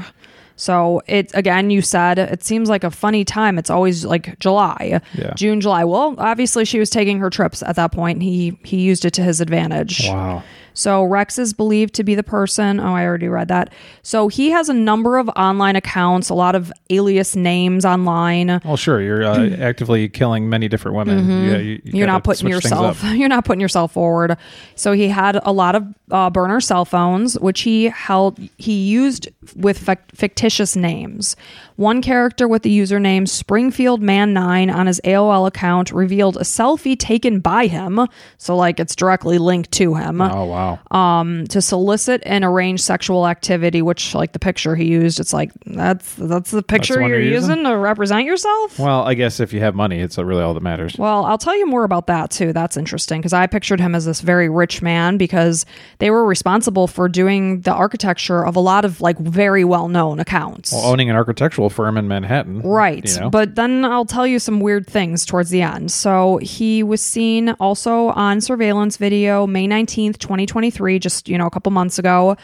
So 0.56 1.02
it 1.08 1.32
again, 1.34 1.70
you 1.70 1.82
said 1.82 2.18
it 2.18 2.44
seems 2.44 2.70
like 2.70 2.84
a 2.84 2.91
funny 2.91 3.26
time. 3.26 3.58
It's 3.58 3.70
always 3.70 4.06
like 4.06 4.39
July, 4.39 5.02
Yeah. 5.13 5.34
June, 5.36 5.60
July. 5.62 5.84
Well, 5.84 6.15
obviously 6.18 6.63
she 6.65 6.80
was 6.80 6.89
taking 6.89 7.20
her 7.20 7.30
trips 7.30 7.62
at 7.63 7.76
that 7.76 7.91
point. 7.91 8.22
He 8.22 8.58
he 8.63 8.78
used 8.78 9.04
it 9.06 9.12
to 9.15 9.22
his 9.24 9.41
advantage. 9.41 10.08
Wow. 10.08 10.44
So 10.76 11.04
Rex 11.04 11.40
is 11.40 11.54
believed 11.54 11.96
to 11.96 12.04
be 12.04 12.14
the 12.14 12.24
person. 12.24 12.80
Oh, 12.80 12.94
I 12.94 13.06
already 13.06 13.28
read 13.28 13.48
that. 13.48 13.74
So 14.04 14.28
he 14.28 14.52
has 14.52 14.70
a 14.70 14.74
number 14.74 15.18
of 15.18 15.28
online 15.30 15.76
accounts, 15.76 16.30
a 16.30 16.36
lot 16.36 16.54
of 16.54 16.72
alias 16.92 17.36
names 17.36 17.86
online. 17.86 18.62
Well, 18.64 18.78
sure. 18.78 19.02
You're 19.02 19.24
uh, 19.24 19.50
actively 19.60 20.08
killing 20.10 20.48
many 20.50 20.68
different 20.68 20.96
women. 20.98 21.28
Yeah, 21.30 21.58
you, 21.58 21.82
you 21.84 21.96
Mm-hmm. 21.96 21.98
You're 21.98 22.08
not 22.08 22.24
putting 22.24 22.50
yourself. 22.50 23.04
You're 23.16 23.30
not 23.30 23.46
putting 23.46 23.62
yourself 23.62 23.94
forward. 23.94 24.38
So 24.76 24.92
he 24.92 25.08
had 25.08 25.40
a 25.44 25.52
lot 25.52 25.76
of 25.76 25.88
uh, 26.12 26.30
burner 26.30 26.60
cell 26.60 26.86
phones, 26.86 27.40
which 27.40 27.62
he 27.62 27.86
held. 27.86 28.38
He 28.58 28.74
used 28.74 29.30
with 29.56 29.80
fic- 29.84 30.12
fictitious 30.14 30.76
names. 30.76 31.36
One 31.78 32.02
character 32.02 32.48
with 32.48 32.64
the 32.64 32.78
username 32.78 33.28
Springfield 33.28 34.02
Man 34.02 34.34
Nine 34.34 34.70
on 34.70 34.88
his 34.88 35.02
AOL 35.04 35.48
account 35.48 35.92
revealed 35.92 36.38
a 36.38 36.42
selfie 36.42 36.98
taken 36.98 37.40
by 37.40 37.68
him. 37.68 38.00
So 38.38 38.56
like 38.56 38.80
it's 38.80 38.96
directly 38.96 39.38
linked 39.38 39.72
to 39.74 39.96
him 39.96 40.22
Oh 40.22 40.46
wow. 40.46 40.64
Um, 40.91 41.47
to 41.47 41.62
solicit 41.62 42.21
and 42.25 42.43
arrange 42.43 42.82
sexual 42.82 43.28
activity. 43.28 43.82
Which 43.82 44.13
like 44.15 44.32
the 44.34 44.39
picture 44.39 44.75
he 44.75 44.86
used, 44.86 45.19
it's 45.19 45.34
like 45.34 45.51
that's 45.65 46.15
that's 46.15 46.51
the 46.51 46.63
picture 46.63 47.01
one 47.01 47.10
you're 47.10 47.19
you're 47.19 47.34
using? 47.34 47.49
using 47.58 47.63
to 47.65 47.78
represent 47.78 48.25
yourself. 48.25 48.80
well, 48.80 49.04
I 49.04 49.13
guess 49.13 49.39
if 49.39 49.54
you 49.54 49.60
have 49.62 49.75
money, 49.75 49.99
it's 49.99 50.17
really 50.17 50.41
all 50.43 50.54
that 50.54 50.63
matters. 50.63 50.95
Well, 50.97 51.25
I'll 51.25 51.38
tell 51.38 51.58
you 51.58 51.65
more 51.67 51.84
about 51.84 52.08
that 52.08 52.32
too. 52.32 52.54
That's 52.54 52.78
interesting 52.78 53.19
because 53.21 53.34
I 53.34 53.47
pictured 53.47 53.80
him 53.80 53.95
as 53.95 54.06
this 54.06 54.21
very 54.21 54.49
rich 54.49 54.82
man 54.82 55.17
because 55.17 55.65
they 55.99 56.10
were 56.12 56.25
responsible 56.25 56.88
for 56.88 57.08
doing 57.10 57.62
the 57.62 57.73
architecture 57.73 58.45
of 58.45 58.56
a 58.56 58.60
lot 58.60 58.86
of 58.86 59.01
like 59.01 59.17
very 59.19 59.63
well 59.63 59.88
known 59.88 60.19
accounts. 60.19 60.71
Well, 60.71 60.86
owning 60.86 61.10
an 61.10 61.15
architectural 61.15 61.69
firm 61.69 61.97
in 61.97 62.08
Manhattan, 62.08 62.62
Right. 62.62 63.06
You 63.13 63.21
know? 63.21 63.30
But 63.30 63.56
then 63.56 63.86
I'll 63.86 64.06
tell 64.06 64.25
you 64.28 64.39
some 64.39 64.60
weird 64.60 64.88
things 64.88 65.25
towards 65.25 65.49
the 65.49 65.62
end. 65.62 65.91
So 65.91 66.38
he 66.38 66.84
was 66.84 67.01
seen 67.01 67.49
also 67.60 68.08
on 68.10 68.41
surveillance 68.41 68.97
video 68.97 69.45
May 69.47 69.67
19th, 69.67 70.17
2023, 70.56 71.00
just, 71.00 71.28
you 71.28 71.38
know, 71.38 71.48
a 71.48 71.50
couple 71.50 71.70
months 71.70 72.00
ago 72.00 72.38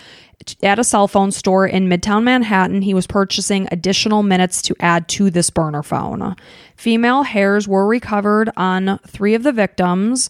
at 0.62 0.78
a 0.78 0.84
cell 0.84 1.08
phone 1.08 1.32
store 1.32 1.66
in 1.66 1.88
Midtown 1.88 2.24
Manhattan. 2.24 2.82
He 2.82 2.94
was 2.94 3.08
purchasing 3.08 3.70
additional 3.72 4.22
minutes 4.22 4.62
to 4.64 4.76
add 4.82 5.08
to 5.10 5.30
this 5.30 5.50
burner 5.50 5.82
phone. 5.82 6.36
Female 6.76 7.24
hairs 7.24 7.70
were 7.70 7.88
recovered 7.88 8.50
on 8.58 9.00
three 9.08 9.34
of 9.34 9.44
the 9.44 9.54
victims. 9.54 10.30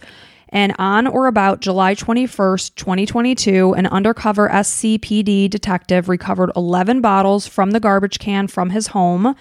And 0.53 0.75
on 0.77 1.07
or 1.07 1.27
about 1.27 1.61
July 1.61 1.95
21st, 1.95 2.75
2022, 2.75 3.73
an 3.73 3.87
undercover 3.87 4.49
SCPD 4.49 5.49
detective 5.49 6.09
recovered 6.09 6.51
11 6.57 6.99
bottles 6.99 7.47
from 7.47 7.71
the 7.71 7.79
garbage 7.79 8.19
can 8.19 8.47
from 8.47 8.69
his 8.69 8.87
home. 8.87 9.33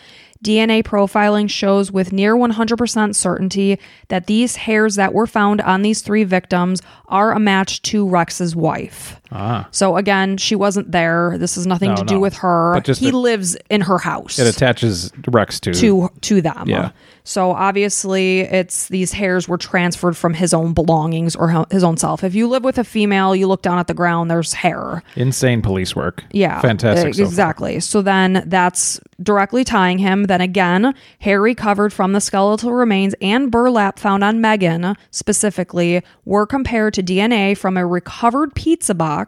DNA 0.45 0.83
profiling 0.83 1.51
shows 1.51 1.93
with 1.93 2.13
near 2.13 2.35
100% 2.35 3.15
certainty 3.15 3.79
that 4.09 4.27
these 4.27 4.57
hairs 4.57 4.97
that 4.97 5.13
were 5.13 5.27
found 5.27 5.61
on 5.61 5.83
these 5.83 6.01
three 6.01 6.25
victims 6.25 6.81
are 7.09 7.33
a 7.33 7.39
match 7.39 7.83
to 7.83 8.09
Rex's 8.09 8.57
wife. 8.57 9.20
Ah, 9.33 9.69
So 9.71 9.97
again, 9.97 10.37
she 10.37 10.55
wasn't 10.57 10.91
there. 10.93 11.37
This 11.39 11.55
has 11.57 11.67
nothing 11.67 11.91
No, 11.91 11.97
to 11.97 12.05
do 12.05 12.15
no. 12.15 12.21
with 12.21 12.35
her. 12.39 12.81
He 12.85 13.09
it- 13.09 13.15
lives 13.15 13.57
in 13.69 13.81
her 13.83 13.99
house 13.99 14.39
it 14.39 14.47
attaches 14.47 15.13
Rex 15.29 15.61
to 15.61 15.73
to 15.73 16.09
to 16.23 16.41
them. 16.41 16.65
Yeah. 16.67 16.91
So 17.23 17.53
obviously, 17.53 18.41
it's 18.41 18.89
these 18.89 19.13
hairs 19.13 19.47
were 19.47 19.59
transferred 19.59 20.17
from 20.17 20.35
his 20.35 20.53
own 20.55 20.73
belongings 20.73 21.37
or 21.37 21.67
his 21.71 21.85
own 21.85 21.97
self. 21.97 22.25
If 22.25 22.35
you 22.35 22.49
live 22.49 22.65
with 22.65 22.79
a 22.79 22.83
female, 22.85 23.37
you 23.37 23.47
look 23.47 23.63
down 23.63 23.79
at 23.79 23.87
the 23.87 23.95
ground, 23.95 24.31
there's 24.31 24.53
hair. 24.55 25.03
insane 25.17 25.61
police 25.63 25.95
work. 25.95 26.25
Yeah, 26.33 26.61
fantastic. 26.61 27.15
so 27.15 27.23
far. 27.23 27.29
exactly. 27.29 27.81
So 27.81 28.03
then 28.03 28.43
that's 28.47 28.99
directly 29.23 29.65
tying 29.65 29.99
him. 29.99 30.25
Then 30.25 30.41
again, 30.41 30.95
hair 31.21 31.41
recovered 31.43 31.93
from 31.93 32.15
the 32.15 32.21
skeletal 32.21 32.73
remains 32.73 33.15
and 33.21 33.51
burlap 33.51 33.99
found 33.99 34.25
on 34.25 34.41
Megan 34.41 34.97
specifically 35.11 36.03
were 36.25 36.47
compared 36.47 36.95
to 36.95 37.03
DNA 37.03 37.57
from 37.57 37.77
a 37.77 37.87
recovered 37.87 38.55
pizza 38.55 38.95
box 38.95 39.20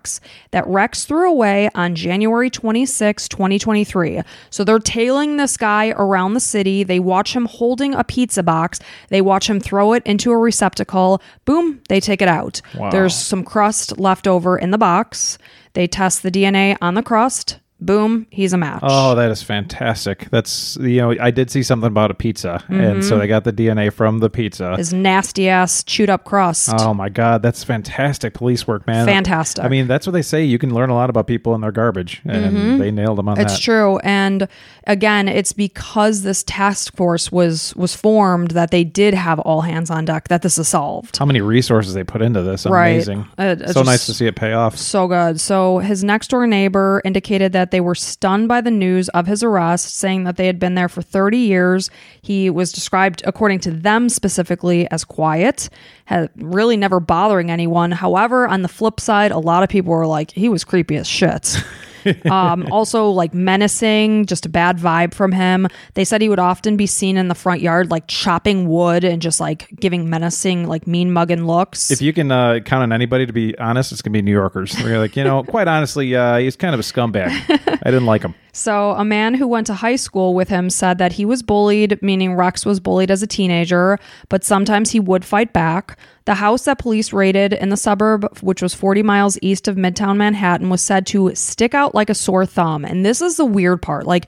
that 0.51 0.67
Rex 0.67 1.05
threw 1.05 1.31
away 1.31 1.69
on 1.75 1.95
January 1.95 2.51
26, 2.51 3.29
2023. 3.29 4.23
So 4.51 4.65
they're 4.65 4.79
tailing 4.79 5.37
this 5.37 5.57
guy 5.57 5.91
around 5.91 6.35
the 6.35 6.41
city. 6.41 6.83
They 6.85 7.01
watch 7.01 7.35
him 7.35 7.47
holding 7.47 7.95
a 7.95 8.05
pizza 8.05 8.43
box. 8.43 8.81
They 9.09 9.21
watch 9.21 9.49
him 9.49 9.61
throw 9.61 9.93
it 9.93 10.03
into 10.05 10.31
a 10.31 10.39
receptacle. 10.39 11.23
Boom, 11.45 11.81
they 11.89 12.01
take 12.01 12.23
it 12.23 12.29
out. 12.29 12.61
Wow. 12.75 12.91
There's 12.91 13.15
some 13.15 13.45
crust 13.45 13.99
left 13.99 14.27
over 14.27 14.59
in 14.59 14.71
the 14.71 14.79
box. 14.79 15.39
They 15.75 15.87
test 15.87 16.23
the 16.23 16.31
DNA 16.31 16.77
on 16.81 16.95
the 16.95 17.03
crust. 17.03 17.59
Boom, 17.85 18.27
he's 18.31 18.53
a 18.53 18.57
match. 18.59 18.81
Oh, 18.85 19.15
that 19.17 19.31
is 19.31 19.43
fantastic. 19.43 20.29
That's 20.31 20.77
you 20.81 20.99
know, 20.99 21.15
I 21.21 21.31
did 21.31 21.51
see 21.51 21.63
something 21.63 21.89
about 21.89 22.11
a 22.11 22.15
pizza, 22.15 22.63
and 22.69 22.81
Mm-hmm. 22.93 23.01
so 23.03 23.19
they 23.19 23.27
got 23.27 23.45
the 23.45 23.53
DNA 23.53 23.93
from 23.93 24.19
the 24.21 24.31
pizza. 24.31 24.77
His 24.77 24.93
nasty 24.93 25.49
ass 25.49 25.83
chewed 25.83 26.11
up 26.11 26.25
crust. 26.25 26.71
Oh 26.79 26.95
my 26.95 27.09
god, 27.09 27.43
that's 27.43 27.65
fantastic 27.65 28.35
police 28.35 28.67
work, 28.67 28.87
man. 28.87 29.07
Fantastic. 29.07 29.65
I 29.65 29.69
mean, 29.69 29.89
that's 29.89 30.07
what 30.07 30.13
they 30.13 30.23
say. 30.23 30.45
You 30.45 30.59
can 30.59 30.73
learn 30.75 30.91
a 30.91 30.95
lot 30.95 31.11
about 31.11 31.27
people 31.27 31.55
and 31.55 31.63
their 31.65 31.73
garbage, 31.73 32.21
and 32.25 32.81
they 32.81 32.91
nailed 32.91 33.19
them 33.19 33.29
on 33.29 33.37
Mm-hmm. 33.37 33.47
It's 33.47 33.59
true, 33.59 33.99
and 34.01 34.47
again, 34.87 35.27
it's 35.27 35.53
because 35.53 36.23
this 36.23 36.45
task 36.45 36.95
force 36.97 37.33
was 37.33 37.75
was 37.77 37.97
formed 37.97 38.53
that 38.53 38.71
they 38.71 38.85
did 38.85 39.15
have 39.15 39.39
all 39.41 39.63
hands 39.63 39.91
on 39.91 40.05
deck. 40.05 40.29
That 40.29 40.43
this 40.43 40.59
is 40.59 40.69
solved. 40.69 41.17
How 41.17 41.25
many 41.25 41.41
resources 41.41 41.95
they 41.95 42.05
put 42.05 42.23
into 42.23 42.43
this? 42.43 42.67
Right. 42.67 42.91
Amazing. 42.91 43.27
Uh, 43.39 43.57
so 43.73 43.83
nice 43.83 44.07
to 44.07 44.15
see 44.15 44.27
it 44.27 44.37
pay 44.37 44.53
off. 44.53 44.77
So 44.77 45.09
good. 45.09 45.41
So 45.41 45.79
his 45.79 46.05
next 46.05 46.29
door 46.29 46.47
neighbor 46.47 47.01
indicated 47.05 47.53
that 47.53 47.63
that 47.63 47.72
they 47.73 47.81
were 47.81 47.97
stunned 47.97 48.47
by 48.47 48.61
the 48.61 48.71
news 48.71 49.09
of 49.09 49.27
his 49.27 49.43
arrest, 49.43 49.97
saying 49.97 50.23
that 50.25 50.37
they 50.37 50.47
had 50.47 50.61
been 50.61 50.77
there 50.77 50.89
for 50.89 51.03
30 51.03 51.39
years. 51.39 51.91
He 52.21 52.49
was 52.49 52.71
described, 52.71 53.23
according 53.27 53.59
to 53.61 53.73
them 53.73 54.09
specifically, 54.09 54.89
as 54.93 55.05
quiet, 55.05 55.69
had 56.05 56.31
really 56.37 56.77
never 56.77 57.01
bothering 57.01 57.51
anyone. 57.51 57.91
However, 57.91 58.47
on 58.47 58.63
the 58.63 58.69
flip 58.69 59.01
side, 59.01 59.33
a 59.33 59.39
lot 59.39 59.65
of 59.65 59.69
people 59.69 59.91
were 59.91 60.07
like, 60.07 60.31
he 60.31 60.49
was 60.49 60.63
creepy 60.63 60.97
as 60.97 61.09
shit. 61.09 61.57
um, 62.31 62.67
also, 62.71 63.09
like 63.09 63.35
menacing, 63.35 64.27
just 64.27 64.47
a 64.47 64.49
bad 64.49 64.79
vibe 64.79 65.15
from 65.15 65.33
him. 65.33 65.69
They 65.95 66.05
said 66.05 66.21
he 66.21 66.29
would 66.29 66.39
often 66.39 66.77
be 66.77 66.87
seen 66.87 67.17
in 67.17 67.29
the 67.29 67.35
front 67.35 67.61
yard, 67.61 67.91
like 67.91 68.07
chopping 68.07 68.69
wood 68.69 69.05
and 69.05 69.23
just 69.23 69.41
like 69.41 69.69
giving 69.81 70.09
menacing, 70.09 70.67
like 70.69 70.87
mean 70.87 71.13
mugging 71.13 71.47
looks. 71.47 71.91
If 71.91 72.03
you 72.03 72.13
can 72.13 72.31
uh, 72.31 72.61
count 72.61 72.83
on 72.83 72.93
anybody 72.93 73.27
to 73.27 73.33
be 73.33 73.57
honest, 73.59 73.93
it's 73.93 74.03
gonna 74.03 74.13
be 74.13 74.23
New 74.23 74.33
Yorkers. 74.33 74.73
They're 74.73 74.99
like, 74.99 75.17
you 75.17 75.25
know, 75.25 75.43
quite 75.45 75.69
honestly, 75.69 76.15
uh, 76.15 76.39
he's 76.39 76.57
kind 76.57 76.75
of 76.75 76.81
a 76.81 76.83
scumbag. 76.83 77.31
I 77.51 77.91
didn't 77.91 78.07
like 78.07 78.23
him. 78.23 78.35
So, 78.55 78.93
a 78.93 79.05
man 79.05 79.33
who 79.33 79.49
went 79.49 79.67
to 79.69 79.75
high 79.75 79.97
school 79.97 80.35
with 80.35 80.51
him 80.51 80.69
said 80.69 80.99
that 80.99 81.13
he 81.13 81.25
was 81.25 81.43
bullied, 81.43 82.01
meaning 82.03 82.35
Rex 82.35 82.67
was 82.67 82.81
bullied 82.81 83.11
as 83.11 83.23
a 83.23 83.27
teenager, 83.27 83.99
but 84.29 84.45
sometimes 84.45 84.91
he 84.91 85.01
would 85.01 85.25
fight 85.25 85.55
back. 85.55 85.99
The 86.27 86.35
house 86.35 86.67
that 86.67 86.79
police 86.79 87.15
raided 87.15 87.55
in 87.55 87.71
the 87.71 87.79
suburb, 87.79 88.39
which 88.41 88.61
was 88.61 88.75
40 88.75 89.03
miles 89.03 89.39
east 89.41 89.69
of 89.69 89.77
Midtown 89.77 90.19
Manhattan, 90.19 90.69
was 90.69 90.83
said 90.83 91.07
to 91.09 91.35
stick 91.35 91.73
out 91.73 91.95
like 91.95 92.11
a 92.11 92.15
sore 92.15 92.45
thumb. 92.45 92.85
And 92.85 93.07
this 93.07 93.23
is 93.23 93.39
the 93.39 93.47
weird 93.47 93.81
part. 93.81 94.07
Like, 94.07 94.27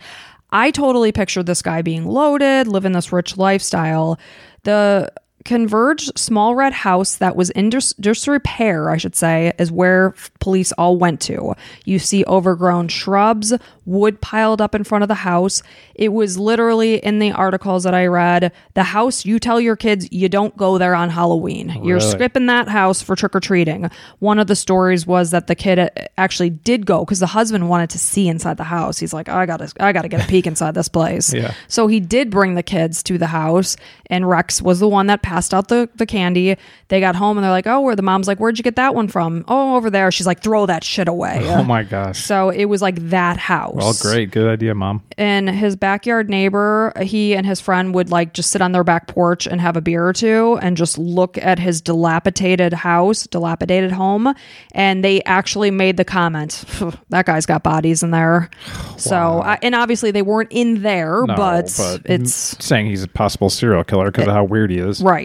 I 0.51 0.71
totally 0.71 1.13
pictured 1.13 1.45
this 1.45 1.61
guy 1.61 1.83
being 1.83 2.07
loaded, 2.07 2.67
living 2.67 2.93
this 2.93 3.13
rich 3.13 3.37
lifestyle. 3.37 4.19
The 4.63 5.13
converged 5.45 6.19
small 6.19 6.55
red 6.55 6.73
house 6.73 7.17
that 7.17 7.37
was 7.37 7.51
in 7.51 7.71
dis- 7.71 7.93
disrepair, 7.95 8.91
I 8.91 8.97
should 8.97 9.15
say, 9.15 9.53
is 9.59 9.71
where 9.71 10.15
f- 10.17 10.31
police 10.41 10.73
all 10.73 10.97
went 10.97 11.21
to. 11.23 11.55
You 11.85 11.99
see 11.99 12.25
overgrown 12.27 12.89
shrubs, 12.89 13.53
wood 13.85 14.21
piled 14.21 14.61
up 14.63 14.75
in 14.75 14.85
front 14.85 15.03
of 15.03 15.09
the 15.09 15.15
house. 15.15 15.63
It 15.95 16.13
was 16.13 16.39
literally 16.39 16.97
in 16.97 17.19
the 17.19 17.33
articles 17.33 17.85
that 17.85 17.95
I 17.95 18.07
read 18.07 18.53
the 18.75 18.83
house 18.83 19.25
you 19.25 19.39
tell 19.39 19.61
your 19.61 19.77
kids 19.77 20.09
you 20.11 20.29
don't 20.29 20.57
go 20.57 20.79
there 20.79 20.95
on 20.95 21.11
Halloween. 21.11 21.69
You're 21.85 21.99
skipping 22.01 22.47
that 22.47 22.69
house 22.69 23.03
for 23.03 23.15
trick 23.15 23.37
or 23.37 23.41
treating. 23.41 23.91
One 24.21 24.39
of 24.39 24.47
the 24.47 24.57
stories 24.57 25.07
was 25.07 25.31
that 25.33 25.47
the 25.47 25.55
kid 25.55 25.79
uh, 25.79 25.89
actually 26.17 26.51
did 26.51 26.87
go 26.87 27.05
because 27.05 27.21
the 27.21 27.27
husband 27.27 27.69
wanted 27.69 27.91
to 27.91 27.99
see 27.99 28.29
inside 28.29 28.57
the 28.57 28.65
house. 28.65 28.99
He's 28.99 29.13
like, 29.13 29.29
I 29.29 29.45
gotta, 29.47 29.71
I 29.79 29.93
gotta 29.93 30.09
get 30.09 30.25
a 30.25 30.27
peek 30.27 30.47
inside 30.47 30.75
this 30.75 30.89
place. 30.89 31.33
Yeah. 31.45 31.53
So 31.67 31.89
he 31.89 31.99
did 31.99 32.31
bring 32.31 32.55
the 32.55 32.63
kids 32.63 33.03
to 33.03 33.19
the 33.19 33.27
house, 33.27 33.77
and 34.09 34.29
Rex 34.29 34.63
was 34.63 34.79
the 34.79 34.89
one 34.89 35.09
that 35.09 35.21
passed 35.21 35.34
out 35.55 35.69
the, 35.69 35.89
the 35.97 36.07
candy. 36.07 36.57
They 36.89 37.01
got 37.01 37.17
home 37.17 37.37
and 37.37 37.45
they're 37.45 37.51
like, 37.51 37.67
Oh, 37.67 37.81
where 37.81 37.97
the 37.97 38.03
mom's 38.03 38.29
like, 38.29 38.39
Where'd 38.39 38.59
you 38.59 38.63
get 38.63 38.77
that 38.77 38.95
one 38.95 39.09
from? 39.09 39.45
Oh, 39.49 39.77
over 39.77 39.91
there. 39.91 40.11
She's 40.13 40.27
like, 40.27 40.41
Throw 40.41 40.67
that 40.67 40.85
shit 40.85 41.09
away. 41.09 41.41
Oh 41.55 41.63
my 41.63 41.83
gosh. 41.85 42.21
So 42.25 42.51
it 42.51 42.65
was 42.67 42.83
like 42.83 42.97
that 43.11 43.37
house. 43.37 43.75
Well, 43.77 43.95
great, 44.01 44.31
good 44.33 44.49
idea, 44.49 44.75
mom. 44.75 45.03
And 45.17 45.49
his 45.49 45.77
backyard 45.77 46.29
neighbor, 46.29 46.93
he 47.01 47.35
and 47.35 47.47
his 47.47 47.61
friend 47.61 47.95
would 47.95 48.11
like 48.11 48.35
just 48.35 48.51
sit 48.51 48.61
on 48.61 48.73
their 48.73 48.83
back 48.85 49.07
porch 49.07 49.47
and 49.47 49.61
have 49.61 49.77
a 49.77 49.81
beer 49.81 50.07
or 50.07 50.13
two 50.13 50.59
and 50.61 50.77
just 50.77 50.99
look 50.99 51.39
at 51.39 51.59
his 51.59 51.81
dilapidated 51.81 52.73
house, 52.73 53.27
dilapidated 53.29 53.93
home. 53.93 54.35
And 54.73 55.05
they 55.05 55.23
actually 55.23 55.71
made 55.71 55.97
the 55.97 56.05
comment, 56.05 56.65
that 57.11 57.25
guy's 57.25 57.47
got 57.47 57.63
bodies 57.63 58.03
in 58.03 58.11
there. 58.11 58.51
So, 58.97 59.43
I, 59.43 59.59
and 59.61 59.75
obviously 59.75 60.13
they 60.13 60.23
weren't 60.23 60.53
in 60.53 60.83
there, 60.83 61.25
No, 61.27 61.35
but, 61.35 61.65
it's 62.05 62.33
saying 62.65 62.87
he's 62.87 63.03
a 63.03 63.09
possible 63.09 63.51
serial 63.51 63.83
killer 63.85 64.11
because 64.11 64.25
of 64.25 64.31
eh, 64.31 64.33
how 64.33 64.45
weird 64.45 64.71
he 64.71 64.79
is. 64.79 65.03
Right. 65.03 65.24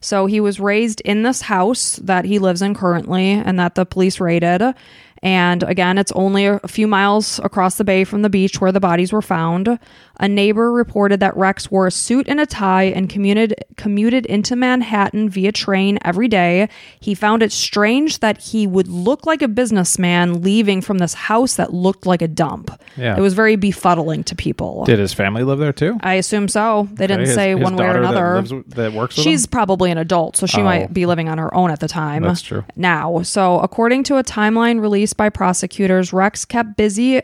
So 0.00 0.26
he 0.26 0.40
was 0.40 0.60
raised 0.60 1.00
in 1.02 1.22
this 1.22 1.42
house 1.42 1.96
that 1.96 2.24
he 2.24 2.38
lives 2.38 2.62
in 2.62 2.74
currently 2.74 3.30
and 3.30 3.58
that 3.58 3.74
the 3.74 3.86
police 3.86 4.20
raided. 4.20 4.74
And 5.22 5.62
again, 5.62 5.98
it's 5.98 6.10
only 6.12 6.46
a 6.46 6.58
few 6.66 6.86
miles 6.88 7.38
across 7.44 7.76
the 7.76 7.84
bay 7.84 8.02
from 8.04 8.22
the 8.22 8.30
beach 8.30 8.60
where 8.60 8.72
the 8.72 8.80
bodies 8.80 9.12
were 9.12 9.22
found. 9.22 9.78
A 10.18 10.28
neighbor 10.28 10.72
reported 10.72 11.20
that 11.20 11.36
Rex 11.36 11.70
wore 11.70 11.86
a 11.86 11.90
suit 11.90 12.28
and 12.28 12.40
a 12.40 12.46
tie 12.46 12.84
and 12.84 13.08
commuted 13.08 13.54
commuted 13.76 14.26
into 14.26 14.54
Manhattan 14.56 15.28
via 15.28 15.52
train 15.52 15.98
every 16.04 16.28
day. 16.28 16.68
He 17.00 17.14
found 17.14 17.42
it 17.42 17.50
strange 17.52 18.18
that 18.20 18.38
he 18.38 18.66
would 18.66 18.88
look 18.88 19.24
like 19.26 19.42
a 19.42 19.48
businessman 19.48 20.42
leaving 20.42 20.80
from 20.80 20.98
this 20.98 21.14
house 21.14 21.54
that 21.56 21.72
looked 21.72 22.04
like 22.06 22.20
a 22.22 22.28
dump. 22.28 22.70
Yeah. 22.96 23.16
It 23.16 23.20
was 23.20 23.34
very 23.34 23.56
befuddling 23.56 24.24
to 24.26 24.36
people. 24.36 24.84
Did 24.84 24.98
his 24.98 25.12
family 25.14 25.42
live 25.44 25.58
there 25.58 25.72
too? 25.72 25.98
I 26.02 26.14
assume 26.14 26.48
so. 26.48 26.88
They 26.92 27.06
didn't 27.06 27.26
His- 27.26 27.34
say 27.34 27.50
his 27.52 27.60
one 27.60 27.76
way 27.76 27.84
or 27.86 27.92
daughter 27.94 28.02
that 28.02 28.10
another. 28.10 28.34
lives 28.42 28.52
that 28.74 28.92
works 28.92 29.14
She's 29.14 29.44
him? 29.44 29.50
probably 29.50 29.90
an 29.90 29.98
adult, 29.98 30.36
so 30.36 30.46
she 30.46 30.60
Oh. 30.60 30.64
might 30.64 30.92
be 30.92 31.06
living 31.06 31.28
on 31.28 31.38
her 31.38 31.52
own 31.54 31.70
at 31.70 31.80
the 31.80 31.88
time. 31.88 32.22
That's 32.24 32.42
true. 32.42 32.64
Now, 32.76 33.22
so 33.22 33.58
according 33.60 34.02
to 34.04 34.16
a 34.18 34.22
timeline 34.24 34.80
released 34.80 35.11
by 35.14 35.28
prosecutors, 35.28 36.12
Rex 36.12 36.44
kept 36.44 36.76
busy 36.76 37.20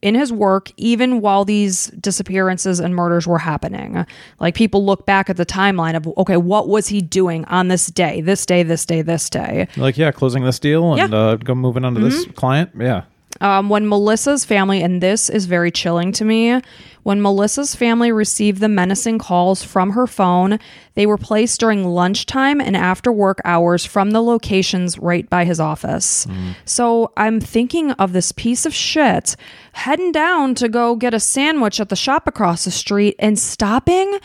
in 0.00 0.14
his 0.14 0.32
work 0.32 0.70
even 0.76 1.20
while 1.20 1.44
these 1.44 1.86
disappearances 1.88 2.80
and 2.80 2.94
murders 2.94 3.26
were 3.26 3.38
happening. 3.38 4.06
Like 4.40 4.54
people 4.54 4.84
look 4.86 5.06
back 5.06 5.28
at 5.28 5.36
the 5.36 5.44
timeline 5.46 5.96
of 5.96 6.06
okay, 6.18 6.36
what 6.36 6.68
was 6.68 6.88
he 6.88 7.00
doing 7.00 7.44
on 7.46 7.68
this 7.68 7.86
day, 7.86 8.20
this 8.20 8.46
day, 8.46 8.62
this 8.62 8.86
day, 8.86 9.02
this 9.02 9.28
day? 9.28 9.68
Like, 9.76 9.98
yeah, 9.98 10.10
closing 10.12 10.44
this 10.44 10.58
deal 10.58 10.92
and 10.92 10.98
Yeah. 10.98 11.04
Mm-hmm. 11.06 11.14
uh, 11.14 11.36
go 11.36 11.54
moving 11.54 11.84
on 11.84 11.94
to 11.94 12.00
this 12.00 12.24
client. 12.34 12.70
Yeah. 12.78 13.02
Um, 13.42 13.68
when 13.68 13.88
Melissa's 13.88 14.44
family, 14.44 14.82
and 14.82 15.02
this 15.02 15.28
is 15.28 15.46
very 15.46 15.72
chilling 15.72 16.12
to 16.12 16.24
me, 16.24 16.60
when 17.02 17.20
Melissa's 17.20 17.74
family 17.74 18.12
received 18.12 18.60
the 18.60 18.68
menacing 18.68 19.18
calls 19.18 19.64
from 19.64 19.90
her 19.90 20.06
phone, 20.06 20.60
they 20.94 21.06
were 21.06 21.18
placed 21.18 21.58
during 21.58 21.84
lunchtime 21.84 22.60
and 22.60 22.76
after 22.76 23.10
work 23.10 23.40
hours 23.44 23.84
from 23.84 24.12
the 24.12 24.22
locations 24.22 24.96
right 24.96 25.28
by 25.28 25.44
his 25.44 25.58
office. 25.58 26.24
So 26.64 27.12
I'm 27.16 27.40
thinking 27.40 27.90
of 27.92 28.12
this 28.12 28.30
piece 28.30 28.64
of 28.64 28.72
shit 28.72 29.34
heading 29.72 30.12
down 30.12 30.54
to 30.54 30.68
go 30.68 30.94
get 30.94 31.12
a 31.12 31.18
sandwich 31.18 31.80
at 31.80 31.88
the 31.88 31.96
shop 31.96 32.28
across 32.28 32.64
the 32.64 32.70
street 32.70 33.16
and 33.18 33.36
stopping 33.36 34.18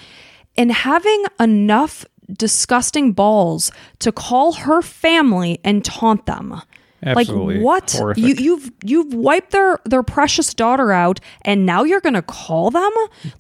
and 0.56 0.72
having 0.72 1.24
enough 1.40 2.06
disgusting 2.32 3.14
balls 3.14 3.72
to 4.00 4.12
call 4.12 4.52
her 4.54 4.84
family 4.84 5.60
and 5.64 5.84
taunt 5.84 6.28
them. 6.28 6.62
Absolutely 7.04 7.56
Like 7.56 7.64
what? 7.64 7.92
horrific. 7.92 8.24
You 8.24 8.36
you've 8.38 8.72
you've 8.84 9.14
wiped 9.14 9.52
their 9.52 9.80
their 9.86 10.04
precious 10.04 10.54
daughter 10.54 10.92
out 10.92 11.20
and 11.44 11.66
now 11.66 11.84
you're 11.84 12.02
going 12.02 12.16
to 12.16 12.22
call 12.22 12.72
them? 12.72 12.92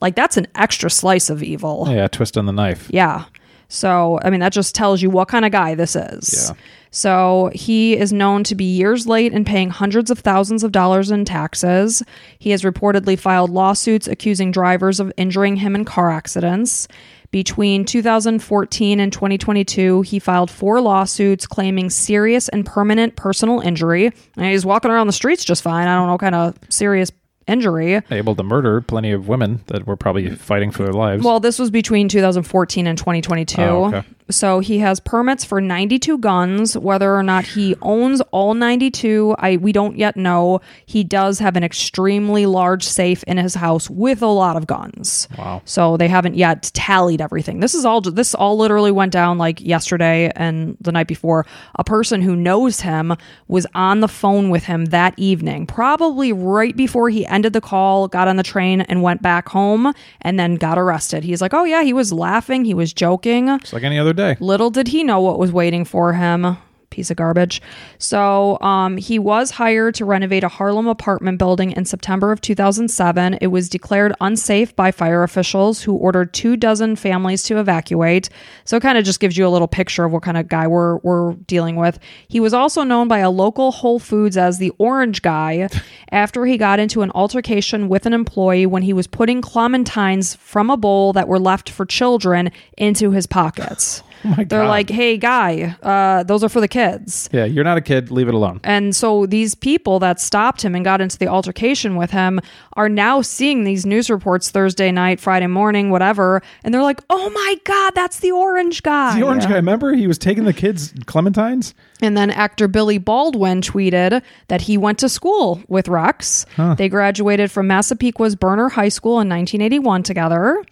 Like 0.01 0.15
that's 0.15 0.37
an 0.37 0.47
extra 0.55 0.89
slice 0.89 1.29
of 1.29 1.41
evil. 1.41 1.87
Yeah, 1.89 2.07
twist 2.07 2.37
on 2.37 2.45
the 2.45 2.53
knife. 2.53 2.87
Yeah. 2.91 3.25
So, 3.69 4.17
I 4.23 4.29
mean, 4.29 4.39
that 4.39 4.53
just 4.53 4.73
tells 4.75 5.01
you 5.01 5.09
what 5.09 5.27
kind 5.27 5.43
of 5.43 5.51
guy 5.51 5.75
this 5.75 5.93
is. 5.95 6.49
Yeah. 6.49 6.55
So, 6.89 7.51
he 7.53 7.97
is 7.97 8.13
known 8.13 8.45
to 8.45 8.55
be 8.55 8.63
years 8.63 9.07
late 9.07 9.33
in 9.33 9.43
paying 9.43 9.69
hundreds 9.69 10.09
of 10.09 10.19
thousands 10.19 10.63
of 10.63 10.71
dollars 10.71 11.11
in 11.11 11.25
taxes. 11.25 12.01
He 12.39 12.51
has 12.51 12.61
reportedly 12.61 13.19
filed 13.19 13.49
lawsuits 13.49 14.07
accusing 14.07 14.51
drivers 14.51 15.01
of 15.01 15.11
injuring 15.17 15.57
him 15.57 15.75
in 15.75 15.83
car 15.83 16.09
accidents. 16.09 16.87
Between 17.31 17.83
2014 17.85 18.99
and 18.99 19.11
2022, 19.11 20.01
he 20.01 20.19
filed 20.19 20.49
four 20.49 20.79
lawsuits 20.81 21.45
claiming 21.45 21.89
serious 21.89 22.47
and 22.49 22.65
permanent 22.65 23.15
personal 23.15 23.59
injury. 23.59 24.11
And 24.35 24.45
he's 24.45 24.65
walking 24.65 24.91
around 24.91 25.07
the 25.07 25.13
streets 25.13 25.43
just 25.43 25.61
fine. 25.61 25.87
I 25.87 25.95
don't 25.95 26.07
know 26.07 26.17
kind 26.17 26.35
of 26.35 26.57
serious 26.69 27.11
injury. 27.47 28.01
Able 28.11 28.35
to 28.35 28.43
murder 28.43 28.81
plenty 28.81 29.11
of 29.11 29.27
women 29.27 29.61
that 29.67 29.87
were 29.87 29.95
probably 29.95 30.29
fighting 30.35 30.71
for 30.71 30.83
their 30.83 30.93
lives. 30.93 31.23
Well, 31.23 31.39
this 31.39 31.59
was 31.59 31.71
between 31.71 32.09
2014 32.09 32.87
and 32.87 32.97
2022. 32.97 33.61
Oh, 33.61 33.85
okay. 33.85 34.03
So 34.29 34.59
he 34.59 34.79
has 34.79 34.99
permits 34.99 35.45
for 35.45 35.61
92 35.61 36.17
guns. 36.17 36.77
Whether 36.77 37.15
or 37.15 37.23
not 37.23 37.45
he 37.45 37.75
owns 37.81 38.21
all 38.31 38.53
92, 38.53 39.35
I 39.39 39.57
we 39.57 39.71
don't 39.71 39.97
yet 39.97 40.17
know. 40.17 40.61
He 40.85 41.03
does 41.03 41.39
have 41.39 41.55
an 41.55 41.63
extremely 41.63 42.45
large 42.45 42.83
safe 42.83 43.23
in 43.23 43.37
his 43.37 43.55
house 43.55 43.89
with 43.89 44.21
a 44.21 44.27
lot 44.27 44.55
of 44.57 44.67
guns. 44.67 45.27
Wow. 45.37 45.61
So 45.65 45.97
they 45.97 46.07
haven't 46.07 46.35
yet 46.35 46.71
tallied 46.73 47.21
everything. 47.21 47.59
This 47.59 47.73
is 47.73 47.85
all 47.85 48.01
this 48.01 48.35
all 48.35 48.57
literally 48.57 48.91
went 48.91 49.13
down 49.13 49.37
like 49.37 49.61
yesterday 49.61 50.31
and 50.35 50.77
the 50.81 50.91
night 50.91 51.07
before. 51.07 51.45
A 51.75 51.83
person 51.83 52.21
who 52.21 52.35
knows 52.35 52.81
him 52.81 53.15
was 53.47 53.65
on 53.73 54.01
the 54.01 54.07
phone 54.07 54.49
with 54.49 54.63
him 54.63 54.85
that 54.85 55.13
evening, 55.17 55.65
probably 55.65 56.33
right 56.33 56.75
before 56.75 57.09
he 57.09 57.25
ended 57.25 57.53
the 57.53 57.61
call, 57.61 58.07
got 58.07 58.27
on 58.27 58.35
the 58.35 58.43
train 58.43 58.81
and 58.81 59.01
went 59.01 59.21
back 59.21 59.47
home 59.49 59.93
and 60.21 60.39
then 60.39 60.55
got 60.55 60.77
arrested. 60.77 61.23
He's 61.23 61.41
like, 61.41 61.53
"Oh 61.53 61.63
yeah, 61.63 61.83
he 61.83 61.93
was 61.93 62.11
laughing, 62.11 62.65
he 62.65 62.73
was 62.73 62.91
joking." 62.93 63.47
It's 63.49 63.73
like 63.73 63.83
any 63.83 63.97
other 63.97 64.13
day. 64.17 64.35
Little 64.41 64.69
did 64.69 64.89
he 64.89 65.03
know 65.03 65.21
what 65.21 65.39
was 65.39 65.53
waiting 65.53 65.85
for 65.85 66.13
him. 66.13 66.57
Piece 66.97 67.11
of 67.11 67.17
garbage. 67.17 67.61
So, 67.99 68.59
um, 68.59 68.97
he 68.97 69.19
was 69.19 69.51
hired 69.51 69.93
to 69.95 70.05
renovate 70.05 70.43
a 70.43 70.47
Harlem 70.47 70.87
apartment 70.87 71.37
building 71.37 71.73
in 71.73 71.85
September 71.85 72.31
of 72.31 72.41
2007. 72.41 73.35
It 73.39 73.47
was 73.47 73.69
declared 73.69 74.15
unsafe 74.19 74.75
by 74.75 74.89
fire 74.89 75.21
officials 75.21 75.83
who 75.83 75.93
ordered 75.93 76.33
two 76.33 76.57
dozen 76.57 76.95
families 76.95 77.43
to 77.43 77.59
evacuate. 77.59 78.29
So, 78.65 78.77
it 78.77 78.79
kind 78.81 78.97
of 78.97 79.05
just 79.05 79.19
gives 79.19 79.37
you 79.37 79.45
a 79.45 79.49
little 79.49 79.67
picture 79.67 80.05
of 80.05 80.11
what 80.11 80.23
kind 80.23 80.37
of 80.37 80.47
guy 80.47 80.65
we're, 80.65 80.97
we're 81.03 81.33
dealing 81.45 81.75
with. 81.75 81.99
He 82.27 82.39
was 82.39 82.51
also 82.51 82.81
known 82.81 83.07
by 83.07 83.19
a 83.19 83.29
local 83.29 83.71
Whole 83.71 83.99
Foods 83.99 84.35
as 84.35 84.57
the 84.57 84.71
Orange 84.79 85.21
Guy 85.21 85.69
after 86.11 86.47
he 86.47 86.57
got 86.57 86.79
into 86.79 87.03
an 87.03 87.11
altercation 87.11 87.89
with 87.89 88.07
an 88.07 88.13
employee 88.13 88.65
when 88.65 88.81
he 88.81 88.93
was 88.93 89.05
putting 89.05 89.43
clementines 89.43 90.35
from 90.37 90.71
a 90.71 90.77
bowl 90.77 91.13
that 91.13 91.27
were 91.27 91.37
left 91.37 91.69
for 91.69 91.85
children 91.85 92.51
into 92.75 93.11
his 93.11 93.27
pockets. 93.27 94.01
my 94.37 94.43
They're 94.43 94.65
like, 94.65 94.89
"Hey, 94.89 95.17
guy, 95.17 95.75
uh, 95.81 96.23
those 96.23 96.43
are 96.43 96.49
for 96.49 96.61
the 96.61 96.67
kids." 96.67 97.29
Yeah, 97.31 97.45
you're 97.45 97.63
not 97.63 97.77
a 97.77 97.81
kid. 97.81 98.11
Leave 98.11 98.27
it 98.27 98.33
alone. 98.33 98.59
And 98.63 98.95
so 98.95 99.25
these 99.25 99.55
people 99.55 99.99
that 99.99 100.19
stopped 100.19 100.61
him 100.61 100.75
and 100.75 100.83
got 100.83 101.01
into 101.01 101.17
the 101.17 101.27
altercation 101.27 101.95
with 101.95 102.11
him 102.11 102.39
are 102.73 102.89
now 102.89 103.21
seeing 103.21 103.63
these 103.63 103.85
news 103.85 104.09
reports 104.09 104.51
Thursday 104.51 104.91
night, 104.91 105.19
Friday 105.19 105.47
morning, 105.47 105.89
whatever, 105.89 106.41
and 106.63 106.73
they're 106.73 106.83
like, 106.83 107.01
"Oh 107.09 107.29
my 107.29 107.55
god, 107.63 107.93
that's 107.95 108.19
the 108.19 108.31
orange 108.31 108.83
guy." 108.83 109.19
The 109.19 109.25
orange 109.25 109.45
guy, 109.45 109.55
remember? 109.55 109.93
He 109.93 110.07
was 110.07 110.17
taking 110.17 110.45
the 110.45 110.53
kids 110.53 110.93
clementines. 111.05 111.73
And 112.01 112.15
then 112.15 112.29
actor 112.29 112.67
Billy 112.67 112.99
Baldwin 112.99 113.61
tweeted 113.61 114.21
that 114.49 114.61
he 114.61 114.77
went 114.77 114.99
to 114.99 115.09
school 115.09 115.61
with 115.67 115.87
Rex. 115.87 116.45
They 116.77 116.89
graduated 116.89 117.49
from 117.51 117.67
Massapequa's 117.67 118.35
Berner 118.35 118.69
High 118.69 118.89
School 118.89 119.13
in 119.13 119.29
1981 119.29 120.03
together. 120.03 120.63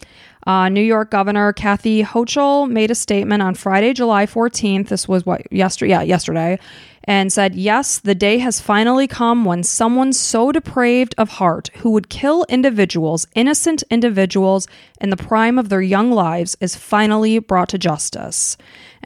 Uh, 0.45 0.69
New 0.69 0.81
York 0.81 1.09
Governor 1.09 1.53
Kathy 1.53 2.03
Hochul 2.03 2.69
made 2.69 2.91
a 2.91 2.95
statement 2.95 3.41
on 3.41 3.55
Friday, 3.55 3.93
July 3.93 4.27
14th. 4.27 4.89
This 4.89 5.07
was 5.07 5.25
what 5.25 5.51
yesterday, 5.51 5.89
yeah, 5.89 6.01
yesterday, 6.03 6.59
and 7.05 7.31
said, 7.31 7.55
"Yes, 7.55 7.99
the 7.99 8.15
day 8.15 8.39
has 8.39 8.59
finally 8.59 9.07
come 9.07 9.45
when 9.45 9.63
someone 9.63 10.11
so 10.11 10.51
depraved 10.51 11.15
of 11.17 11.29
heart, 11.29 11.69
who 11.77 11.91
would 11.91 12.09
kill 12.09 12.45
individuals, 12.49 13.27
innocent 13.35 13.83
individuals, 13.89 14.67
in 14.99 15.09
the 15.11 15.17
prime 15.17 15.57
of 15.59 15.69
their 15.69 15.81
young 15.81 16.11
lives, 16.11 16.57
is 16.59 16.75
finally 16.75 17.39
brought 17.39 17.69
to 17.69 17.77
justice." 17.77 18.57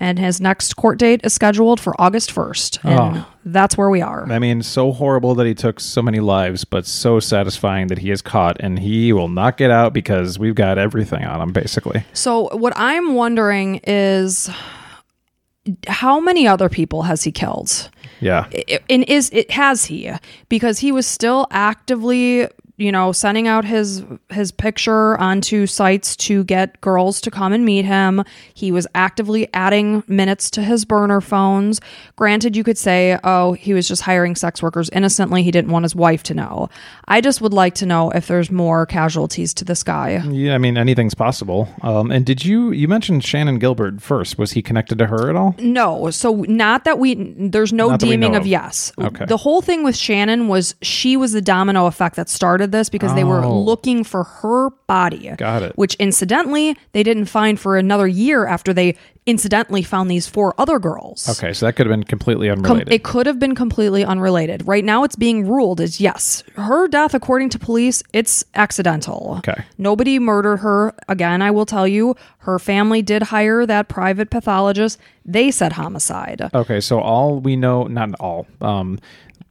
And 0.01 0.17
his 0.17 0.39
next 0.39 0.75
court 0.77 0.97
date 0.97 1.19
is 1.25 1.33
scheduled 1.33 1.77
for 1.81 1.93
August 1.99 2.31
1st, 2.31 2.79
and 2.85 3.17
Oh. 3.17 3.25
that's 3.43 3.77
where 3.77 3.89
we 3.89 4.01
are. 4.01 4.25
I 4.31 4.39
mean, 4.39 4.61
so 4.61 4.93
horrible 4.93 5.35
that 5.35 5.45
he 5.45 5.53
took 5.53 5.81
so 5.81 6.01
many 6.01 6.21
lives, 6.21 6.63
but 6.63 6.85
so 6.85 7.19
satisfying 7.19 7.87
that 7.87 7.97
he 7.97 8.09
is 8.09 8.21
caught 8.21 8.55
and 8.61 8.79
he 8.79 9.11
will 9.11 9.27
not 9.27 9.57
get 9.57 9.71
out 9.71 9.91
because 9.93 10.39
we've 10.39 10.55
got 10.55 10.77
everything 10.77 11.25
on 11.25 11.41
him, 11.41 11.51
basically. 11.51 12.05
So, 12.13 12.47
what 12.53 12.71
I'm 12.77 13.13
wondering 13.15 13.81
is 13.85 14.49
how 15.87 16.19
many 16.19 16.47
other 16.47 16.69
people 16.69 17.03
has 17.03 17.23
he 17.23 17.31
killed? 17.31 17.89
Yeah. 18.19 18.49
And 18.89 19.03
is 19.05 19.29
it 19.31 19.51
has 19.51 19.85
he? 19.85 20.11
Because 20.49 20.79
he 20.79 20.91
was 20.91 21.07
still 21.07 21.47
actively, 21.51 22.47
you 22.79 22.91
know, 22.91 23.11
sending 23.11 23.47
out 23.47 23.65
his 23.65 24.03
his 24.29 24.51
picture 24.51 25.17
onto 25.19 25.65
sites 25.67 26.15
to 26.15 26.43
get 26.45 26.79
girls 26.81 27.21
to 27.21 27.31
come 27.31 27.53
and 27.53 27.65
meet 27.65 27.85
him. 27.85 28.23
He 28.53 28.71
was 28.71 28.87
actively 28.95 29.47
adding 29.53 30.03
minutes 30.07 30.49
to 30.51 30.63
his 30.63 30.85
burner 30.85 31.21
phones. 31.21 31.81
Granted, 32.15 32.55
you 32.55 32.63
could 32.63 32.77
say, 32.77 33.19
"Oh, 33.23 33.53
he 33.53 33.73
was 33.73 33.87
just 33.87 34.01
hiring 34.03 34.35
sex 34.35 34.63
workers 34.63 34.89
innocently. 34.91 35.43
He 35.43 35.51
didn't 35.51 35.71
want 35.71 35.83
his 35.83 35.95
wife 35.95 36.23
to 36.23 36.33
know." 36.33 36.69
I 37.07 37.21
just 37.21 37.41
would 37.41 37.53
like 37.53 37.75
to 37.75 37.85
know 37.85 38.11
if 38.11 38.27
there's 38.27 38.49
more 38.49 38.85
casualties 38.85 39.53
to 39.55 39.65
this 39.65 39.83
guy. 39.83 40.21
Yeah, 40.29 40.55
I 40.55 40.57
mean, 40.57 40.77
anything's 40.77 41.13
possible. 41.15 41.67
Um, 41.81 42.11
and 42.11 42.25
did 42.25 42.45
you, 42.45 42.71
you 42.71 42.87
mentioned 42.87 43.23
Shannan 43.23 43.59
Gilbert 43.59 44.01
first. 44.01 44.37
Was 44.37 44.51
he 44.51 44.61
connected 44.61 44.97
to 44.99 45.07
her 45.07 45.29
at 45.29 45.35
all? 45.35 45.55
No, 45.59 46.09
so 46.11 46.45
not 46.47 46.83
that 46.85 46.99
we 46.99 47.15
there's 47.15 47.73
no 47.73 47.89
Not 47.89 47.99
deeming 47.99 48.35
of 48.35 48.41
of. 48.43 48.47
yes. 48.47 48.91
Okay. 48.97 49.25
The 49.25 49.37
whole 49.37 49.61
thing 49.61 49.83
with 49.83 49.95
Shannan 49.95 50.47
was 50.47 50.75
she 50.81 51.17
was 51.17 51.33
the 51.33 51.41
domino 51.41 51.87
effect 51.87 52.15
that 52.15 52.29
started 52.29 52.68
this 52.71 52.89
because 52.89 53.13
they 53.15 53.23
were 53.23 53.43
Oh. 53.43 53.59
looking 53.59 54.03
for 54.03 54.23
her 54.23 54.69
body. 54.87 55.31
Got 55.37 55.63
it. 55.63 55.73
Which 55.77 55.95
incidentally 55.95 56.75
they 56.93 57.03
didn't 57.03 57.25
find 57.25 57.59
for 57.59 57.77
another 57.77 58.07
year 58.07 58.45
after 58.47 58.73
they 58.73 58.95
incidentally 59.25 59.83
found 59.83 60.09
these 60.09 60.27
four 60.27 60.55
other 60.57 60.79
girls. 60.79 61.29
Okay, 61.37 61.53
so 61.53 61.65
that 61.67 61.73
could 61.73 61.85
have 61.85 61.93
been 61.93 62.03
completely 62.03 62.49
Com- 62.49 62.59
unrelated. 62.65 62.91
it 62.93 63.03
could 63.03 63.27
have 63.27 63.37
been 63.37 63.53
completely 63.53 64.03
unrelated. 64.03 64.67
Right 64.67 64.83
now, 64.83 65.03
it's 65.03 65.15
being 65.15 65.47
ruled 65.47 65.79
as 65.79 66.01
yes, 66.01 66.41
her 66.55 66.87
death, 66.87 67.13
according 67.13 67.49
to 67.49 67.59
police, 67.59 68.01
it's 68.11 68.43
accidental. 68.55 69.35
Okay. 69.39 69.65
Nobody 69.77 70.17
murdered 70.17 70.57
her. 70.57 70.95
Again, 71.07 71.41
I 71.43 71.51
will 71.51 71.67
tell 71.67 71.87
you, 71.87 72.15
her 72.39 72.57
family 72.57 73.01
did 73.03 73.23
hire 73.23 73.65
that 73.67 73.87
private 73.87 74.31
pathologist. 74.31 74.97
They 75.25 75.51
said 75.51 75.73
homicide. 75.73 76.49
okay, 76.53 76.79
so 76.79 76.99
all 76.99 77.39
we 77.39 77.55
know, 77.55 77.83
not 77.83 78.15
all, 78.19 78.47
um, 78.61 78.97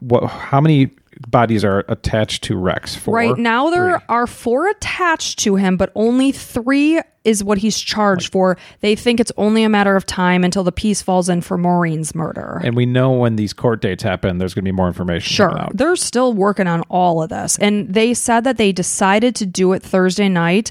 what, 0.01 0.27
how 0.27 0.61
many 0.61 0.91
bodies 1.27 1.65
are 1.65 1.85
attached 1.89 2.45
to 2.45 2.57
Rex? 2.57 2.95
Four? 2.95 3.15
Right 3.15 3.39
now, 3.39 3.71
there 3.71 3.99
Three. 3.99 4.07
are 4.09 4.27
four 4.27 4.69
attached 4.69 5.39
to 5.41 5.57
him, 5.57 5.77
but 5.77 5.91
only 5.95 6.33
three 6.33 7.01
is 7.25 7.45
what 7.45 7.59
he's 7.59 7.79
charged 7.79 8.33
for. 8.33 8.57
They 8.81 8.95
think 8.97 9.21
it's 9.21 9.33
only 9.37 9.63
a 9.63 9.69
matter 9.69 9.97
of 9.97 10.07
time 10.07 10.45
until 10.45 10.65
the 10.65 10.73
piece 10.73 11.03
falls 11.03 11.29
in 11.29 11.43
for 11.43 11.59
Maureen's 11.59 12.15
murder. 12.15 12.61
And 12.65 12.75
we 12.75 12.87
know 12.87 13.13
when 13.13 13.37
these 13.37 13.53
court 13.53 13.83
dates 13.83 14.03
happen, 14.03 14.39
there's 14.39 14.55
going 14.55 14.65
to 14.65 14.69
be 14.69 14.75
more 14.77 14.87
information. 14.87 15.35
Sure. 15.35 15.69
They're 15.75 15.97
still 15.97 16.33
working 16.33 16.67
on 16.67 16.83
all 16.89 17.23
of 17.23 17.29
this. 17.29 17.59
And 17.59 17.93
they 17.93 18.15
said 18.15 18.45
that 18.45 18.57
they 18.57 18.73
decided 18.73 19.35
to 19.37 19.47
do 19.47 19.73
it 19.75 19.83
Thursday 19.83 20.29
night 20.29 20.71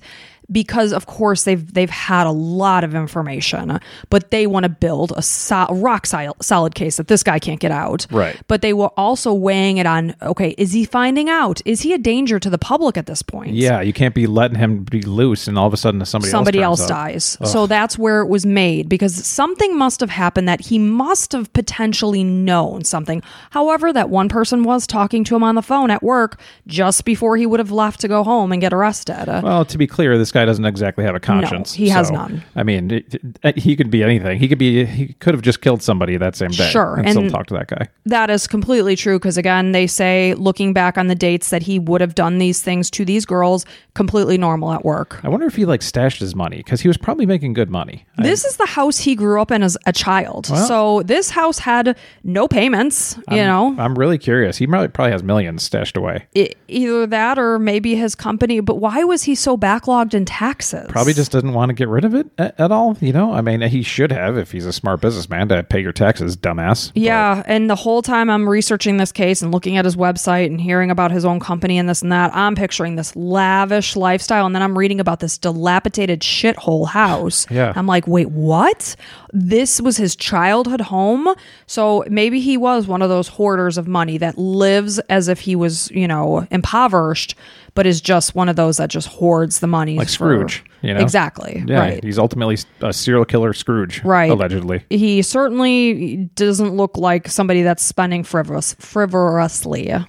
because 0.51 0.93
of 0.93 1.05
course 1.05 1.43
they've 1.43 1.73
they've 1.73 1.89
had 1.89 2.27
a 2.27 2.31
lot 2.31 2.83
of 2.83 2.95
information, 2.95 3.79
but 4.09 4.31
they 4.31 4.47
want 4.47 4.63
to 4.63 4.69
build 4.69 5.13
a 5.15 5.21
so- 5.21 5.67
rock 5.71 6.05
solid, 6.05 6.33
solid 6.41 6.75
case 6.75 6.97
that 6.97 7.07
this 7.07 7.23
guy 7.23 7.39
can't 7.39 7.59
get 7.59 7.71
out. 7.71 8.07
Right. 8.11 8.39
But 8.47 8.61
they 8.61 8.73
were 8.73 8.91
also 8.97 9.33
weighing 9.33 9.77
it 9.77 9.85
on 9.85 10.15
okay, 10.21 10.55
is 10.57 10.71
he 10.71 10.85
finding 10.85 11.29
out? 11.29 11.61
Is 11.65 11.81
he 11.81 11.93
a 11.93 11.97
danger 11.97 12.39
to 12.39 12.49
the 12.49 12.57
public 12.57 12.97
at 12.97 13.05
this 13.05 13.21
point? 13.21 13.55
Yeah, 13.55 13.81
you 13.81 13.93
can't 13.93 14.15
be 14.15 14.27
letting 14.27 14.57
him 14.57 14.83
be 14.83 15.01
loose 15.01 15.47
and 15.47 15.57
all 15.57 15.67
of 15.67 15.73
a 15.73 15.77
sudden 15.77 16.03
somebody, 16.05 16.31
somebody 16.31 16.61
else, 16.61 16.81
else, 16.81 16.89
dies. 16.89 17.37
So 17.43 17.67
that's 17.67 17.97
where 17.97 18.21
it 18.21 18.27
was 18.27 18.45
made 18.45 18.89
because 18.89 19.25
something 19.25 19.77
must 19.77 19.99
have 19.99 20.09
happened 20.09 20.47
that 20.47 20.61
he 20.61 20.79
must 20.79 21.31
have 21.33 21.51
potentially 21.53 22.23
known 22.23 22.83
something. 22.83 23.21
However, 23.51 23.91
that 23.93 24.09
one 24.09 24.29
person 24.29 24.63
was 24.63 24.87
talking 24.87 25.23
to 25.25 25.35
him 25.35 25.43
on 25.43 25.55
the 25.55 25.61
phone 25.61 25.91
at 25.91 26.03
work 26.03 26.39
just 26.67 27.05
before 27.05 27.37
he 27.37 27.45
would 27.45 27.59
have 27.59 27.71
left 27.71 27.99
to 28.01 28.07
go 28.07 28.23
home 28.23 28.51
and 28.51 28.61
get 28.61 28.73
arrested. 28.73 29.27
Well, 29.27 29.65
to 29.65 29.77
be 29.77 29.87
clear, 29.87 30.17
this 30.17 30.31
guy 30.37 30.45
doesn't 30.45 30.65
exactly 30.65 31.03
have 31.03 31.15
a 31.15 31.19
conscience. 31.19 31.73
he 31.73 31.89
has 31.89 32.07
so, 32.09 32.13
none. 32.13 32.43
I 32.55 32.63
mean, 32.63 32.91
it, 32.91 33.15
it- 33.43 33.57
he 33.57 33.75
could 33.75 33.89
be 33.89 34.03
anything. 34.03 34.37
He 34.39 34.47
could 34.47 34.57
be. 34.59 34.85
He 34.85 35.13
could 35.13 35.33
have 35.33 35.41
just 35.41 35.61
killed 35.61 35.81
somebody 35.81 36.17
that 36.17 36.35
same 36.35 36.51
day. 36.51 36.69
Sure, 36.69 36.95
and, 36.97 37.09
still 37.11 37.29
talk 37.29 37.47
to 37.47 37.53
that 37.55 37.67
guy. 37.67 37.87
That 38.05 38.29
is 38.29 38.47
completely 38.47 38.95
true 38.95 39.17
because, 39.17 39.37
again, 39.37 39.71
they 39.71 39.87
say 39.87 40.33
looking 40.35 40.73
back 40.73 40.97
on 40.97 41.07
the 41.07 41.15
dates 41.15 41.49
that 41.49 41.63
he 41.63 41.79
would 41.79 42.01
have 42.01 42.13
done 42.15 42.37
these 42.37 42.61
things 42.61 42.89
to 42.91 43.05
these 43.05 43.25
girls 43.25 43.65
completely 43.95 44.37
normal 44.37 44.71
at 44.73 44.85
work. 44.85 45.19
I 45.23 45.29
wonder 45.29 45.45
if 45.47 45.55
he 45.55 45.65
like 45.65 45.81
stashed 45.81 46.19
his 46.19 46.35
money 46.35 46.57
because 46.57 46.81
he 46.81 46.87
was 46.87 46.97
probably 46.97 47.25
making 47.25 47.53
good 47.53 47.69
money. 47.69 48.05
I- 48.17 48.23
This 48.23 48.45
is 48.45 48.57
the 48.57 48.65
house 48.67 48.99
he 48.99 49.15
grew 49.15 49.41
up 49.41 49.51
in 49.51 49.63
as 49.63 49.77
a 49.85 49.93
child. 49.93 50.45
so 50.45 51.01
this 51.03 51.31
house 51.31 51.59
had 51.59 51.97
no 52.23 52.47
payments, 52.47 53.17
you 53.31 53.37
know. 53.37 53.75
I'm 53.79 53.95
really 53.95 54.17
curious. 54.17 54.57
He 54.57 54.67
probably 54.67 54.89
probably 54.89 55.11
has 55.13 55.23
millions 55.23 55.63
stashed 55.63 55.97
away. 55.97 56.27
E- 56.35 56.49
either 56.67 57.07
that 57.07 57.39
or 57.39 57.57
maybe 57.59 57.95
his 57.95 58.13
company. 58.15 58.59
But 58.59 58.75
why 58.75 59.03
was 59.03 59.23
he 59.23 59.33
so 59.35 59.57
backlogged 59.57 60.13
in 60.13 60.25
taxes? 60.27 60.85
Probably 60.89 61.13
just 61.13 61.31
doesn't 61.31 61.53
want 61.53 61.69
to 61.69 61.73
get 61.73 61.87
rid 61.87 62.05
of 62.05 62.13
it 62.13 62.27
at, 62.37 62.59
at 62.59 62.71
all. 62.71 62.95
You 63.01 63.13
know, 63.13 63.33
I 63.33 63.41
mean, 63.41 63.61
he 63.61 63.81
should 63.81 64.11
have 64.11 64.37
if 64.37 64.51
he's 64.51 64.65
a 64.67 64.73
smart 64.73 65.01
businessman 65.01 65.47
to 65.49 65.63
pay 65.63 65.79
your 65.81 65.91
taxes, 65.93 66.37
dumbass. 66.37 66.93
But- 66.93 67.01
Yeah, 67.01 67.41
and 67.47 67.69
the 67.69 67.75
whole 67.75 68.01
time 68.01 68.29
I'm 68.29 68.47
researching 68.47 68.97
this 68.97 69.11
case 69.11 69.41
and 69.41 69.51
looking 69.51 69.77
at 69.77 69.85
his 69.85 69.95
website 69.95 70.45
and 70.47 70.61
hearing 70.61 70.91
about 70.91 71.11
his 71.11 71.25
own 71.25 71.39
company 71.39 71.77
and 71.79 71.87
this 71.89 72.01
and 72.01 72.11
that, 72.11 72.35
I'm 72.35 72.53
picturing 72.55 72.95
this 72.95 73.15
lavish 73.15 73.95
lifestyle, 73.95 74.45
and 74.45 74.53
then 74.53 74.61
I'm 74.61 74.77
reading 74.77 74.99
about 74.99 75.19
this 75.21 75.37
dilapidated 75.37 76.19
shithole 76.21 76.87
house. 76.87 77.47
Yeah. 77.57 77.73
I'm 77.75 77.87
like, 77.87 78.05
wait, 78.07 78.29
what? 78.29 78.95
This 79.33 79.81
was 79.81 79.97
his 79.97 80.15
childhood 80.15 80.81
home. 80.81 81.33
So 81.65 82.03
maybe 82.09 82.39
he 82.39 82.55
was 82.57 82.85
one 82.85 83.01
of 83.01 83.09
those 83.09 83.27
hoarders 83.27 83.77
of 83.77 83.87
money 83.87 84.17
that 84.19 84.37
lives 84.37 84.99
as 85.09 85.27
if 85.27 85.39
he 85.39 85.55
was, 85.55 85.89
you 85.91 86.07
know, 86.07 86.45
impoverished, 86.51 87.35
but 87.77 87.85
is 87.85 88.01
just 88.01 88.35
one 88.35 88.49
of 88.49 88.55
those 88.57 88.75
that 88.77 88.89
just 88.89 89.07
hoards 89.07 89.59
the 89.61 89.67
money. 89.67 89.95
Like 89.97 90.07
for- 90.07 90.13
Scrooge, 90.13 90.65
you 90.81 90.93
know? 90.93 90.99
Exactly. 90.99 91.63
Yeah, 91.65 91.79
right. 91.79 92.03
he's 92.03 92.17
ultimately 92.19 92.57
a 92.81 92.91
serial 92.91 93.23
killer 93.23 93.53
Scrooge, 93.53 94.03
Right. 94.03 94.29
Allegedly. 94.31 94.83
he 94.89 95.21
certainly 95.21 96.29
doesn't 96.35 96.75
look 96.75 96.97
like 96.97 97.27
somebody 97.29 97.61
that's 97.61 97.83
spending 97.83 98.23
frivolous, 98.23 98.73
frivolously. 98.79 99.87
Yeah, 99.87 100.05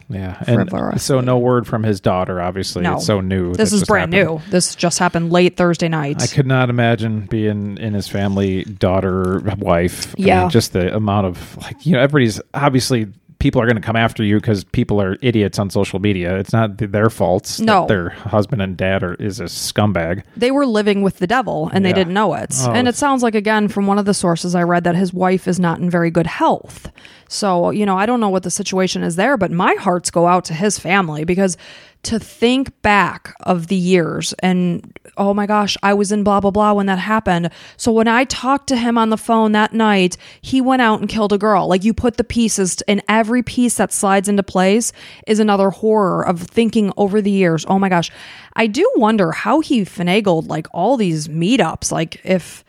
and 0.47 0.69
Frivolous. 0.71 1.03
so 1.03 1.21
no 1.21 1.39
word 1.39 1.66
from 1.66 1.83
his 1.83 2.01
daughter. 2.01 2.41
Obviously, 2.41 2.83
No, 2.83 2.97
it's 2.97 3.07
so 3.07 3.21
new. 3.21 3.55
This 3.55 3.73
is 3.73 3.85
brand 3.85 4.12
happened. 4.14 4.41
new. 4.45 4.51
This 4.51 4.75
just 4.75 4.99
happened 4.99 5.31
late 5.31 5.57
Thursday 5.57 5.89
night. 5.89 6.23
I 6.23 6.27
could 6.27 6.47
not 6.47 6.71
imagine 6.71 7.27
being 7.27 7.79
in 7.79 7.95
his 7.95 8.09
family, 8.09 8.64
daughter, 8.64 9.41
wife. 9.59 10.14
I 10.19 10.23
Yeah. 10.23 10.41
mean, 10.43 10.51
just 10.51 10.73
the 10.73 10.95
amount 10.97 11.27
of 11.27 11.57
like 11.62 11.85
you 11.87 11.93
know, 11.93 12.01
everybody's 12.01 12.41
obviously 12.55 13.09
people 13.39 13.61
are 13.61 13.66
going 13.66 13.76
to 13.76 13.82
come 13.82 13.95
after 13.97 14.24
you 14.24 14.36
because 14.36 14.64
people 14.64 15.01
are 15.01 15.16
idiots 15.22 15.59
on 15.61 15.70
social 15.70 16.01
media. 16.01 16.36
It's 16.39 16.53
not 16.53 16.76
th- 16.78 16.91
their 16.91 17.09
faults. 17.09 17.59
that 17.59 17.64
No. 17.64 17.86
their 17.86 18.09
husband 18.11 18.61
and 18.62 18.76
dad 18.76 19.03
are 19.05 19.14
is 19.14 19.39
a 19.39 19.45
scumbag. 19.45 20.22
they 20.36 20.51
were 20.51 20.66
living 20.66 21.03
with 21.03 21.18
the 21.18 21.26
devil 21.26 21.70
and 21.72 21.84
they 21.84 21.93
didn't 21.93 22.14
know 22.14 22.34
it. 22.34 22.53
Oh, 22.62 22.72
and 22.72 22.89
it 22.89 22.97
sounds 22.97 23.22
like 23.22 23.34
again 23.36 23.68
from 23.68 23.86
one 23.86 23.99
of 23.99 24.07
the 24.07 24.14
sources 24.14 24.55
I 24.57 24.62
read 24.64 24.82
that 24.84 24.97
his 24.97 25.12
wife 25.14 25.47
is 25.47 25.61
not 25.61 25.78
in 25.78 25.89
very 25.89 26.11
good 26.11 26.26
health. 26.26 26.91
So, 27.28 27.70
you 27.70 27.84
know, 27.86 27.97
I 27.97 28.07
don't 28.07 28.20
know 28.20 28.30
what 28.30 28.43
the 28.43 28.51
situation 28.51 29.03
is 29.03 29.16
there, 29.16 29.36
but 29.36 29.51
my 29.53 29.74
hearts 29.74 30.11
go 30.11 30.26
out 30.26 30.45
to 30.47 30.55
his 30.55 30.78
family 30.78 31.24
because 31.24 31.57
to 32.05 32.18
think 32.18 32.80
back 32.82 33.34
of 33.40 33.66
the 33.66 33.76
years 33.76 34.32
and 34.40 34.99
oh 35.16 35.34
my 35.34 35.46
gosh, 35.46 35.76
I 35.82 35.94
was 35.94 36.12
in 36.12 36.22
blah 36.22 36.40
blah 36.40 36.51
blah 36.51 36.72
when 36.72 36.86
that 36.86 36.99
happened. 36.99 37.51
So 37.76 37.92
when 37.92 38.09
I 38.09 38.24
talked 38.24 38.68
to 38.68 38.76
him 38.76 38.96
on 38.96 39.11
the 39.11 39.16
phone 39.16 39.53
that 39.53 39.72
night, 39.72 40.16
he 40.40 40.61
went 40.61 40.80
out 40.80 41.01
and 41.01 41.09
killed 41.09 41.32
a 41.32 41.38
girl. 41.38 41.66
Like 41.66 41.84
you 41.84 41.92
put 41.92 42.16
the 42.16 42.24
pieces 42.24 42.82
in 42.86 43.03
every 43.09 43.42
piece 43.42 43.74
that 43.76 43.92
slides 43.92 44.28
into 44.28 44.42
place 44.42 44.92
is 45.26 45.40
another 45.40 45.70
horror 45.70 46.26
of 46.26 46.40
thinking 46.42 46.92
over 46.96 47.20
the 47.20 47.30
years. 47.30 47.66
Oh 47.68 47.78
my 47.78 47.88
gosh. 47.88 48.11
I 48.55 48.66
do 48.66 48.90
wonder 48.96 49.32
how 49.32 49.61
he 49.61 49.82
finagled 49.82 50.49
like 50.49 50.66
all 50.72 50.96
these 50.96 51.28
meetups 51.28 51.90
like 51.90 52.24
if 52.24 52.64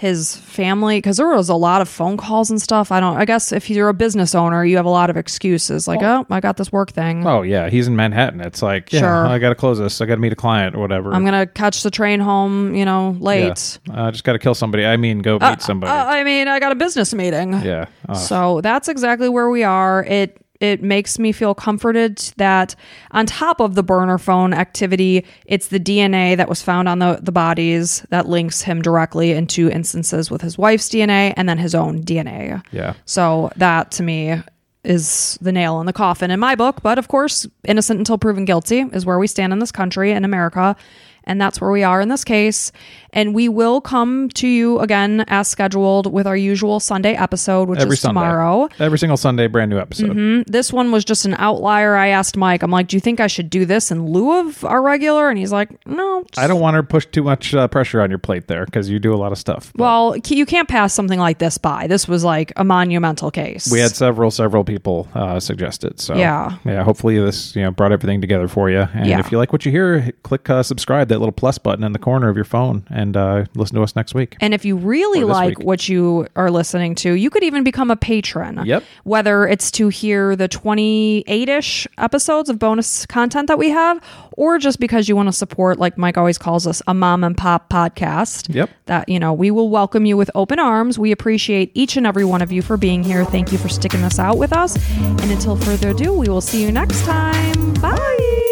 his 0.00 0.34
family 0.38 0.96
because 0.96 1.18
there 1.18 1.28
was 1.28 1.50
a 1.50 1.54
lot 1.54 1.82
of 1.82 1.88
phone 1.88 2.16
calls 2.16 2.48
and 2.48 2.60
stuff. 2.60 2.90
I 2.90 3.00
don't. 3.00 3.18
I 3.18 3.26
guess 3.26 3.52
if 3.52 3.68
you're 3.68 3.90
a 3.90 3.94
business 3.94 4.34
owner, 4.34 4.64
you 4.64 4.76
have 4.78 4.86
a 4.86 4.90
lot 4.90 5.10
of 5.10 5.18
excuses 5.18 5.86
like, 5.86 6.02
oh, 6.02 6.24
I 6.30 6.40
got 6.40 6.56
this 6.56 6.72
work 6.72 6.90
thing. 6.90 7.26
Oh 7.26 7.42
yeah, 7.42 7.68
he's 7.68 7.86
in 7.86 7.96
Manhattan. 7.96 8.40
It's 8.40 8.62
like, 8.62 8.94
yeah, 8.94 9.00
Sure. 9.00 9.26
I 9.26 9.38
got 9.38 9.50
to 9.50 9.54
close 9.54 9.78
this. 9.78 10.00
I 10.00 10.06
got 10.06 10.14
to 10.14 10.20
meet 10.22 10.32
a 10.32 10.36
client 10.36 10.74
or 10.74 10.78
whatever. 10.78 11.12
I'm 11.12 11.22
gonna 11.22 11.46
catch 11.46 11.82
the 11.82 11.90
train 11.90 12.18
home, 12.18 12.74
you 12.74 12.86
know, 12.86 13.14
late. 13.20 13.78
I 13.90 14.10
just 14.10 14.24
got 14.24 14.32
to 14.32 14.38
kill 14.38 14.54
somebody. 14.54 14.86
I 14.86 14.96
mean, 14.96 15.18
go 15.18 15.38
meet 15.38 15.60
somebody. 15.60 15.90
Uh, 15.92 16.06
I 16.06 16.24
mean, 16.24 16.48
I 16.48 16.60
got 16.60 16.72
a 16.72 16.76
business 16.76 17.12
meeting. 17.12 17.52
yeah. 17.62 17.84
Uh, 18.08 18.14
So 18.14 18.62
that's 18.62 18.88
exactly 18.88 19.28
where 19.28 19.50
we 19.50 19.64
are. 19.64 20.02
It 20.04 20.38
it 20.60 20.82
makes 20.82 21.18
me 21.18 21.32
feel 21.32 21.54
comforted 21.54 22.18
that 22.36 22.76
on 23.12 23.26
top 23.26 23.60
of 23.60 23.74
the 23.74 23.82
burner 23.82 24.18
phone 24.18 24.52
activity, 24.52 25.24
it's 25.46 25.68
the 25.68 25.80
DNA 25.80 26.36
that 26.36 26.48
was 26.48 26.62
found 26.62 26.88
on 26.88 26.98
the, 26.98 27.18
the 27.22 27.32
bodies 27.32 28.06
that 28.10 28.28
links 28.28 28.60
him 28.62 28.82
directly 28.82 29.32
into 29.32 29.70
instances 29.70 30.30
with 30.30 30.42
his 30.42 30.58
wife's 30.58 30.88
DNA 30.88 31.32
and 31.36 31.48
then 31.48 31.58
his 31.58 31.74
own 31.74 32.02
DNA. 32.02 32.62
yeah. 32.72 32.94
So 33.06 33.50
that 33.56 33.90
to 33.92 34.02
me 34.02 34.42
is 34.84 35.38
the 35.40 35.52
nail 35.52 35.80
in 35.80 35.86
the 35.86 35.92
coffin 35.92 36.30
in 36.30 36.40
my 36.40 36.54
book. 36.54 36.82
But 36.82 36.98
of 36.98 37.08
course, 37.08 37.46
innocent 37.64 37.98
until 37.98 38.18
proven 38.18 38.44
guilty 38.44 38.80
is 38.80 39.04
where 39.04 39.18
we 39.18 39.26
stand 39.26 39.52
in 39.52 39.58
this 39.58 39.72
country 39.72 40.12
in 40.12 40.24
America. 40.24 40.76
And 41.24 41.40
that's 41.40 41.60
where 41.60 41.70
we 41.70 41.82
are 41.82 42.00
in 42.00 42.08
this 42.08 42.24
case. 42.24 42.72
And 43.12 43.34
we 43.34 43.48
will 43.48 43.80
come 43.80 44.28
to 44.30 44.46
you 44.48 44.78
again 44.80 45.24
as 45.28 45.48
scheduled 45.48 46.12
with 46.12 46.26
our 46.26 46.36
usual 46.36 46.80
Sunday 46.80 47.14
episode, 47.14 47.68
which 47.68 47.80
Every 47.80 47.94
is 47.94 48.00
Sunday. 48.00 48.20
tomorrow. 48.20 48.68
Every 48.78 48.98
single 48.98 49.16
Sunday, 49.16 49.46
brand 49.46 49.70
new 49.70 49.78
episode. 49.78 50.10
Mm, 50.16 50.44
This 50.46 50.72
one 50.72 50.92
was 50.92 51.04
just 51.04 51.24
an 51.24 51.34
outlier. 51.38 51.96
I 51.96 52.08
asked 52.08 52.36
Mike, 52.36 52.62
I'm 52.62 52.70
like, 52.70 52.88
do 52.88 52.96
you 52.96 53.00
think 53.00 53.20
I 53.20 53.26
should 53.26 53.50
do 53.50 53.64
this 53.64 53.90
in 53.90 54.06
lieu 54.06 54.40
of 54.46 54.64
our 54.64 54.80
regular? 54.82 55.28
And 55.28 55.38
he's 55.38 55.52
like, 55.52 55.84
no. 55.86 56.24
I 56.36 56.46
don't 56.46 56.60
want 56.60 56.76
to 56.76 56.82
push 56.82 57.06
too 57.06 57.22
much 57.22 57.54
uh, 57.54 57.66
pressure 57.68 58.00
on 58.00 58.10
your 58.10 58.18
plate 58.18 58.46
there 58.46 58.64
because 58.64 58.88
you 58.88 58.98
do 58.98 59.12
a 59.14 59.16
lot 59.16 59.32
of 59.32 59.38
stuff. 59.38 59.72
But 59.74 59.82
Well, 59.82 60.16
you 60.28 60.46
can't 60.46 60.68
pass 60.68 60.92
something 60.94 61.18
like 61.18 61.38
this 61.38 61.58
by. 61.58 61.86
This 61.86 62.06
was 62.06 62.22
like 62.24 62.52
a 62.56 62.64
monumental 62.64 63.30
case. 63.30 63.70
we 63.72 63.80
had 63.80 63.90
several, 63.96 64.30
several 64.30 64.62
people 64.64 65.08
uh, 65.14 65.40
suggest 65.40 65.84
it. 65.84 66.00
So 66.00 66.14
Yeah. 66.14 66.56
yeah. 66.64 66.84
Hopefully 66.84 67.18
this 67.18 67.54
you 67.56 67.62
know 67.62 67.70
brought 67.70 67.92
everything 67.92 68.20
together 68.20 68.46
for 68.48 68.70
you. 68.70 68.86
And 68.94 69.06
Yeah. 69.06 69.18
if 69.18 69.32
you 69.32 69.38
like 69.38 69.52
what 69.52 69.64
you 69.66 69.72
hear, 69.72 70.12
click 70.22 70.48
uh, 70.48 70.62
subscribe 70.62 71.08
that 71.08 71.18
little 71.18 71.32
plus 71.32 71.58
button 71.58 71.84
in 71.84 71.92
the 71.92 71.98
corner 71.98 72.28
of 72.28 72.36
your 72.36 72.44
phone 72.44 72.84
and 73.00 73.16
uh, 73.16 73.44
listen 73.54 73.76
to 73.76 73.82
us 73.82 73.96
next 73.96 74.14
week. 74.14 74.36
And 74.40 74.52
if 74.52 74.64
you 74.64 74.76
really 74.76 75.24
like 75.24 75.58
week. 75.58 75.66
what 75.66 75.88
you 75.88 76.26
are 76.36 76.50
listening 76.50 76.94
to, 76.96 77.12
you 77.12 77.30
could 77.30 77.42
even 77.42 77.64
become 77.64 77.90
a 77.90 77.96
patron. 77.96 78.60
Yep. 78.64 78.84
Whether 79.04 79.46
it's 79.46 79.70
to 79.72 79.88
hear 79.88 80.36
the 80.36 80.48
28 80.48 81.48
ish 81.48 81.88
episodes 81.98 82.50
of 82.50 82.58
bonus 82.58 83.06
content 83.06 83.48
that 83.48 83.58
we 83.58 83.70
have, 83.70 84.02
or 84.32 84.58
just 84.58 84.78
because 84.80 85.08
you 85.08 85.16
want 85.16 85.28
to 85.28 85.32
support, 85.32 85.78
like 85.78 85.96
Mike 85.96 86.18
always 86.18 86.38
calls 86.38 86.66
us, 86.66 86.82
a 86.86 86.94
mom 86.94 87.24
and 87.24 87.36
pop 87.36 87.70
podcast. 87.70 88.54
Yep. 88.54 88.70
That, 88.86 89.08
you 89.08 89.18
know, 89.18 89.32
we 89.32 89.50
will 89.50 89.70
welcome 89.70 90.04
you 90.04 90.16
with 90.16 90.30
open 90.34 90.58
arms. 90.58 90.98
We 90.98 91.12
appreciate 91.12 91.70
each 91.74 91.96
and 91.96 92.06
every 92.06 92.24
one 92.24 92.42
of 92.42 92.52
you 92.52 92.62
for 92.62 92.76
being 92.76 93.02
here. 93.02 93.24
Thank 93.24 93.52
you 93.52 93.58
for 93.58 93.68
sticking 93.68 94.02
this 94.02 94.18
out 94.18 94.36
with 94.36 94.52
us. 94.52 94.76
And 94.98 95.30
until 95.30 95.56
further 95.56 95.90
ado, 95.90 96.12
we 96.12 96.28
will 96.28 96.40
see 96.40 96.62
you 96.62 96.70
next 96.70 97.04
time. 97.04 97.74
Bye. 97.74 98.49